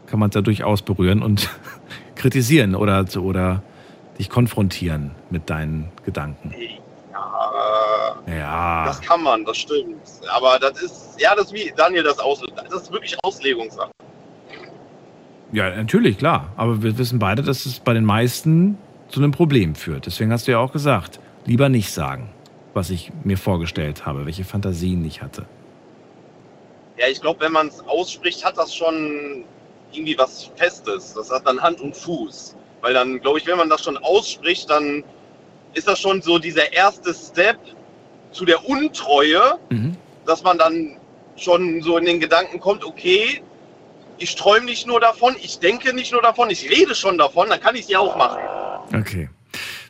[0.08, 1.50] kann man es ja durchaus berühren und
[2.16, 3.64] kritisieren oder, oder
[4.18, 6.54] dich konfrontieren mit deinen Gedanken.
[8.28, 8.86] Ja, ja.
[8.86, 10.02] Das kann man, das stimmt.
[10.30, 13.92] Aber das ist, ja, das ist wie Daniel das aus, das ist wirklich Auslegungssache.
[15.52, 16.52] Ja, natürlich, klar.
[16.58, 18.78] Aber wir wissen beide, dass es bei den meisten
[19.10, 20.06] zu einem Problem führt.
[20.06, 22.30] Deswegen hast du ja auch gesagt, lieber nicht sagen,
[22.74, 25.46] was ich mir vorgestellt habe, welche Fantasien ich hatte.
[26.98, 29.44] Ja, ich glaube, wenn man es ausspricht, hat das schon
[29.92, 31.14] irgendwie was Festes.
[31.16, 32.56] Das hat dann Hand und Fuß.
[32.82, 35.04] Weil dann, glaube ich, wenn man das schon ausspricht, dann
[35.74, 37.58] ist das schon so dieser erste Step
[38.32, 39.96] zu der Untreue, mhm.
[40.26, 40.98] dass man dann
[41.36, 43.42] schon so in den Gedanken kommt, okay,
[44.18, 47.60] ich träume nicht nur davon, ich denke nicht nur davon, ich rede schon davon, dann
[47.60, 48.40] kann ich es ja auch machen.
[48.94, 49.30] Okay.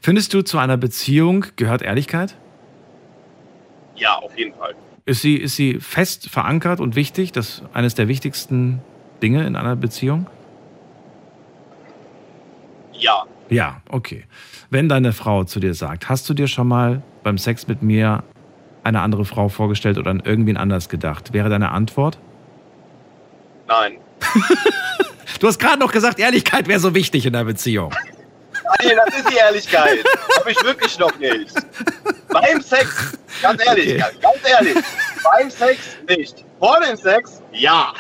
[0.02, 2.36] Findest du, zu einer Beziehung gehört Ehrlichkeit?
[3.96, 4.76] Ja, auf jeden Fall.
[5.06, 7.32] Ist sie, ist sie fest verankert und wichtig?
[7.32, 8.82] Das ist eines der wichtigsten
[9.22, 10.28] Dinge in einer Beziehung?
[12.94, 13.26] Ja.
[13.50, 14.26] Ja, okay.
[14.70, 18.24] Wenn deine Frau zu dir sagt, hast du dir schon mal beim Sex mit mir
[18.84, 22.20] eine andere Frau vorgestellt oder an irgendwen anders gedacht, wäre deine Antwort?
[23.68, 23.98] Nein.
[25.40, 27.94] du hast gerade noch gesagt, Ehrlichkeit wäre so wichtig in der Beziehung.
[28.82, 30.06] Nee, das ist die Ehrlichkeit.
[30.38, 31.54] Habe ich wirklich noch nicht.
[32.30, 34.16] Beim Sex, ganz ehrlich, okay.
[34.22, 34.78] ganz ehrlich,
[35.24, 36.46] beim Sex nicht.
[36.60, 37.94] Vor dem Sex, ja.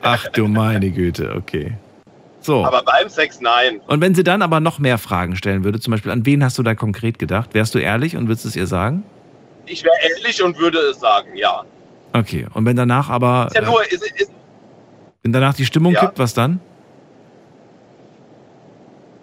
[0.00, 1.76] Ach du meine Güte, okay.
[2.42, 2.64] So.
[2.64, 3.80] Aber beim Sex nein.
[3.86, 6.58] Und wenn sie dann aber noch mehr Fragen stellen würde, zum Beispiel, an wen hast
[6.58, 7.54] du da konkret gedacht?
[7.54, 9.04] Wärst du ehrlich und würdest es ihr sagen?
[9.66, 11.62] Ich wäre ehrlich und würde es sagen, ja.
[12.12, 12.46] Okay.
[12.52, 13.46] Und wenn danach aber.
[13.46, 14.30] Ist ja nur, ist, ist,
[15.22, 16.00] wenn danach die Stimmung ja.
[16.00, 16.60] kippt, was dann?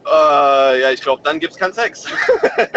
[0.05, 2.05] Äh, ja, ich glaube, dann gibt es keinen Sex.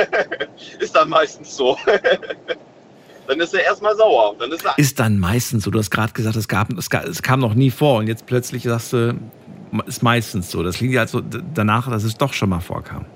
[0.80, 1.78] ist dann meistens so.
[3.28, 4.34] dann ist er erstmal sauer.
[4.38, 5.70] Dann ist, er ist dann meistens so.
[5.70, 8.64] Du hast gerade gesagt, es, gab, es, es kam noch nie vor und jetzt plötzlich
[8.64, 9.14] sagst du,
[9.86, 10.62] ist meistens so.
[10.62, 13.06] Das liegt ja also danach, dass es doch schon mal vorkam.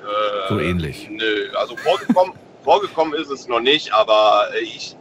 [0.00, 1.08] Äh, so ähnlich.
[1.10, 2.34] Nö, also vorgekommen,
[2.64, 4.96] vorgekommen ist es noch nicht, aber ich,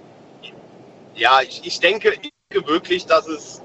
[1.16, 2.14] ja, ich, ich denke
[2.66, 3.62] wirklich, dass es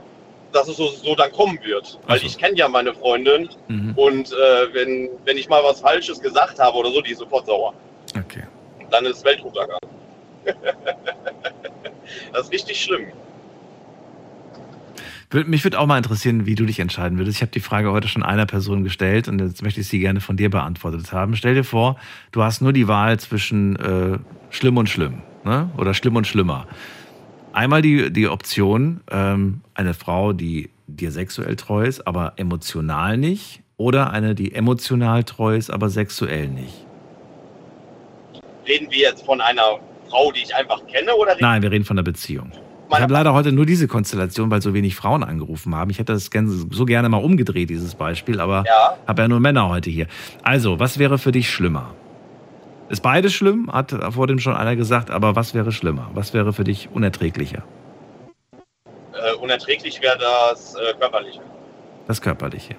[0.52, 1.98] dass es so, so dann kommen wird.
[2.06, 2.26] Weil so.
[2.26, 3.92] ich kenne ja meine Freundin mhm.
[3.96, 7.46] und äh, wenn, wenn ich mal was Falsches gesagt habe oder so, die ist sofort
[7.46, 7.74] sauer.
[8.18, 8.44] Okay.
[8.90, 9.78] Dann ist Weltuntergang.
[12.32, 13.06] das ist richtig schlimm.
[15.46, 17.38] Mich würde auch mal interessieren, wie du dich entscheiden würdest.
[17.38, 20.20] Ich habe die Frage heute schon einer Person gestellt und jetzt möchte ich sie gerne
[20.20, 21.34] von dir beantwortet haben.
[21.34, 21.96] Stell dir vor,
[22.30, 24.18] du hast nur die Wahl zwischen äh,
[24.50, 25.68] schlimm und schlimm ne?
[25.76, 26.66] oder schlimm und schlimmer
[27.56, 33.62] einmal die, die Option, ähm, eine Frau, die dir sexuell treu ist, aber emotional nicht,
[33.78, 36.86] oder eine, die emotional treu ist, aber sexuell nicht.
[38.66, 41.36] Reden wir jetzt von einer Frau, die ich einfach kenne, oder?
[41.38, 42.52] Nein, wir reden von einer Beziehung.
[42.88, 45.90] Ich habe leider heute nur diese Konstellation, weil so wenig Frauen angerufen haben.
[45.90, 46.30] Ich hätte das
[46.70, 48.96] so gerne mal umgedreht, dieses Beispiel, aber ja.
[49.06, 50.06] habe ja nur Männer heute hier.
[50.42, 51.94] Also, was wäre für dich schlimmer?
[52.88, 56.10] Ist beides schlimm, hat vor dem schon einer gesagt, aber was wäre schlimmer?
[56.14, 57.64] Was wäre für dich unerträglicher?
[59.12, 61.40] Äh, unerträglich wäre das äh, Körperliche.
[62.06, 62.76] Das Körperliche.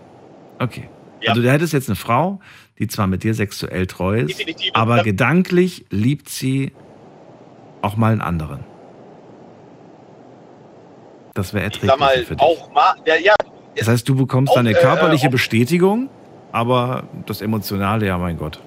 [0.59, 0.89] Okay.
[1.21, 1.31] Ja.
[1.31, 2.39] Also du hättest jetzt eine Frau,
[2.79, 4.71] die zwar mit dir sexuell treu ist, Definitiv.
[4.73, 6.71] aber gedanklich liebt sie
[7.87, 8.63] auch mal einen anderen.
[11.33, 12.41] Das wäre erträglich mal, für dich.
[12.41, 13.35] Auch mal, ja, ja,
[13.77, 16.09] das heißt, du bekommst auch, deine äh, körperliche äh, Bestätigung,
[16.51, 18.59] aber das Emotionale, ja mein Gott.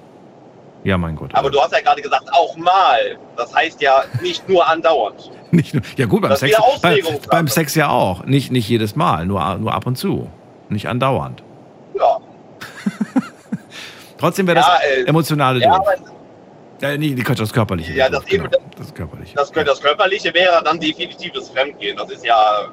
[0.83, 1.35] Ja, mein Gott.
[1.35, 3.17] Aber du hast ja gerade gesagt, auch mal.
[3.37, 5.29] Das heißt ja nicht nur andauernd.
[5.51, 6.99] nicht nur, ja gut, beim Sex, beim,
[7.29, 8.25] beim, Sex ja auch.
[8.25, 10.29] Nicht, nicht jedes Mal, nur, nur ab und zu.
[10.69, 11.43] Nicht andauernd.
[11.93, 12.17] Ja.
[14.17, 15.79] Trotzdem wäre das ja, äh, emotionale ja,
[16.81, 17.93] ja, nee, das Körperliche.
[17.93, 19.35] Ja, das, genau, eben, das, Körperliche.
[19.35, 21.97] Das, das Körperliche wäre dann definitives Fremdgehen.
[21.97, 22.71] Das ist ja,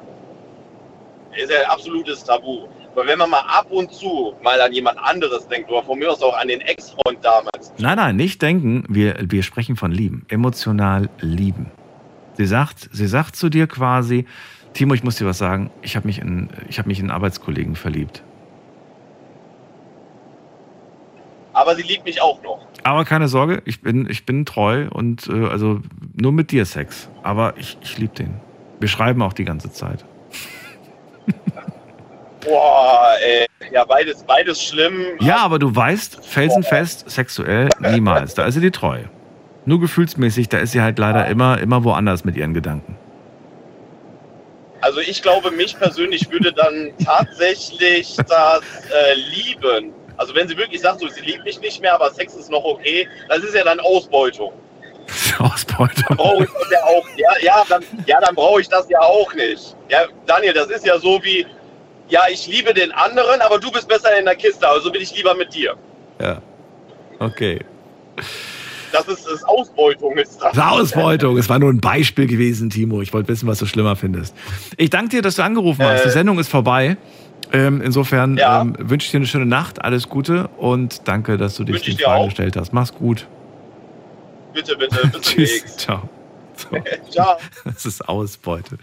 [1.35, 2.67] ist ja ein absolutes Tabu.
[2.99, 6.11] Aber wenn man mal ab und zu mal an jemand anderes denkt, oder von mir
[6.11, 7.71] aus auch an den Ex-Freund damals.
[7.77, 8.83] Nein, nein, nicht denken.
[8.89, 10.25] Wir, wir sprechen von lieben.
[10.27, 11.71] Emotional lieben.
[12.33, 14.25] Sie sagt, sie sagt zu dir quasi,
[14.73, 17.75] Timo, ich muss dir was sagen, ich habe mich, in, hab mich in einen Arbeitskollegen
[17.75, 18.23] verliebt.
[21.53, 22.68] Aber sie liebt mich auch noch.
[22.83, 25.81] Aber keine Sorge, ich bin, ich bin treu und äh, also
[26.15, 27.09] nur mit dir Sex.
[27.23, 28.35] Aber ich, ich liebe den.
[28.79, 30.05] Wir schreiben auch die ganze Zeit.
[32.41, 33.45] Boah, ey.
[33.71, 34.93] Ja, beides, beides schlimm.
[35.19, 38.33] Ja, aber du weißt, felsenfest, sexuell niemals.
[38.33, 38.99] Da ist sie die treu.
[39.65, 42.97] Nur gefühlsmäßig, da ist sie halt leider immer, immer woanders mit ihren Gedanken.
[44.81, 49.93] Also ich glaube, mich persönlich würde dann tatsächlich das äh, lieben.
[50.19, 52.65] Also wenn sie wirklich sagt, so, sie liebt mich nicht mehr, aber Sex ist noch
[52.65, 54.51] okay, das ist ja dann Ausbeutung.
[55.39, 56.17] Ausbeutung.
[56.17, 57.07] Brauche ich das ja auch.
[57.15, 59.77] Ja, ja, dann, ja, dann brauche ich das ja auch nicht.
[59.87, 61.45] Ja, Daniel, das ist ja so wie,
[62.09, 65.15] ja, ich liebe den anderen, aber du bist besser in der Kiste, also bin ich
[65.15, 65.75] lieber mit dir.
[66.19, 66.41] Ja.
[67.19, 67.61] Okay.
[68.91, 70.57] Das ist, das Ausbeutung, ist das.
[70.57, 71.37] Ausbeutung.
[71.37, 73.01] Es war nur ein Beispiel gewesen, Timo.
[73.01, 74.35] Ich wollte wissen, was du schlimmer findest.
[74.75, 76.03] Ich danke dir, dass du angerufen hast.
[76.03, 76.11] Die äh.
[76.11, 76.97] Sendung ist vorbei.
[77.51, 78.61] Ähm, insofern ja.
[78.61, 81.97] ähm, wünsche ich dir eine schöne Nacht, alles Gute und danke, dass du dich den
[81.97, 82.73] Fragen gestellt hast.
[82.73, 83.27] Mach's gut.
[84.53, 85.77] Bitte, bitte, bis Tschüss.
[85.77, 86.09] Ciao.
[86.59, 86.77] So.
[87.09, 87.37] Ciao.
[87.63, 88.77] Das ist Ausbeute.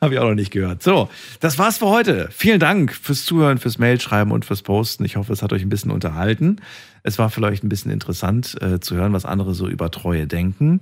[0.00, 0.82] Habe ich auch noch nicht gehört.
[0.82, 1.10] So,
[1.40, 2.30] das war's für heute.
[2.32, 5.04] Vielen Dank fürs Zuhören, fürs Mailschreiben und fürs Posten.
[5.04, 6.56] Ich hoffe, es hat euch ein bisschen unterhalten.
[7.02, 10.80] Es war vielleicht ein bisschen interessant äh, zu hören, was andere so über Treue denken.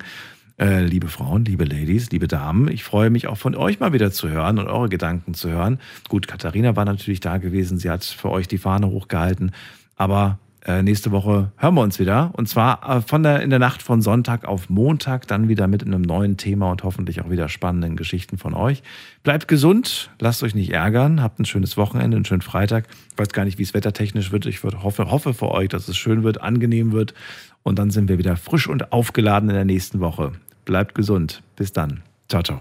[0.60, 4.12] Äh, liebe Frauen, liebe Ladies, liebe Damen, ich freue mich auch von euch mal wieder
[4.12, 5.80] zu hören und eure Gedanken zu hören.
[6.10, 7.78] Gut, Katharina war natürlich da gewesen.
[7.78, 9.52] Sie hat für euch die Fahne hochgehalten.
[9.96, 12.32] Aber äh, nächste Woche hören wir uns wieder.
[12.34, 15.82] Und zwar äh, von der, in der Nacht von Sonntag auf Montag, dann wieder mit
[15.82, 18.82] einem neuen Thema und hoffentlich auch wieder spannenden Geschichten von euch.
[19.22, 22.84] Bleibt gesund, lasst euch nicht ärgern, habt ein schönes Wochenende, einen schönen Freitag.
[23.12, 24.44] Ich weiß gar nicht, wie es wettertechnisch wird.
[24.44, 27.14] Ich hoffe, hoffe für euch, dass es schön wird, angenehm wird.
[27.62, 30.32] Und dann sind wir wieder frisch und aufgeladen in der nächsten Woche.
[30.70, 31.42] Bleibt gesund.
[31.56, 32.04] Bis dann.
[32.28, 32.60] Ciao, ciao.